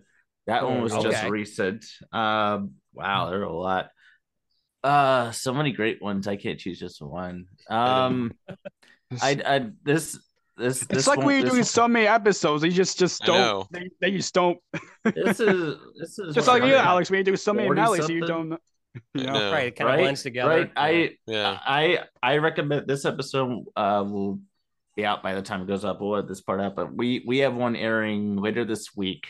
that 0.47 0.63
one 0.65 0.81
was 0.81 0.93
just 0.93 1.23
recent. 1.29 1.85
Um, 2.11 2.73
wow, 2.93 3.29
there 3.29 3.39
are 3.41 3.43
a 3.43 3.53
lot. 3.53 3.89
Uh, 4.83 5.31
so 5.31 5.53
many 5.53 5.71
great 5.71 6.01
ones. 6.01 6.27
I 6.27 6.35
can't 6.37 6.59
choose 6.59 6.79
just 6.79 7.01
one. 7.01 7.45
Um, 7.69 8.33
I, 9.21 9.41
I 9.45 9.69
this 9.83 10.17
this 10.57 10.81
it's 10.81 10.87
this 10.87 11.07
like 11.07 11.17
one- 11.17 11.25
when 11.27 11.35
you're 11.35 11.43
this 11.43 11.51
doing 11.51 11.59
one- 11.59 11.65
so 11.65 11.87
many 11.87 12.07
episodes, 12.07 12.63
you 12.63 12.71
just 12.71 12.97
just 12.97 13.21
don't. 13.23 13.37
know. 13.37 13.67
They, 13.71 13.89
they 14.01 14.11
just 14.11 14.33
don't. 14.33 14.57
This 15.03 15.39
is 15.39 15.77
this 15.99 16.19
is 16.19 16.35
Just 16.35 16.47
like 16.47 16.63
you, 16.63 16.75
I'm- 16.75 16.87
Alex, 16.87 17.09
We 17.11 17.21
do 17.23 17.35
so 17.35 17.53
many 17.53 17.67
40 17.67 17.81
medleys, 17.81 18.09
you 18.09 18.21
don't. 18.21 18.57
You 19.13 19.25
know. 19.25 19.33
know. 19.33 19.51
Right, 19.51 19.67
it 19.67 19.75
kind 19.75 19.89
of 19.89 19.95
right? 19.95 20.01
blends 20.01 20.23
together. 20.23 20.49
Right. 20.49 20.71
I 20.75 21.17
yeah. 21.27 21.59
I 21.65 21.99
I 22.23 22.37
recommend 22.37 22.87
this 22.87 23.05
episode 23.05 23.65
uh 23.75 24.03
will 24.07 24.39
be 24.95 25.05
out 25.05 25.21
by 25.21 25.35
the 25.35 25.41
time 25.41 25.61
it 25.61 25.67
goes 25.67 25.85
up. 25.85 26.01
We'll 26.01 26.11
let 26.11 26.27
this 26.27 26.41
part 26.41 26.59
out, 26.61 26.75
but 26.75 26.95
we 26.95 27.23
we 27.27 27.39
have 27.39 27.53
one 27.53 27.75
airing 27.75 28.37
later 28.37 28.65
this 28.65 28.95
week 28.95 29.27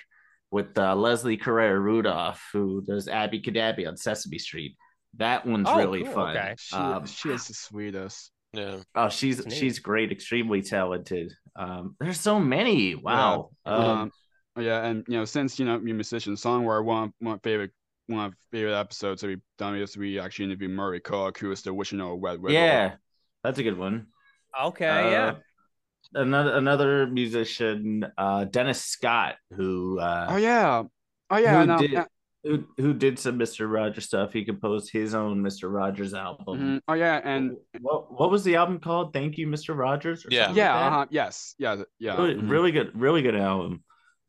with 0.51 0.77
uh, 0.77 0.95
Leslie 0.95 1.37
Carrara-Rudolph, 1.37 2.41
who 2.53 2.81
does 2.81 3.07
Abby 3.07 3.41
Cadabby 3.41 3.87
on 3.87 3.97
Sesame 3.97 4.37
Street. 4.39 4.75
That 5.17 5.45
one's 5.45 5.67
Oh, 5.69 5.77
really 5.77 6.03
cool, 6.03 6.13
fun. 6.13 6.37
okay. 6.37 6.55
She, 6.59 6.75
Um, 6.75 7.05
she 7.05 7.29
is 7.29 7.47
the 7.47 7.53
sweetest. 7.53 8.31
Yeah. 8.53 8.77
oh, 8.95 9.09
she's 9.09 9.37
That's 9.37 9.49
neat. 9.49 9.55
she's 9.59 9.79
great, 9.79 10.11
extremely 10.11 10.61
talented. 10.61 11.33
Um, 11.55 11.95
there's 11.99 12.19
so 12.19 12.39
many. 12.39 12.95
Wow. 12.95 13.49
Um, 13.65 13.81
Um, 13.83 14.11
yeah, 14.57 14.85
and 14.85 15.03
you 15.07 15.17
know, 15.17 15.25
since 15.25 15.59
you 15.59 15.65
know 15.65 15.73
you're 15.79 15.91
a 15.91 15.93
musician, 15.93 16.33
songwriter, 16.35 16.83
one 16.83 17.13
one 17.19 17.33
of 17.35 17.39
my 17.43 17.49
favorite 17.49 17.71
one 18.07 18.25
of 18.25 18.31
my 18.31 18.35
favorite 18.57 18.79
episodes 18.79 19.21
that 19.21 19.27
we've 19.27 19.41
done 19.57 19.75
is 19.75 19.97
we 19.97 20.17
actually 20.19 20.45
interviewed 20.45 20.71
Murray 20.71 20.99
Cook, 21.01 21.37
who 21.37 21.51
is 21.51 21.61
the 21.61 21.73
Wishing 21.73 21.99
a 21.99 22.15
Wet 22.15 22.39
Wiggle. 22.39 22.53
yeah, 22.59 22.95
that's 23.43 23.59
a 23.59 23.63
good 23.63 23.77
one. 23.77 24.07
Okay, 24.59 24.87
Uh, 24.87 25.09
yeah. 25.11 25.35
Another 26.13 26.55
another 26.55 27.07
musician, 27.07 28.05
uh, 28.17 28.45
Dennis 28.45 28.81
Scott, 28.83 29.35
who 29.51 29.99
uh, 29.99 30.27
Oh 30.29 30.37
yeah. 30.37 30.83
Oh 31.29 31.37
yeah. 31.37 31.59
who 31.61 31.65
no, 31.67 31.77
did 31.77 31.91
yeah, 31.91 32.05
who, 32.43 32.65
who 32.77 32.93
did 32.93 33.19
some 33.19 33.37
Mr. 33.37 33.71
Rogers 33.71 34.05
stuff. 34.05 34.33
He 34.33 34.45
composed 34.45 34.91
his 34.91 35.13
own 35.13 35.43
Mr. 35.43 35.71
Rogers 35.71 36.13
album. 36.13 36.59
mhm. 36.59 36.81
Oh 36.87 36.93
yeah, 36.93 37.19
and 37.23 37.57
what 37.81 38.11
what 38.11 38.31
was 38.31 38.43
the 38.43 38.55
album 38.55 38.79
called? 38.79 39.13
Thank 39.13 39.37
you, 39.37 39.47
Mr. 39.47 39.77
Rogers. 39.77 40.25
Or 40.25 40.29
Yeah. 40.31 40.51
yeah, 40.53 40.73
like 40.73 40.91
uh-huh, 40.91 41.05
yes, 41.09 41.55
yeah, 41.57 41.83
yeah. 41.99 42.15
Really, 42.15 42.35
mhm. 42.35 42.49
really 42.49 42.71
good, 42.71 42.91
really 42.99 43.21
good 43.21 43.35
album. 43.35 43.83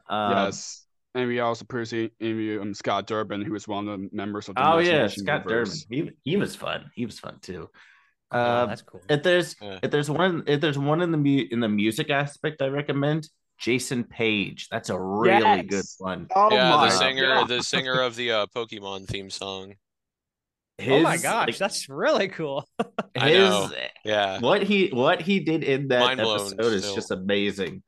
Um, 0.08 0.32
yes. 0.32 0.84
And 1.14 1.26
we 1.26 1.40
also 1.40 1.64
previously 1.64 2.12
interviewed 2.20 2.60
um, 2.60 2.74
Scott 2.74 3.06
Durbin, 3.06 3.42
who 3.42 3.52
was 3.52 3.66
one 3.66 3.88
of 3.88 3.98
the 3.98 4.08
members 4.12 4.48
of 4.48 4.54
the 4.54 4.60
Oh 4.62 4.78
yeah, 4.78 4.90
Imagination 4.90 5.24
Scott 5.24 5.48
Durbin. 5.48 5.72
He 5.90 6.10
he 6.24 6.36
was 6.36 6.54
fun. 6.54 6.90
He 6.94 7.06
was 7.06 7.18
fun 7.18 7.38
too. 7.40 7.70
Uh, 8.30 8.66
that's 8.66 8.82
cool. 8.82 9.00
if 9.08 9.22
there's 9.22 9.56
Yeah. 9.60 9.78
if 9.82 9.90
there's 9.90 10.10
one 10.10 10.44
if 10.46 10.60
there's 10.60 10.78
one 10.78 11.00
in 11.02 11.10
the 11.12 11.18
mu- 11.18 11.46
in 11.50 11.60
the 11.60 11.68
music 11.68 12.10
aspect, 12.10 12.60
I 12.62 12.66
recommend 12.68 13.28
Jason 13.58 14.04
Paige. 14.04 14.68
That's 14.70 14.90
a 14.90 15.00
really 15.00 15.62
good 15.62 15.76
Yes. 15.76 15.96
one. 15.98 16.28
Oh 16.36 16.52
yeah, 16.52 16.70
my 16.70 16.86
the 16.86 16.90
singer, 16.90 17.26
God. 17.34 17.48
the 17.48 17.62
singer 17.62 18.00
of 18.00 18.16
the 18.16 18.30
uh, 18.32 18.46
Pokemon 18.54 19.06
theme 19.08 19.30
song. 19.30 19.74
oh 20.80 21.00
my 21.00 21.16
gosh, 21.16 21.48
like, 21.48 21.56
that's 21.58 21.88
really 21.88 22.28
cool. 22.28 22.68
I 23.18 23.30
his 23.30 23.38
know. 23.50 23.70
Yeah. 24.04 24.38
what 24.40 24.62
he 24.62 24.88
what 24.90 25.20
he 25.22 25.40
did 25.40 25.64
in 25.64 25.88
that 25.88 26.00
Mind 26.00 26.20
blown 26.20 26.36
episode 26.52 26.72
is 26.72 26.82
still. 26.84 26.94
just 26.94 27.10
amazing. 27.10 27.82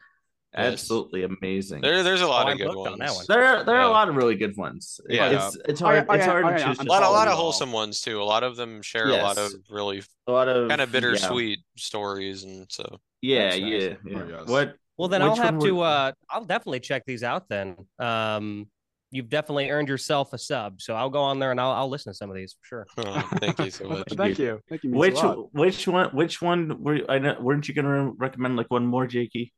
Yes. 0.52 0.72
Absolutely 0.72 1.22
amazing. 1.22 1.80
There, 1.80 2.02
there's 2.02 2.22
a 2.22 2.26
lot 2.26 2.46
Oh, 2.46 2.48
of 2.48 2.52
I'm 2.52 2.56
good 2.58 2.66
hooked 2.66 2.78
on 2.78 2.98
ones. 2.98 2.98
that 2.98 3.14
one. 3.14 3.24
There 3.28 3.44
are 3.44 3.64
there 3.64 3.76
are 3.76 3.82
Yeah. 3.82 3.88
a 3.88 3.90
lot 3.92 4.08
of 4.08 4.16
really 4.16 4.34
good 4.34 4.56
ones. 4.56 5.00
Yeah. 5.08 5.46
It's 5.46 5.56
it's 5.68 5.80
Oh, 5.80 5.84
hard 5.84 5.98
yeah, 5.98 6.04
oh, 6.08 6.14
it's 6.14 6.24
hard 6.24 6.44
oh, 6.44 6.50
to 6.50 6.64
choose 6.64 6.78
A 6.80 6.82
lot, 6.84 7.02
a 7.04 7.08
lot 7.08 7.28
of 7.28 7.34
wholesome 7.34 7.70
ones 7.70 8.00
too. 8.00 8.20
A 8.20 8.24
lot 8.24 8.42
of 8.42 8.56
them 8.56 8.82
share 8.82 9.08
a 9.08 9.16
lot 9.22 9.38
of 9.38 9.52
really 9.70 10.02
a 10.26 10.32
lot 10.32 10.48
of 10.48 10.68
kind 10.68 10.80
of 10.80 10.88
yeah. 10.88 10.92
bittersweet 10.92 11.60
stories, 11.76 12.42
and 12.42 12.66
so 12.68 12.98
Yeah, 13.22 13.50
nice. 13.50 13.60
yeah, 13.60 13.94
yeah. 14.04 14.22
Oh. 14.40 14.44
What 14.52 14.74
Well, 14.98 15.06
then 15.08 15.22
I'll 15.22 15.36
have 15.36 15.58
to. 15.60 15.72
would- 15.76 15.84
uh 15.84 16.12
I'll 16.28 16.44
definitely 16.44 16.80
check 16.80 17.04
these 17.06 17.22
out. 17.22 17.48
Then, 17.48 17.76
um, 18.00 18.68
you've 19.12 19.28
definitely 19.28 19.70
earned 19.70 19.88
yourself 19.88 20.32
a 20.32 20.38
sub, 20.38 20.80
so 20.82 20.94
I'll 20.96 21.10
go 21.10 21.20
on 21.20 21.38
there 21.38 21.52
and 21.52 21.60
I'll 21.60 21.70
I'll 21.72 21.88
listen 21.88 22.12
to 22.12 22.16
some 22.16 22.28
of 22.28 22.34
these 22.34 22.56
for 22.60 22.66
sure. 22.66 22.86
oh, 23.06 23.28
thank 23.38 23.56
you 23.60 23.70
so 23.70 23.84
much. 23.88 24.08
Thank 24.14 24.38
you. 24.40 24.60
Thank 24.68 24.82
you. 24.82 24.90
which 24.90 25.20
which 25.52 25.86
one 25.86 26.08
which 26.10 26.42
one 26.42 26.82
were 26.82 27.00
I 27.08 27.20
know 27.20 27.36
weren't 27.40 27.68
you 27.68 27.74
gonna 27.74 28.10
recommend 28.18 28.56
like 28.56 28.68
one 28.68 28.84
more, 28.84 29.06
Jakey? 29.06 29.52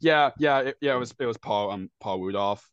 Yeah, 0.00 0.30
yeah, 0.38 0.58
it, 0.60 0.76
yeah. 0.80 0.94
It 0.94 0.98
was 0.98 1.14
it 1.18 1.26
was 1.26 1.36
Paul 1.38 1.70
um 1.70 1.90
Paul 2.00 2.20
Rudolph. 2.20 2.68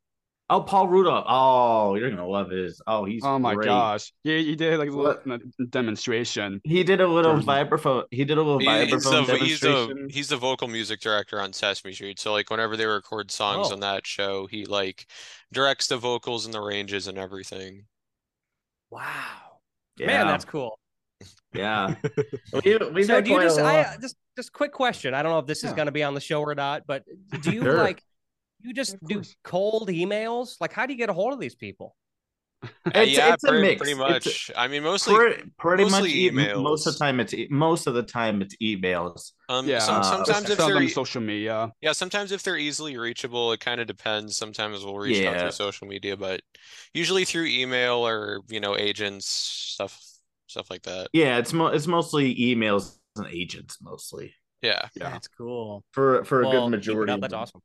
Oh, 0.49 0.61
Paul 0.61 0.87
Rudolph. 0.89 1.25
Oh, 1.27 1.95
you're 1.95 2.09
gonna 2.09 2.27
love 2.27 2.49
his. 2.51 2.81
Oh, 2.85 3.05
he's 3.05 3.23
Oh 3.23 3.39
my 3.39 3.55
great. 3.55 3.65
gosh. 3.67 4.11
Yeah, 4.23 4.37
he 4.37 4.55
did 4.55 4.77
like 4.77 4.89
a 4.89 4.91
little 4.91 5.39
demonstration. 5.69 6.59
He 6.63 6.83
did 6.83 6.99
a 7.01 7.07
little 7.07 7.35
Jersey. 7.35 7.47
vibraphone. 7.47 8.03
He 8.11 8.25
did 8.25 8.37
a 8.37 8.41
little 8.43 8.59
He- 8.59 8.65
he's, 8.67 8.93
vibraphone 9.05 9.25
the, 9.25 9.37
he's 9.37 9.59
the 9.61 9.67
demonstration. 9.69 10.09
he's 10.11 10.27
the 10.27 10.37
vocal 10.37 10.67
music 10.67 10.99
director 10.99 11.39
on 11.41 11.53
Sesame 11.53 11.93
Street. 11.93 12.19
So 12.19 12.33
like 12.33 12.49
whenever 12.51 12.75
they 12.77 12.85
record 12.85 13.31
songs 13.31 13.69
Oh. 13.69 13.73
on 13.73 13.79
that 13.79 14.05
show, 14.05 14.45
he 14.45 14.65
like 14.65 15.07
directs 15.51 15.87
the 15.87 15.97
vocals 15.97 16.45
and 16.45 16.53
the 16.53 16.61
ranges 16.61 17.07
and 17.07 17.17
everything. 17.17 17.85
Wow, 18.91 19.59
yeah, 19.97 20.07
man, 20.07 20.27
that's 20.27 20.45
cool. 20.45 20.77
Yeah. 21.53 21.95
we, 22.65 22.77
we've 22.93 23.05
so 23.05 23.15
had 23.15 23.23
do 23.25 23.31
you 23.31 23.35
quite 23.37 23.45
a 23.45 23.47
just 23.47 23.59
lot. 23.59 23.75
I 23.75 23.97
just 24.01 24.15
just 24.37 24.51
quick 24.53 24.71
question. 24.71 25.13
I 25.13 25.21
don't 25.23 25.31
know 25.31 25.39
if 25.39 25.45
this 25.47 25.63
is 25.63 25.73
going 25.73 25.85
to 25.87 25.91
be 25.91 26.03
on 26.03 26.13
the 26.13 26.21
show 26.21 26.41
or 26.41 26.55
not, 26.55 26.83
but 26.87 27.03
do 27.41 27.51
you 27.51 27.61
Sure. 27.63 27.77
like 27.77 28.01
you 28.61 28.73
just 28.73 28.93
Of 28.95 29.07
do 29.07 29.15
course. 29.15 29.35
cold 29.43 29.89
emails? 29.89 30.55
Like, 30.61 30.73
how 30.73 30.85
do 30.85 30.93
you 30.93 30.97
get 30.97 31.09
a 31.09 31.13
hold 31.13 31.33
of 31.33 31.39
these 31.39 31.55
people? 31.55 31.95
Uh, 32.63 32.67
It's- 32.95 33.09
yeah, 33.17 33.33
it's 33.33 33.43
a 33.43 33.51
mix. 33.51 33.77
pretty 33.81 33.91
It's 33.91 33.99
a- 33.99 34.03
much. 34.09 34.51
I 34.55 34.69
mean, 34.69 34.83
mostly 34.83 35.15
pretty, 35.15 35.43
pretty 35.59 35.83
much 35.83 35.91
mostly 35.91 36.27
e- 36.27 36.31
most 36.31 36.87
of 36.87 36.93
the 36.93 36.99
time 36.99 37.19
it's 37.19 37.33
e- 37.33 37.47
most 37.51 37.87
of 37.87 37.93
the 37.93 38.03
time 38.03 38.41
it's 38.41 38.55
emails. 38.63 39.33
um 39.49 39.67
Yeah, 39.67 39.79
some, 39.79 39.97
uh, 39.97 40.03
sometimes 40.03 40.49
if 40.49 40.57
they're 40.57 40.81
e- 40.81 40.87
social 40.87 41.19
media. 41.21 41.73
yeah, 41.81 41.91
sometimes 41.91 42.31
if 42.31 42.41
they're 42.41 42.55
easily 42.57 42.95
reachable, 42.97 43.51
it 43.51 43.59
kind 43.59 43.81
of 43.81 43.87
depends. 43.87 44.37
Sometimes 44.37 44.85
we'll 44.85 44.97
reach 44.97 45.25
out 45.25 45.37
through 45.41 45.51
social 45.51 45.87
media, 45.87 46.15
but 46.15 46.39
usually 46.93 47.25
through 47.25 47.47
email 47.47 47.95
or, 48.07 48.39
you 48.47 48.61
know, 48.61 48.77
agents, 48.77 49.27
stuff 49.27 49.99
stuff 50.53 50.69
like 50.69 50.83
that. 50.83 51.09
Yeah, 51.13 51.37
it's 51.39 51.51
mo- 51.51 51.67
it's 51.67 51.87
mostly 51.87 52.33
emails 52.35 52.97
and 53.17 53.27
agents 53.27 53.77
mostly 53.81 54.33
Yeah. 54.61 54.87
Yeah. 54.95 55.09
That's 55.11 55.27
cool. 55.27 55.83
for 55.91 56.23
for 56.25 56.41
a 56.41 56.47
Well, 56.47 56.65
good 56.65 56.77
majority. 56.77 57.11
up. 57.11 57.21
That's 57.21 57.33
awesome. 57.33 57.61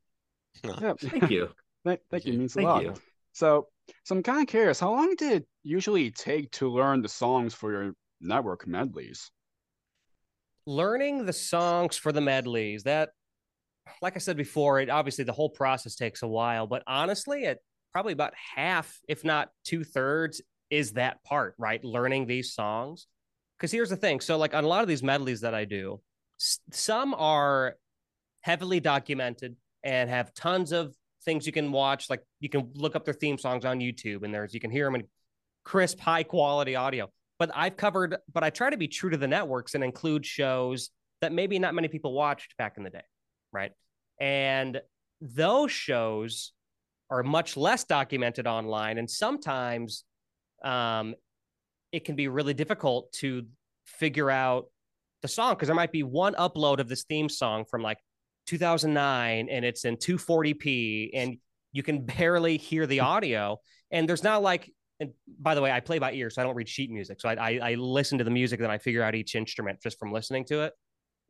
Yeah. 0.63 0.93
Thank 0.99 1.29
you. 1.29 1.49
Thank, 1.85 2.01
thank 2.11 2.25
you. 2.25 2.33
you. 2.33 2.39
Means 2.39 2.55
a 2.57 2.61
lot. 2.61 2.83
you. 2.83 2.93
So, 3.33 3.67
so 4.03 4.15
I'm 4.15 4.23
kind 4.23 4.41
of 4.41 4.47
curious. 4.47 4.79
How 4.79 4.91
long 4.91 5.15
did 5.15 5.31
it 5.31 5.47
usually 5.63 6.11
take 6.11 6.51
to 6.53 6.69
learn 6.69 7.01
the 7.01 7.07
songs 7.09 7.53
for 7.53 7.71
your 7.71 7.93
network 8.19 8.67
medleys? 8.67 9.29
learning 10.65 11.25
the 11.25 11.33
songs 11.33 11.95
for 11.97 12.11
the 12.11 12.21
medleys 12.21 12.83
that 12.83 13.09
like 14.03 14.15
i 14.15 14.19
said 14.19 14.37
before 14.37 14.79
it 14.79 14.89
obviously 14.89 15.23
the 15.23 15.31
whole 15.33 15.49
process 15.49 15.95
takes 15.95 16.21
a 16.21 16.27
while 16.27 16.67
but 16.67 16.83
honestly 16.85 17.43
it 17.45 17.57
probably 17.91 18.13
about 18.13 18.33
half 18.55 18.99
if 19.07 19.23
not 19.23 19.49
two-thirds 19.65 20.41
is 20.69 20.93
that 20.93 21.23
part, 21.23 21.55
right? 21.57 21.83
Learning 21.83 22.25
these 22.25 22.53
songs. 22.53 23.07
Because 23.57 23.71
here's 23.71 23.89
the 23.89 23.97
thing. 23.97 24.21
So, 24.21 24.37
like 24.37 24.53
on 24.53 24.63
a 24.63 24.67
lot 24.67 24.81
of 24.81 24.87
these 24.87 25.03
medleys 25.03 25.41
that 25.41 25.53
I 25.53 25.65
do, 25.65 26.01
some 26.71 27.13
are 27.13 27.75
heavily 28.41 28.79
documented 28.79 29.55
and 29.83 30.09
have 30.09 30.33
tons 30.33 30.71
of 30.71 30.95
things 31.25 31.45
you 31.45 31.51
can 31.51 31.71
watch. 31.71 32.09
Like 32.09 32.21
you 32.39 32.49
can 32.49 32.71
look 32.75 32.95
up 32.95 33.05
their 33.05 33.13
theme 33.13 33.37
songs 33.37 33.65
on 33.65 33.79
YouTube, 33.79 34.23
and 34.23 34.33
there's 34.33 34.53
you 34.53 34.59
can 34.59 34.71
hear 34.71 34.85
them 34.85 34.95
in 34.95 35.03
crisp, 35.63 35.99
high 35.99 36.23
quality 36.23 36.75
audio. 36.75 37.09
But 37.37 37.51
I've 37.53 37.77
covered, 37.77 38.17
but 38.33 38.43
I 38.43 38.49
try 38.49 38.69
to 38.69 38.77
be 38.77 38.87
true 38.87 39.09
to 39.09 39.17
the 39.17 39.27
networks 39.27 39.75
and 39.75 39.83
include 39.83 40.25
shows 40.25 40.89
that 41.21 41.31
maybe 41.31 41.59
not 41.59 41.73
many 41.73 41.87
people 41.87 42.13
watched 42.13 42.55
back 42.57 42.75
in 42.77 42.83
the 42.83 42.89
day, 42.89 43.03
right? 43.51 43.71
And 44.19 44.81
those 45.21 45.71
shows 45.71 46.53
are 47.09 47.23
much 47.23 47.57
less 47.57 47.83
documented 47.83 48.47
online, 48.47 48.97
and 48.97 49.09
sometimes 49.09 50.03
um, 50.63 51.15
it 51.91 52.05
can 52.05 52.15
be 52.15 52.27
really 52.27 52.53
difficult 52.53 53.11
to 53.13 53.45
figure 53.85 54.29
out 54.29 54.65
the 55.21 55.27
song 55.27 55.53
because 55.53 55.67
there 55.67 55.75
might 55.75 55.91
be 55.91 56.03
one 56.03 56.33
upload 56.35 56.79
of 56.79 56.87
this 56.87 57.03
theme 57.03 57.29
song 57.29 57.65
from 57.69 57.81
like 57.81 57.97
2009 58.47 59.49
and 59.49 59.65
it's 59.65 59.85
in 59.85 59.97
240p 59.97 61.11
and 61.13 61.37
you 61.71 61.83
can 61.83 62.05
barely 62.05 62.57
hear 62.57 62.87
the 62.87 63.01
audio. 63.01 63.59
And 63.91 64.07
there's 64.07 64.23
not 64.23 64.41
like 64.41 64.71
and 65.01 65.11
by 65.39 65.55
the 65.55 65.61
way 65.61 65.71
i 65.71 65.79
play 65.79 65.97
by 65.97 66.11
ear 66.11 66.29
so 66.29 66.41
i 66.41 66.45
don't 66.45 66.55
read 66.55 66.67
sheet 66.67 66.91
music. 66.91 67.21
So 67.21 67.29
i 67.29 67.33
i, 67.33 67.59
I 67.71 67.75
listen 67.75 68.17
to 68.17 68.23
the 68.23 68.31
music 68.31 68.59
and 68.59 68.71
i 68.71 68.77
figure 68.77 69.01
out 69.01 69.15
each 69.15 69.35
instrument 69.35 69.79
just 69.81 69.97
from 69.99 70.11
listening 70.11 70.45
to 70.45 70.61
it. 70.61 70.73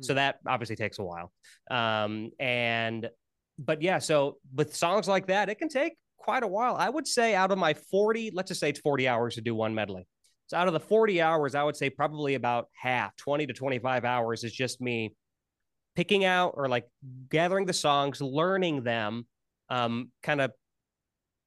So 0.02 0.13
that 0.13 0.39
obviously 0.48 0.76
takes 0.76 1.00
a 1.00 1.04
while. 1.04 1.32
Um 1.70 2.32
and 2.39 3.10
but 3.58 3.82
yeah 3.82 4.00
so 4.00 4.38
with 4.56 4.76
songs 4.76 5.08
like 5.08 5.28
that 5.28 5.50
it 5.50 5.60
can 5.60 5.70
take 5.70 5.94
quite 6.19 6.43
a 6.43 6.47
while 6.47 6.75
i 6.75 6.89
would 6.89 7.08
say 7.08 7.34
out 7.34 7.51
of 7.51 7.58
my 7.58 7.73
40 7.73 8.32
let's 8.34 8.49
just 8.49 8.60
say 8.60 8.69
it's 8.69 8.79
40 8.79 9.08
hours 9.08 9.36
to 9.36 9.41
do 9.41 9.55
one 9.55 9.73
medley 9.73 10.05
so 10.49 10.58
out 10.58 10.67
of 10.67 10.73
the 10.73 10.79
40 10.79 11.21
hours, 11.21 11.53
I 11.53 11.63
would 11.63 11.75
say 11.75 11.91
probably 11.91 12.34
about 12.34 12.69
half, 12.73 13.15
20 13.17 13.45
to 13.45 13.53
25 13.53 14.03
hours 14.03 14.43
is 14.43 14.51
just 14.51 14.82
me 14.82 15.13
picking 15.95 16.25
out 16.25 16.55
or 16.58 16.67
like 16.67 16.88
gathering 17.29 17.67
the 17.67 17.73
songs, 17.73 18.19
learning 18.19 18.82
them, 18.82 19.27
um, 19.69 20.10
kind 20.23 20.41
of 20.41 20.51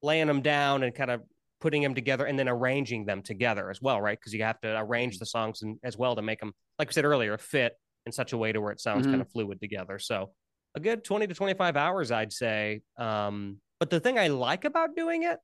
laying 0.02 0.28
them 0.28 0.40
down 0.40 0.84
and 0.84 0.94
kind 0.94 1.10
of 1.10 1.22
putting 1.60 1.82
them 1.82 1.96
together 1.96 2.26
and 2.26 2.38
then 2.38 2.48
arranging 2.48 3.04
them 3.04 3.22
together 3.22 3.70
as 3.70 3.82
well, 3.82 4.00
right? 4.00 4.16
Because 4.16 4.32
you 4.32 4.44
have 4.44 4.60
to 4.60 4.78
arrange 4.78 5.18
the 5.18 5.26
songs 5.26 5.62
and, 5.62 5.78
as 5.82 5.98
well 5.98 6.14
to 6.14 6.22
make 6.22 6.38
them, 6.38 6.52
like 6.78 6.86
I 6.88 6.92
said 6.92 7.04
earlier, 7.04 7.36
fit 7.38 7.72
in 8.06 8.12
such 8.12 8.32
a 8.32 8.38
way 8.38 8.52
to 8.52 8.60
where 8.60 8.70
it 8.70 8.80
sounds 8.80 9.02
mm-hmm. 9.02 9.14
kind 9.14 9.22
of 9.22 9.28
fluid 9.30 9.60
together. 9.60 9.98
So 9.98 10.30
a 10.76 10.80
good 10.80 11.02
20 11.02 11.26
to 11.26 11.34
25 11.34 11.76
hours, 11.76 12.12
I'd 12.12 12.32
say. 12.32 12.82
Um, 12.98 13.58
but 13.82 13.90
the 13.90 13.98
thing 13.98 14.16
I 14.16 14.28
like 14.28 14.64
about 14.64 14.94
doing 14.94 15.24
it 15.24 15.40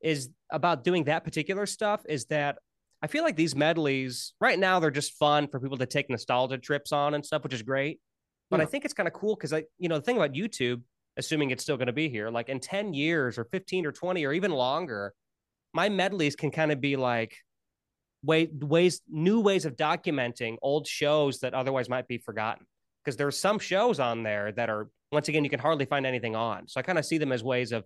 is 0.00 0.30
about 0.50 0.82
doing 0.82 1.04
that 1.04 1.24
particular 1.24 1.66
stuff 1.66 2.00
is 2.08 2.24
that 2.30 2.56
I 3.02 3.06
feel 3.06 3.22
like 3.22 3.36
these 3.36 3.54
medleys 3.54 4.32
right 4.40 4.58
now 4.58 4.80
they're 4.80 4.90
just 4.90 5.12
fun 5.18 5.46
for 5.46 5.60
people 5.60 5.76
to 5.76 5.84
take 5.84 6.08
nostalgia 6.08 6.56
trips 6.56 6.90
on 6.90 7.12
and 7.12 7.22
stuff, 7.22 7.42
which 7.44 7.52
is 7.52 7.60
great. 7.60 8.00
But 8.48 8.60
yeah. 8.60 8.62
I 8.62 8.66
think 8.66 8.86
it's 8.86 8.94
kind 8.94 9.06
of 9.06 9.12
cool 9.12 9.34
because 9.34 9.52
I, 9.52 9.64
you 9.78 9.90
know, 9.90 9.96
the 9.96 10.04
thing 10.04 10.16
about 10.16 10.32
YouTube, 10.32 10.80
assuming 11.18 11.50
it's 11.50 11.62
still 11.62 11.76
going 11.76 11.88
to 11.88 11.92
be 11.92 12.08
here, 12.08 12.30
like 12.30 12.48
in 12.48 12.60
10 12.60 12.94
years 12.94 13.36
or 13.36 13.44
15 13.44 13.84
or 13.84 13.92
20 13.92 14.24
or 14.24 14.32
even 14.32 14.52
longer, 14.52 15.12
my 15.74 15.90
medleys 15.90 16.34
can 16.34 16.50
kind 16.50 16.72
of 16.72 16.80
be 16.80 16.96
like 16.96 17.36
way, 18.24 18.48
ways, 18.50 19.02
new 19.06 19.40
ways 19.40 19.66
of 19.66 19.76
documenting 19.76 20.56
old 20.62 20.86
shows 20.86 21.40
that 21.40 21.52
otherwise 21.52 21.90
might 21.90 22.08
be 22.08 22.16
forgotten. 22.16 22.64
Because 23.04 23.18
there's 23.18 23.38
some 23.38 23.58
shows 23.58 24.00
on 24.00 24.22
there 24.22 24.50
that 24.52 24.70
are, 24.70 24.88
once 25.12 25.28
again, 25.28 25.44
you 25.44 25.50
can 25.50 25.60
hardly 25.60 25.84
find 25.84 26.06
anything 26.06 26.34
on. 26.34 26.66
So 26.66 26.80
I 26.80 26.82
kind 26.82 26.98
of 26.98 27.04
see 27.04 27.18
them 27.18 27.30
as 27.30 27.44
ways 27.44 27.70
of 27.72 27.84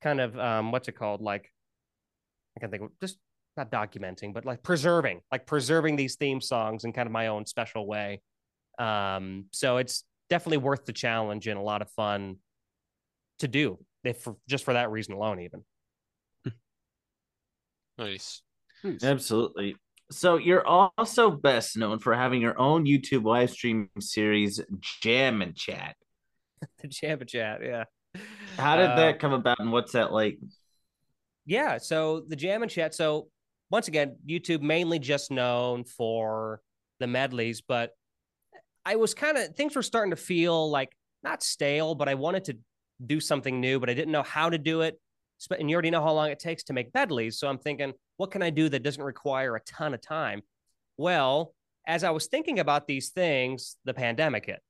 kind 0.00 0.20
of, 0.20 0.38
um, 0.38 0.72
what's 0.72 0.88
it 0.88 0.92
called? 0.92 1.20
Like, 1.20 1.50
I 2.56 2.60
can 2.60 2.70
think 2.70 2.84
of 2.84 2.90
just 3.00 3.18
not 3.56 3.70
documenting, 3.70 4.32
but 4.32 4.46
like 4.46 4.62
preserving, 4.62 5.20
like 5.30 5.46
preserving 5.46 5.96
these 5.96 6.16
theme 6.16 6.40
songs 6.40 6.84
in 6.84 6.92
kind 6.92 7.06
of 7.06 7.12
my 7.12 7.26
own 7.26 7.44
special 7.44 7.86
way. 7.86 8.22
Um, 8.78 9.46
so 9.52 9.76
it's 9.76 10.04
definitely 10.30 10.58
worth 10.58 10.86
the 10.86 10.92
challenge 10.92 11.46
and 11.48 11.58
a 11.58 11.62
lot 11.62 11.82
of 11.82 11.90
fun 11.90 12.36
to 13.40 13.48
do, 13.48 13.78
if 14.04 14.18
for, 14.18 14.36
just 14.48 14.64
for 14.64 14.74
that 14.74 14.90
reason 14.90 15.14
alone, 15.14 15.40
even. 15.40 15.64
Nice. 17.98 18.40
nice. 18.82 19.04
Absolutely. 19.04 19.76
So 20.10 20.36
you're 20.36 20.66
also 20.66 21.30
best 21.30 21.76
known 21.76 21.98
for 21.98 22.14
having 22.14 22.40
your 22.40 22.58
own 22.58 22.84
YouTube 22.84 23.24
live 23.24 23.50
stream 23.50 23.90
series, 23.98 24.60
Jam 25.02 25.42
and 25.42 25.54
Chat. 25.54 25.96
the 26.82 26.88
Jam 26.88 27.20
and 27.20 27.28
Chat, 27.28 27.60
yeah. 27.62 27.84
How 28.56 28.76
did 28.76 28.90
uh, 28.90 28.96
that 28.96 29.18
come 29.18 29.32
about, 29.32 29.58
and 29.60 29.72
what's 29.72 29.92
that 29.92 30.12
like? 30.12 30.38
Yeah, 31.46 31.78
so 31.78 32.24
the 32.26 32.36
Jam 32.36 32.62
and 32.62 32.70
Chat. 32.70 32.94
So 32.94 33.28
once 33.70 33.88
again, 33.88 34.16
YouTube 34.28 34.60
mainly 34.60 34.98
just 34.98 35.30
known 35.30 35.84
for 35.84 36.60
the 37.00 37.06
medleys, 37.06 37.62
but 37.62 37.90
I 38.84 38.96
was 38.96 39.14
kind 39.14 39.38
of 39.38 39.54
things 39.56 39.74
were 39.74 39.82
starting 39.82 40.10
to 40.10 40.16
feel 40.16 40.70
like 40.70 40.92
not 41.22 41.42
stale, 41.42 41.94
but 41.94 42.08
I 42.08 42.14
wanted 42.14 42.44
to 42.44 42.58
do 43.04 43.20
something 43.20 43.60
new, 43.60 43.80
but 43.80 43.88
I 43.88 43.94
didn't 43.94 44.12
know 44.12 44.22
how 44.22 44.50
to 44.50 44.58
do 44.58 44.82
it. 44.82 45.00
And 45.58 45.68
you 45.68 45.74
already 45.74 45.90
know 45.90 46.02
how 46.02 46.12
long 46.12 46.30
it 46.30 46.38
takes 46.38 46.62
to 46.64 46.72
make 46.72 46.94
medleys. 46.94 47.38
So 47.38 47.48
I'm 47.48 47.58
thinking, 47.58 47.92
what 48.16 48.30
can 48.30 48.42
I 48.42 48.50
do 48.50 48.68
that 48.68 48.82
doesn't 48.82 49.02
require 49.02 49.56
a 49.56 49.60
ton 49.60 49.94
of 49.94 50.00
time? 50.00 50.42
Well, 50.96 51.54
as 51.86 52.04
I 52.04 52.10
was 52.10 52.26
thinking 52.26 52.60
about 52.60 52.86
these 52.86 53.10
things, 53.10 53.76
the 53.84 53.94
pandemic 53.94 54.46
hit. 54.46 54.60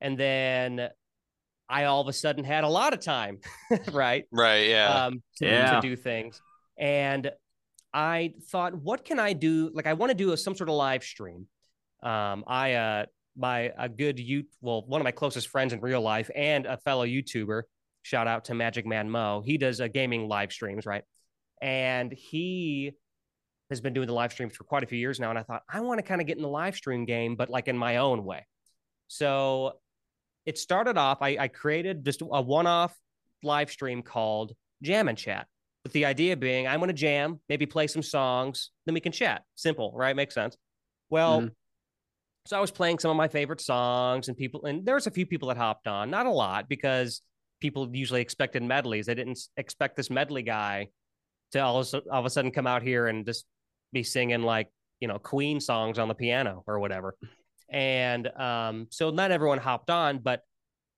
And 0.00 0.18
then 0.18 0.88
I 1.68 1.84
all 1.84 2.00
of 2.00 2.08
a 2.08 2.12
sudden 2.12 2.44
had 2.44 2.64
a 2.64 2.68
lot 2.68 2.94
of 2.94 3.00
time, 3.00 3.38
right? 3.92 4.24
Right. 4.32 4.68
Yeah. 4.68 5.06
Um, 5.06 5.22
to, 5.36 5.46
yeah. 5.46 5.80
to 5.80 5.86
do 5.86 5.96
things. 5.96 6.40
And 6.78 7.30
I 7.92 8.34
thought, 8.50 8.74
what 8.74 9.04
can 9.04 9.18
I 9.18 9.32
do? 9.32 9.70
Like, 9.74 9.86
I 9.86 9.92
want 9.92 10.10
to 10.10 10.14
do 10.14 10.32
a, 10.32 10.36
some 10.36 10.54
sort 10.54 10.68
of 10.68 10.76
live 10.76 11.02
stream. 11.02 11.46
Um, 12.02 12.44
I, 12.46 12.74
uh, 12.74 13.06
my 13.36 13.72
a 13.78 13.88
good 13.88 14.18
you, 14.18 14.44
well, 14.60 14.84
one 14.86 15.00
of 15.00 15.04
my 15.04 15.12
closest 15.12 15.48
friends 15.48 15.72
in 15.72 15.80
real 15.80 16.00
life 16.00 16.30
and 16.34 16.66
a 16.66 16.76
fellow 16.78 17.06
YouTuber. 17.06 17.62
Shout 18.02 18.26
out 18.26 18.46
to 18.46 18.54
Magic 18.54 18.86
Man 18.86 19.10
Mo. 19.10 19.42
He 19.44 19.58
does 19.58 19.80
a 19.80 19.84
uh, 19.84 19.88
gaming 19.88 20.28
live 20.28 20.52
streams, 20.52 20.86
right? 20.86 21.02
And 21.60 22.12
he 22.12 22.92
has 23.70 23.80
been 23.80 23.92
doing 23.92 24.06
the 24.06 24.14
live 24.14 24.32
streams 24.32 24.56
for 24.56 24.64
quite 24.64 24.82
a 24.82 24.86
few 24.86 24.98
years 24.98 25.20
now. 25.20 25.30
And 25.30 25.38
I 25.38 25.42
thought, 25.42 25.62
I 25.68 25.80
want 25.80 25.98
to 25.98 26.02
kind 26.02 26.20
of 26.20 26.26
get 26.26 26.36
in 26.36 26.42
the 26.42 26.48
live 26.48 26.74
stream 26.74 27.04
game, 27.04 27.36
but 27.36 27.50
like 27.50 27.68
in 27.68 27.76
my 27.76 27.96
own 27.98 28.24
way. 28.24 28.46
So 29.08 29.74
it 30.48 30.56
started 30.56 30.96
off, 30.96 31.18
I, 31.20 31.36
I 31.38 31.48
created 31.48 32.06
just 32.06 32.22
a 32.22 32.40
one 32.40 32.66
off 32.66 32.96
live 33.42 33.70
stream 33.70 34.02
called 34.02 34.54
Jam 34.82 35.08
and 35.08 35.18
Chat 35.18 35.46
with 35.82 35.92
the 35.92 36.06
idea 36.06 36.38
being 36.38 36.66
I'm 36.66 36.80
going 36.80 36.88
to 36.88 36.94
jam, 36.94 37.38
maybe 37.50 37.66
play 37.66 37.86
some 37.86 38.02
songs, 38.02 38.70
then 38.86 38.94
we 38.94 39.00
can 39.00 39.12
chat. 39.12 39.42
Simple, 39.56 39.92
right? 39.94 40.16
Makes 40.16 40.34
sense. 40.34 40.56
Well, 41.10 41.40
mm-hmm. 41.40 41.48
so 42.46 42.56
I 42.56 42.60
was 42.60 42.70
playing 42.70 42.98
some 42.98 43.10
of 43.10 43.16
my 43.18 43.28
favorite 43.28 43.60
songs, 43.60 44.28
and 44.28 44.36
people, 44.36 44.64
and 44.64 44.86
there's 44.86 45.06
a 45.06 45.10
few 45.10 45.26
people 45.26 45.48
that 45.48 45.58
hopped 45.58 45.86
on, 45.86 46.10
not 46.10 46.24
a 46.24 46.30
lot, 46.30 46.66
because 46.66 47.20
people 47.60 47.94
usually 47.94 48.22
expected 48.22 48.62
medleys. 48.62 49.06
They 49.06 49.14
didn't 49.14 49.38
expect 49.58 49.96
this 49.96 50.08
medley 50.08 50.42
guy 50.42 50.88
to 51.52 51.60
all 51.60 51.80
of, 51.80 51.94
all 51.94 52.20
of 52.20 52.24
a 52.24 52.30
sudden 52.30 52.52
come 52.52 52.66
out 52.66 52.82
here 52.82 53.06
and 53.06 53.26
just 53.26 53.44
be 53.92 54.02
singing 54.02 54.42
like 54.42 54.68
you 55.00 55.08
know 55.08 55.18
Queen 55.18 55.60
songs 55.60 55.98
on 55.98 56.08
the 56.08 56.14
piano 56.14 56.64
or 56.66 56.78
whatever. 56.78 57.16
And 57.70 58.26
um, 58.28 58.86
so 58.90 59.10
not 59.10 59.30
everyone 59.30 59.58
hopped 59.58 59.90
on, 59.90 60.18
but 60.18 60.42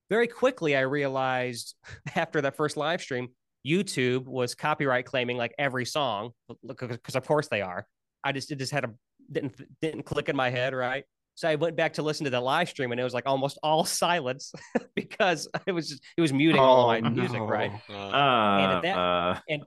very 0.08 0.26
quickly 0.26 0.76
I 0.76 0.80
realized 0.80 1.74
after 2.14 2.40
that 2.42 2.56
first 2.56 2.76
live 2.76 3.00
stream 3.00 3.28
YouTube 3.66 4.24
was 4.24 4.54
copyright 4.54 5.04
claiming 5.04 5.36
like 5.36 5.54
every 5.58 5.84
song 5.84 6.30
because 6.66 7.14
of 7.14 7.26
course 7.26 7.48
they 7.48 7.60
are. 7.60 7.86
I 8.24 8.32
just 8.32 8.50
it 8.50 8.56
just 8.56 8.72
had 8.72 8.84
a 8.84 8.90
didn't 9.30 9.54
didn't 9.80 10.04
click 10.04 10.28
in 10.28 10.36
my 10.36 10.50
head 10.50 10.74
right. 10.74 11.04
So 11.34 11.48
I 11.48 11.54
went 11.54 11.76
back 11.76 11.94
to 11.94 12.02
listen 12.02 12.24
to 12.24 12.30
the 12.30 12.40
live 12.40 12.68
stream 12.68 12.90
and 12.92 13.00
it 13.00 13.04
was 13.04 13.14
like 13.14 13.26
almost 13.26 13.58
all 13.62 13.84
silence 14.02 14.52
because 14.94 15.48
it 15.66 15.72
was 15.72 15.88
just 15.88 16.02
it 16.16 16.20
was 16.20 16.32
muting 16.32 16.60
oh, 16.60 16.64
all 16.64 16.86
my 16.88 17.00
no. 17.00 17.10
music 17.10 17.40
right. 17.40 17.70
Uh, 17.88 17.92
and 17.92 18.84
that 18.84 18.98
uh... 18.98 19.40
and 19.48 19.62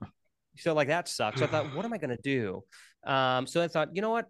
so 0.56 0.74
like 0.74 0.88
that 0.88 1.08
sucks. 1.08 1.38
So 1.38 1.46
I 1.46 1.48
thought, 1.48 1.74
what 1.74 1.84
am 1.84 1.92
I 1.92 1.98
gonna 1.98 2.18
do? 2.22 2.62
Um, 3.06 3.46
so 3.46 3.62
I 3.62 3.68
thought, 3.68 3.94
you 3.94 4.02
know 4.02 4.10
what? 4.10 4.26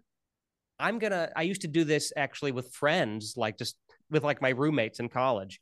I'm 0.79 0.99
gonna. 0.99 1.31
I 1.35 1.43
used 1.43 1.61
to 1.61 1.67
do 1.67 1.83
this 1.83 2.11
actually 2.15 2.51
with 2.51 2.73
friends, 2.73 3.35
like 3.37 3.57
just 3.57 3.77
with 4.09 4.23
like 4.23 4.41
my 4.41 4.49
roommates 4.49 4.99
in 4.99 5.09
college, 5.09 5.59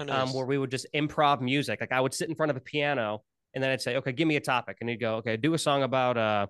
oh, 0.00 0.04
nice. 0.04 0.28
um, 0.28 0.34
where 0.34 0.46
we 0.46 0.58
would 0.58 0.70
just 0.70 0.86
improv 0.94 1.40
music. 1.40 1.80
Like 1.80 1.92
I 1.92 2.00
would 2.00 2.14
sit 2.14 2.28
in 2.28 2.34
front 2.34 2.50
of 2.50 2.56
a 2.56 2.60
piano 2.60 3.22
and 3.54 3.62
then 3.62 3.70
I'd 3.70 3.80
say, 3.80 3.96
okay, 3.96 4.12
give 4.12 4.26
me 4.26 4.36
a 4.36 4.40
topic, 4.40 4.78
and 4.80 4.90
he'd 4.90 5.00
go, 5.00 5.16
okay, 5.16 5.36
do 5.36 5.54
a 5.54 5.58
song 5.58 5.82
about 5.82 6.16
uh, 6.16 6.46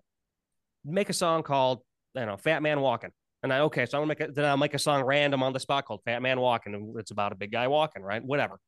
make 0.84 1.10
a 1.10 1.12
song 1.12 1.42
called, 1.42 1.80
I 2.16 2.24
know, 2.24 2.36
Fat 2.36 2.62
Man 2.62 2.80
Walking. 2.80 3.10
And 3.42 3.52
I, 3.52 3.60
okay, 3.60 3.84
so 3.84 3.98
I'm 3.98 4.02
gonna 4.02 4.08
make 4.08 4.20
a, 4.20 4.32
then 4.32 4.46
I'll 4.46 4.56
make 4.56 4.72
a 4.72 4.78
song 4.78 5.02
random 5.02 5.42
on 5.42 5.52
the 5.52 5.60
spot 5.60 5.84
called 5.84 6.00
Fat 6.04 6.22
Man 6.22 6.40
Walking, 6.40 6.74
and 6.74 6.98
it's 6.98 7.10
about 7.10 7.32
a 7.32 7.34
big 7.34 7.52
guy 7.52 7.68
walking, 7.68 8.02
right? 8.02 8.24
Whatever. 8.24 8.58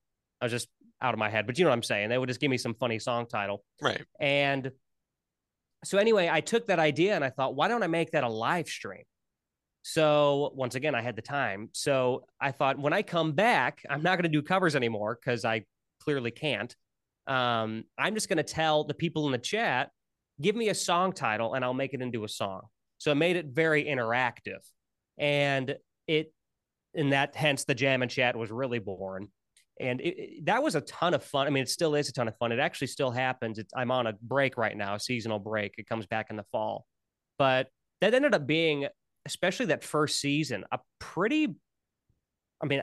I 0.41 0.45
was 0.45 0.53
just 0.53 0.69
out 1.01 1.15
of 1.15 1.19
my 1.19 1.31
head, 1.31 1.47
but 1.47 1.59
you 1.59 1.65
know 1.65 1.71
what 1.71 1.77
I'm 1.77 1.83
saying. 1.83 2.11
They 2.11 2.19
would 2.19 2.29
just 2.29 2.41
give 2.41 2.51
me 2.51 2.59
some 2.59 2.75
funny 2.75 2.99
song 2.99 3.27
title, 3.27 3.65
right? 3.81 4.05
And 4.21 4.71
so 5.85 5.97
anyway, 5.97 6.29
I 6.31 6.41
took 6.43 6.67
that 6.67 6.79
idea 6.79 7.15
and 7.15 7.25
I 7.25 7.31
thought, 7.31 7.55
why 7.55 7.69
don't 7.69 7.83
I 7.83 7.87
make 7.87 8.11
that 8.11 8.25
a 8.25 8.29
live 8.29 8.69
stream? 8.69 9.05
So 9.89 10.53
once 10.55 10.75
again, 10.75 10.95
I 10.95 11.03
had 11.03 11.17
the 11.17 11.23
time. 11.23 11.71
So 11.73 12.25
I 12.41 12.51
thought 12.51 12.79
when 12.79 12.93
I 12.93 13.03
come 13.03 13.33
back, 13.33 13.83
I'm 13.89 14.03
not 14.03 14.17
going 14.17 14.25
to 14.25 14.29
do 14.29 14.43
covers 14.43 14.75
anymore 14.75 15.19
because 15.21 15.45
I 15.45 15.65
clearly 16.01 16.31
can't 16.31 16.75
um, 17.27 17.85
I'm 17.99 18.15
just 18.15 18.29
going 18.29 18.37
to 18.37 18.45
tell 18.45 18.85
the 18.85 18.95
people 18.95 19.27
in 19.27 19.33
the 19.33 19.39
chat 19.39 19.91
give 20.41 20.55
me 20.55 20.69
a 20.69 20.75
song 20.75 21.13
title 21.13 21.55
and 21.55 21.65
I'll 21.65 21.75
make 21.75 21.95
it 21.95 22.03
into 22.03 22.25
a 22.25 22.29
song. 22.29 22.63
So 22.99 23.11
it 23.11 23.17
made 23.17 23.37
it 23.37 23.47
very 23.47 23.85
interactive. 23.85 24.61
And 25.19 25.77
it, 26.07 26.33
in 26.95 27.11
that, 27.11 27.35
hence 27.35 27.65
the 27.65 27.75
jam 27.75 28.03
and 28.03 28.11
chat 28.11 28.37
was 28.37 28.51
really 28.51 28.79
born. 28.79 29.29
And 29.81 30.01
it, 30.01 30.19
it, 30.19 30.47
that 30.47 30.63
was 30.63 30.75
a 30.75 30.81
ton 30.83 31.15
of 31.15 31.23
fun. 31.23 31.47
I 31.47 31.51
mean, 31.51 31.63
it 31.63 31.69
still 31.69 31.95
is 31.95 32.09
a 32.09 32.13
ton 32.13 32.29
of 32.29 32.37
fun. 32.37 32.53
It 32.53 32.59
actually 32.59 32.87
still 32.87 33.11
happens. 33.11 33.59
I'm 33.75 33.91
on 33.91 34.07
a 34.07 34.15
break 34.23 34.57
right 34.57 34.77
now, 34.77 34.95
a 34.95 35.01
seasonal 35.01 35.39
break. 35.39 35.75
It 35.79 35.89
comes 35.89 36.07
back 36.07 36.29
in 36.31 36.37
the 36.37 36.45
fall. 36.53 36.87
But 37.39 37.69
that 38.01 38.15
ended 38.15 38.35
up 38.35 38.47
being, 38.47 38.87
especially 39.27 39.67
that 39.67 39.85
first 39.85 40.21
season, 40.21 40.65
a 40.73 40.79
pretty, 40.99 41.55
I 42.63 42.67
mean, 42.67 42.83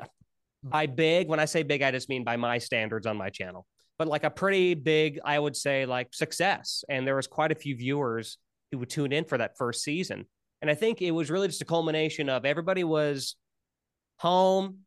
by 0.61 0.85
big, 0.85 1.27
when 1.27 1.39
I 1.39 1.45
say 1.45 1.63
big, 1.63 1.81
I 1.81 1.91
just 1.91 2.09
mean 2.09 2.23
by 2.23 2.37
my 2.37 2.57
standards 2.57 3.07
on 3.07 3.17
my 3.17 3.29
channel, 3.29 3.65
but 3.97 4.07
like 4.07 4.23
a 4.23 4.29
pretty 4.29 4.75
big, 4.75 5.19
I 5.25 5.39
would 5.39 5.55
say, 5.55 5.85
like 5.85 6.13
success. 6.13 6.83
And 6.89 7.07
there 7.07 7.15
was 7.15 7.27
quite 7.27 7.51
a 7.51 7.55
few 7.55 7.75
viewers 7.75 8.37
who 8.71 8.77
would 8.79 8.89
tune 8.89 9.11
in 9.11 9.25
for 9.25 9.37
that 9.37 9.57
first 9.57 9.83
season. 9.83 10.25
And 10.61 10.69
I 10.69 10.75
think 10.75 11.01
it 11.01 11.11
was 11.11 11.29
really 11.29 11.47
just 11.47 11.61
a 11.61 11.65
culmination 11.65 12.29
of 12.29 12.45
everybody 12.45 12.83
was 12.83 13.35
home, 14.17 14.79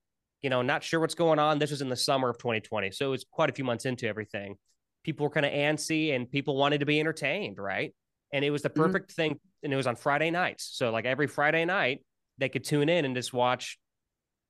you 0.42 0.50
know, 0.50 0.62
not 0.62 0.82
sure 0.82 1.00
what's 1.00 1.14
going 1.14 1.38
on. 1.38 1.58
This 1.58 1.70
was 1.70 1.82
in 1.82 1.88
the 1.88 1.96
summer 1.96 2.30
of 2.30 2.38
2020. 2.38 2.90
So 2.92 3.06
it 3.06 3.10
was 3.10 3.24
quite 3.30 3.50
a 3.50 3.52
few 3.52 3.64
months 3.64 3.84
into 3.84 4.06
everything. 4.06 4.56
People 5.04 5.24
were 5.24 5.30
kind 5.30 5.46
of 5.46 5.52
antsy 5.52 6.14
and 6.14 6.30
people 6.30 6.56
wanted 6.56 6.80
to 6.80 6.86
be 6.86 6.98
entertained, 6.98 7.58
right? 7.58 7.94
And 8.32 8.44
it 8.44 8.50
was 8.50 8.62
the 8.62 8.70
mm-hmm. 8.70 8.82
perfect 8.82 9.10
mm-hmm. 9.10 9.22
thing. 9.22 9.40
And 9.62 9.72
it 9.72 9.76
was 9.76 9.86
on 9.86 9.96
Friday 9.96 10.30
nights. 10.30 10.70
So, 10.72 10.90
like 10.90 11.04
every 11.04 11.26
Friday 11.26 11.64
night, 11.64 12.04
they 12.38 12.48
could 12.48 12.64
tune 12.64 12.88
in 12.88 13.04
and 13.04 13.14
just 13.14 13.32
watch, 13.32 13.78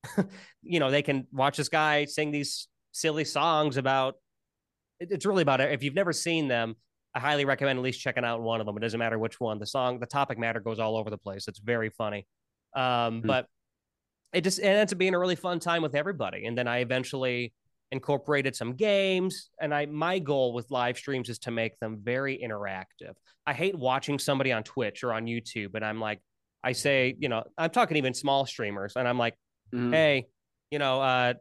you 0.63 0.81
know, 0.81 0.91
they 0.91 1.03
can 1.03 1.27
watch 1.33 1.57
this 1.57 1.69
guy 1.69 2.05
sing 2.05 2.31
these 2.31 2.69
silly 2.93 3.25
songs 3.25 3.77
about 3.77 4.17
it's 4.99 5.27
really 5.27 5.43
about 5.43 5.61
it. 5.61 5.73
If 5.73 5.83
you've 5.83 5.95
never 5.95 6.13
seen 6.13 6.49
them, 6.49 6.75
I 7.15 7.21
highly 7.21 7.45
recommend 7.45 7.79
at 7.79 7.83
least 7.83 8.01
checking 8.01 8.25
out 8.25 8.41
one 8.41 8.61
of 8.61 8.67
them. 8.67 8.77
It 8.77 8.81
doesn't 8.81 8.99
matter 8.99 9.19
which 9.19 9.41
one. 9.41 9.59
The 9.59 9.67
song, 9.67 9.99
the 9.99 10.07
topic 10.07 10.39
matter 10.39 10.61
goes 10.61 10.79
all 10.79 10.97
over 10.97 11.11
the 11.11 11.19
place. 11.19 11.49
It's 11.49 11.59
very 11.59 11.91
funny. 11.91 12.27
Um, 12.75 12.83
mm-hmm. 12.83 13.27
But 13.27 13.47
it 14.33 14.43
just 14.43 14.59
it 14.59 14.65
ends 14.65 14.93
up 14.93 14.99
being 14.99 15.15
a 15.15 15.19
really 15.19 15.37
fun 15.37 15.61
time 15.61 15.83
with 15.83 15.95
everybody. 15.95 16.47
And 16.47 16.57
then 16.57 16.69
I 16.69 16.79
eventually 16.79 17.55
incorporated 17.93 18.57
some 18.57 18.75
games. 18.75 19.51
And 19.61 19.75
I 19.75 19.87
my 19.87 20.19
goal 20.19 20.53
with 20.53 20.71
live 20.71 20.97
streams 20.97 21.29
is 21.29 21.39
to 21.41 21.51
make 21.51 21.79
them 21.79 21.99
very 22.03 22.39
interactive. 22.39 23.15
I 23.47 23.53
hate 23.53 23.77
watching 23.79 24.19
somebody 24.19 24.53
on 24.53 24.65
Twitch 24.65 25.05
or 25.05 25.13
on 25.13 25.27
YouTube, 25.27 25.75
and 25.75 25.85
I'm 25.85 26.01
like, 26.01 26.21
I 26.65 26.73
say, 26.73 27.15
you 27.19 27.29
know, 27.29 27.45
I'm 27.57 27.71
talking 27.71 27.97
even 27.97 28.15
small 28.15 28.45
streamers, 28.47 28.95
and 28.97 29.07
I'm 29.07 29.19
like, 29.19 29.35
mm-hmm. 29.73 29.93
hey, 29.93 30.27
you 30.71 30.79
know, 30.79 31.01
uh, 31.01 31.35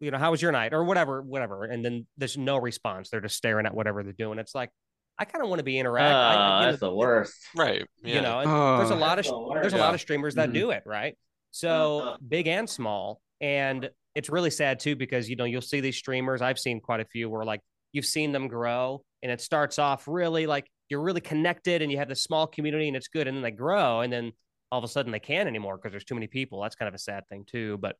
you 0.00 0.10
know, 0.10 0.18
how 0.18 0.30
was 0.30 0.42
your 0.42 0.50
night 0.50 0.72
or 0.72 0.82
whatever, 0.82 1.22
whatever. 1.22 1.64
And 1.64 1.84
then 1.84 2.06
there's 2.16 2.36
no 2.36 2.56
response. 2.56 3.10
They're 3.10 3.20
just 3.20 3.36
staring 3.36 3.66
at 3.66 3.74
whatever 3.74 4.02
they're 4.02 4.12
doing. 4.12 4.38
It's 4.38 4.54
like, 4.54 4.70
I 5.18 5.24
kind 5.24 5.44
of 5.44 5.48
want 5.48 5.60
to 5.60 5.64
be 5.64 5.74
interactive. 5.74 6.10
Uh, 6.10 6.64
that's 6.64 6.82
know, 6.82 6.88
the 6.88 6.94
worst. 6.94 7.34
Right. 7.54 7.86
Yeah. 8.02 8.14
You 8.16 8.22
know, 8.22 8.42
oh, 8.44 8.78
there's 8.78 8.90
a 8.90 8.96
lot 8.96 9.18
of, 9.20 9.26
the 9.26 9.58
there's 9.60 9.74
a 9.74 9.76
lot 9.76 9.94
of 9.94 10.00
streamers 10.00 10.34
that 10.34 10.48
mm-hmm. 10.48 10.54
do 10.54 10.70
it. 10.70 10.82
Right. 10.86 11.16
So 11.52 12.00
uh-huh. 12.00 12.16
big 12.26 12.48
and 12.48 12.68
small. 12.68 13.20
And 13.40 13.90
it's 14.14 14.28
really 14.28 14.50
sad 14.50 14.78
too, 14.78 14.96
because, 14.96 15.28
you 15.28 15.36
know, 15.36 15.44
you'll 15.44 15.60
see 15.60 15.80
these 15.80 15.96
streamers. 15.96 16.42
I've 16.42 16.58
seen 16.58 16.80
quite 16.80 17.00
a 17.00 17.04
few 17.04 17.30
where 17.30 17.44
like 17.44 17.60
you've 17.92 18.06
seen 18.06 18.32
them 18.32 18.48
grow 18.48 19.02
and 19.22 19.30
it 19.30 19.40
starts 19.40 19.78
off 19.78 20.06
really 20.06 20.46
like 20.46 20.66
you're 20.88 21.02
really 21.02 21.20
connected 21.20 21.82
and 21.82 21.90
you 21.90 21.98
have 21.98 22.08
this 22.08 22.22
small 22.22 22.46
community 22.46 22.88
and 22.88 22.96
it's 22.96 23.08
good. 23.08 23.26
And 23.26 23.36
then 23.36 23.42
they 23.42 23.50
grow 23.50 24.00
and 24.00 24.12
then 24.12 24.32
all 24.70 24.78
of 24.78 24.84
a 24.84 24.88
sudden 24.88 25.12
they 25.12 25.20
can't 25.20 25.48
anymore 25.48 25.76
because 25.76 25.92
there's 25.92 26.04
too 26.04 26.14
many 26.14 26.26
people. 26.26 26.60
That's 26.62 26.74
kind 26.74 26.88
of 26.88 26.94
a 26.94 26.98
sad 26.98 27.28
thing 27.28 27.44
too. 27.46 27.78
But 27.78 27.96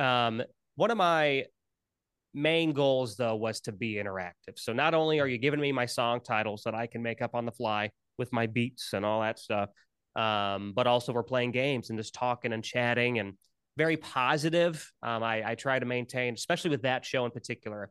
um, 0.00 0.42
one 0.76 0.90
of 0.90 0.96
my 0.96 1.44
main 2.34 2.72
goals 2.72 3.16
though 3.16 3.36
was 3.36 3.60
to 3.60 3.72
be 3.72 3.94
interactive. 3.94 4.56
So 4.56 4.72
not 4.72 4.94
only 4.94 5.20
are 5.20 5.26
you 5.26 5.38
giving 5.38 5.60
me 5.60 5.72
my 5.72 5.86
song 5.86 6.20
titles 6.20 6.62
that 6.64 6.74
I 6.74 6.86
can 6.86 7.02
make 7.02 7.22
up 7.22 7.34
on 7.34 7.46
the 7.46 7.52
fly 7.52 7.90
with 8.18 8.32
my 8.32 8.46
beats 8.46 8.92
and 8.92 9.04
all 9.04 9.22
that 9.22 9.38
stuff, 9.38 9.70
um, 10.16 10.72
but 10.74 10.86
also 10.86 11.12
we're 11.12 11.22
playing 11.22 11.52
games 11.52 11.90
and 11.90 11.98
just 11.98 12.14
talking 12.14 12.52
and 12.52 12.64
chatting 12.64 13.18
and 13.18 13.34
very 13.78 13.96
positive. 13.96 14.92
Um, 15.02 15.22
I, 15.22 15.52
I 15.52 15.54
try 15.54 15.78
to 15.78 15.86
maintain, 15.86 16.34
especially 16.34 16.70
with 16.70 16.82
that 16.82 17.04
show 17.04 17.24
in 17.24 17.30
particular, 17.30 17.90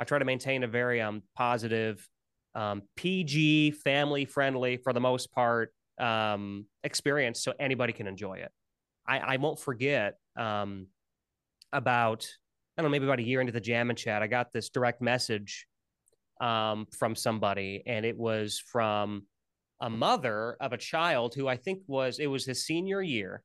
I 0.00 0.04
try 0.04 0.18
to 0.18 0.24
maintain 0.24 0.64
a 0.64 0.68
very 0.68 1.00
um, 1.00 1.22
positive, 1.36 2.06
um, 2.54 2.82
PG, 2.96 3.70
family 3.70 4.24
friendly 4.24 4.76
for 4.76 4.92
the 4.92 5.00
most 5.00 5.32
part 5.32 5.72
um, 5.98 6.66
experience, 6.82 7.42
so 7.42 7.52
anybody 7.58 7.92
can 7.92 8.06
enjoy 8.06 8.38
it. 8.38 8.50
I, 9.06 9.18
I 9.18 9.36
won't 9.36 9.60
forget 9.60 10.18
um, 10.36 10.88
about 11.72 12.28
I 12.76 12.82
don't 12.82 12.90
know 12.90 12.92
maybe 12.92 13.06
about 13.06 13.18
a 13.18 13.24
year 13.24 13.40
into 13.40 13.52
the 13.52 13.60
jam 13.60 13.90
and 13.90 13.98
chat, 13.98 14.22
I 14.22 14.26
got 14.26 14.52
this 14.52 14.68
direct 14.68 15.00
message 15.00 15.66
um, 16.40 16.86
from 16.96 17.14
somebody, 17.16 17.82
and 17.86 18.04
it 18.04 18.16
was 18.16 18.62
from 18.64 19.26
a 19.80 19.90
mother 19.90 20.56
of 20.60 20.72
a 20.72 20.76
child 20.76 21.34
who 21.34 21.48
I 21.48 21.56
think 21.56 21.80
was 21.86 22.18
it 22.18 22.26
was 22.26 22.44
his 22.44 22.64
senior 22.64 23.02
year, 23.02 23.42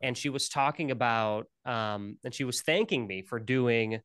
and 0.00 0.16
she 0.16 0.28
was 0.28 0.48
talking 0.48 0.90
about 0.90 1.46
um, 1.64 2.16
and 2.24 2.32
she 2.32 2.44
was 2.44 2.62
thanking 2.62 3.06
me 3.06 3.22
for 3.22 3.38
doing 3.38 4.00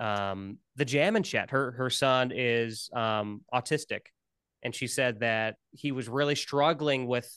um, 0.00 0.58
the 0.76 0.84
jam 0.84 1.16
and 1.16 1.24
chat. 1.24 1.50
Her 1.50 1.72
her 1.72 1.90
son 1.90 2.32
is 2.34 2.90
um, 2.92 3.42
autistic, 3.52 4.06
and 4.62 4.74
she 4.74 4.86
said 4.86 5.20
that 5.20 5.56
he 5.72 5.92
was 5.92 6.08
really 6.08 6.34
struggling 6.34 7.06
with 7.06 7.28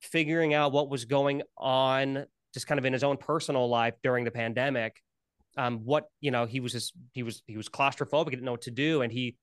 figuring 0.00 0.54
out 0.54 0.72
what 0.72 0.88
was 0.88 1.04
going 1.04 1.42
on 1.56 2.24
just 2.54 2.66
kind 2.66 2.78
of 2.78 2.84
in 2.84 2.92
his 2.92 3.04
own 3.04 3.16
personal 3.16 3.68
life 3.68 3.94
during 4.02 4.24
the 4.24 4.30
pandemic 4.30 5.00
um, 5.58 5.80
what 5.84 6.06
you 6.20 6.30
know 6.30 6.46
he 6.46 6.60
was 6.60 6.72
just 6.72 6.92
he 7.12 7.22
was 7.22 7.42
he 7.46 7.56
was 7.56 7.68
claustrophobic 7.68 8.30
didn't 8.30 8.44
know 8.44 8.52
what 8.52 8.62
to 8.62 8.70
do 8.70 9.02
and 9.02 9.12
he 9.12 9.36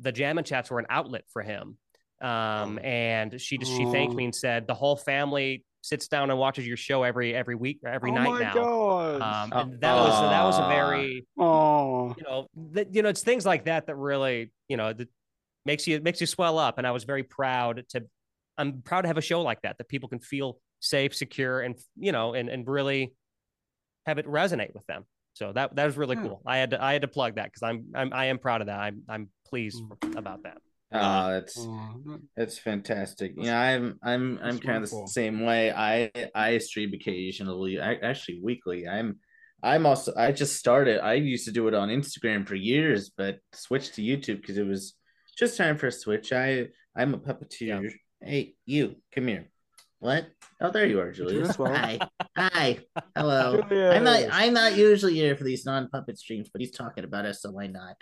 the 0.00 0.12
jam 0.12 0.36
and 0.36 0.46
chats 0.46 0.70
were 0.70 0.78
an 0.78 0.86
outlet 0.90 1.24
for 1.32 1.42
him 1.42 1.78
um, 2.20 2.78
oh. 2.78 2.78
and 2.82 3.40
she 3.40 3.56
just 3.56 3.72
she 3.72 3.84
thanked 3.86 4.14
me 4.14 4.24
and 4.24 4.34
said 4.34 4.66
the 4.66 4.74
whole 4.74 4.96
family 4.96 5.64
sits 5.82 6.08
down 6.08 6.30
and 6.30 6.38
watches 6.38 6.66
your 6.66 6.76
show 6.76 7.02
every 7.02 7.34
every 7.34 7.54
week 7.54 7.80
every 7.86 8.10
oh 8.10 8.14
night 8.14 8.40
now 8.40 8.54
God. 8.54 9.22
um, 9.22 9.52
and 9.52 9.80
that 9.80 9.94
was 9.94 10.30
that 10.30 10.44
was 10.44 10.58
a 10.58 10.68
very 10.68 11.26
oh 11.38 12.14
you 12.16 12.24
know 12.24 12.46
that 12.72 12.94
you 12.94 13.02
know 13.02 13.08
it's 13.08 13.22
things 13.22 13.46
like 13.46 13.64
that 13.64 13.86
that 13.86 13.96
really 13.96 14.52
you 14.68 14.76
know 14.76 14.92
that 14.92 15.08
makes 15.64 15.86
you 15.86 16.00
makes 16.00 16.20
you 16.20 16.26
swell 16.26 16.58
up 16.58 16.78
and 16.78 16.86
i 16.86 16.90
was 16.90 17.04
very 17.04 17.22
proud 17.22 17.84
to 17.90 18.04
i'm 18.58 18.82
proud 18.82 19.02
to 19.02 19.08
have 19.08 19.18
a 19.18 19.22
show 19.22 19.42
like 19.42 19.62
that 19.62 19.78
that 19.78 19.88
people 19.88 20.08
can 20.08 20.20
feel 20.20 20.58
safe 20.80 21.14
secure 21.14 21.60
and 21.60 21.78
you 21.96 22.12
know 22.12 22.34
and 22.34 22.48
and 22.48 22.68
really 22.68 23.14
have 24.06 24.18
it 24.18 24.26
resonate 24.26 24.74
with 24.74 24.86
them 24.86 25.04
so 25.34 25.52
that 25.52 25.74
that 25.76 25.86
was 25.86 25.96
really 25.96 26.16
yeah. 26.16 26.22
cool. 26.22 26.42
I 26.44 26.58
had 26.58 26.70
to 26.70 26.82
I 26.82 26.92
had 26.92 27.02
to 27.02 27.08
plug 27.08 27.36
that 27.36 27.46
because 27.46 27.62
I'm, 27.62 27.86
I'm 27.94 28.12
I 28.12 28.26
am 28.26 28.38
proud 28.38 28.60
of 28.60 28.66
that. 28.66 28.78
I'm 28.78 29.02
I'm 29.08 29.28
pleased 29.46 29.82
mm. 29.82 30.16
about 30.16 30.42
that. 30.42 30.58
Oh, 30.92 31.36
it's 31.36 31.56
oh, 31.58 32.18
it's 32.36 32.58
fantastic. 32.58 33.34
Yeah, 33.36 33.58
I'm 33.58 33.98
I'm 34.02 34.40
I'm 34.42 34.58
kind 34.58 34.82
of 34.82 34.90
the 34.90 35.06
same 35.06 35.44
way. 35.44 35.72
I 35.72 36.10
I 36.34 36.58
stream 36.58 36.92
occasionally, 36.94 37.80
I, 37.80 37.94
actually 37.94 38.40
weekly. 38.42 38.88
I'm 38.88 39.18
I'm 39.62 39.86
also 39.86 40.12
I 40.16 40.32
just 40.32 40.56
started. 40.56 41.00
I 41.00 41.14
used 41.14 41.44
to 41.44 41.52
do 41.52 41.68
it 41.68 41.74
on 41.74 41.90
Instagram 41.90 42.46
for 42.46 42.56
years, 42.56 43.10
but 43.16 43.38
switched 43.52 43.94
to 43.94 44.02
YouTube 44.02 44.40
because 44.40 44.58
it 44.58 44.66
was 44.66 44.94
just 45.38 45.56
time 45.56 45.78
for 45.78 45.86
a 45.86 45.92
switch. 45.92 46.32
I 46.32 46.68
I'm 46.96 47.14
a 47.14 47.18
puppeteer. 47.18 47.82
Yeah. 47.82 47.90
Hey, 48.22 48.54
you 48.66 48.96
come 49.14 49.28
here. 49.28 49.48
What? 50.00 50.26
Oh, 50.60 50.70
there 50.70 50.86
you 50.86 50.98
are, 50.98 51.12
Julius. 51.12 51.54
Hi. 51.56 51.98
Hi. 52.36 52.78
Hello. 53.14 53.62
Julius. 53.68 53.94
I'm 53.94 54.04
not 54.04 54.22
I'm 54.32 54.54
not 54.54 54.76
usually 54.76 55.14
here 55.14 55.36
for 55.36 55.44
these 55.44 55.64
non-puppet 55.64 56.18
streams, 56.18 56.48
but 56.52 56.60
he's 56.60 56.72
talking 56.72 57.04
about 57.04 57.26
us, 57.26 57.42
so 57.42 57.52
why 57.52 57.68
not? 57.68 57.96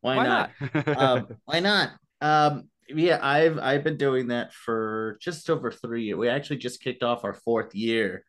Why, 0.00 0.16
why 0.16 0.26
not? 0.26 0.50
not? 0.74 0.88
um, 0.98 1.26
why 1.44 1.60
not? 1.60 1.90
Um, 2.20 2.68
yeah, 2.88 3.18
I've 3.22 3.58
I've 3.58 3.84
been 3.84 3.96
doing 3.96 4.28
that 4.28 4.52
for 4.52 5.18
just 5.20 5.48
over 5.48 5.70
three 5.70 6.04
years. 6.04 6.18
We 6.18 6.28
actually 6.28 6.58
just 6.58 6.82
kicked 6.82 7.02
off 7.02 7.24
our 7.24 7.34
fourth 7.34 7.74
year. 7.74 8.24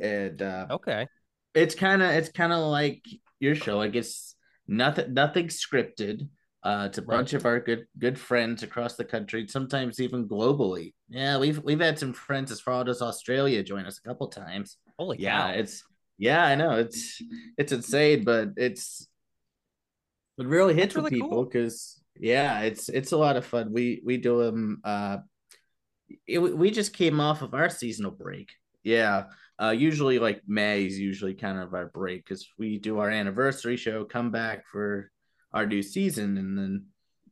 And 0.00 0.40
uh, 0.40 0.66
okay. 0.70 1.06
It's 1.54 1.74
kinda 1.74 2.12
it's 2.12 2.28
kinda 2.30 2.58
like 2.58 3.04
your 3.40 3.54
show. 3.54 3.80
I 3.80 3.88
guess 3.88 4.34
nothing 4.66 5.14
nothing 5.14 5.48
scripted. 5.48 6.28
Uh, 6.62 6.86
it's 6.88 6.98
a 6.98 7.02
right. 7.02 7.18
bunch 7.18 7.34
of 7.34 7.44
our 7.44 7.60
good 7.60 7.86
good 7.98 8.18
friends 8.18 8.62
across 8.62 8.96
the 8.96 9.04
country, 9.04 9.46
sometimes 9.48 10.00
even 10.00 10.26
globally. 10.26 10.94
Yeah, 11.08 11.38
we've 11.38 11.62
we've 11.62 11.80
had 11.80 11.98
some 11.98 12.12
friends 12.12 12.50
as 12.50 12.60
far 12.60 12.88
as 12.88 13.02
Australia 13.02 13.62
join 13.62 13.84
us 13.84 14.00
a 14.02 14.08
couple 14.08 14.28
times. 14.28 14.78
Holy 14.98 15.18
yeah, 15.18 15.52
cow. 15.52 15.58
it's 15.58 15.84
yeah, 16.18 16.44
I 16.44 16.54
know 16.54 16.78
it's 16.78 17.22
it's 17.58 17.72
insane, 17.72 18.24
but 18.24 18.50
it's 18.56 19.06
it 20.38 20.46
really 20.46 20.74
hits 20.74 20.94
really 20.94 21.04
with 21.04 21.12
people 21.12 21.44
because. 21.44 22.00
Yeah, 22.18 22.60
it's 22.60 22.88
it's 22.88 23.12
a 23.12 23.16
lot 23.16 23.36
of 23.36 23.44
fun. 23.44 23.72
We 23.72 24.00
we 24.04 24.16
do 24.16 24.42
them. 24.42 24.80
Uh, 24.84 25.18
it, 26.26 26.38
we 26.38 26.70
just 26.70 26.92
came 26.92 27.20
off 27.20 27.42
of 27.42 27.54
our 27.54 27.68
seasonal 27.68 28.12
break. 28.12 28.52
Yeah, 28.82 29.24
uh, 29.60 29.70
usually 29.70 30.18
like 30.18 30.42
May 30.46 30.84
is 30.84 30.98
usually 30.98 31.34
kind 31.34 31.58
of 31.58 31.74
our 31.74 31.86
break 31.86 32.24
because 32.24 32.46
we 32.58 32.78
do 32.78 32.98
our 32.98 33.10
anniversary 33.10 33.76
show, 33.76 34.04
come 34.04 34.30
back 34.30 34.66
for 34.66 35.10
our 35.52 35.66
new 35.66 35.82
season, 35.82 36.36
and 36.38 36.58
then 36.58 36.86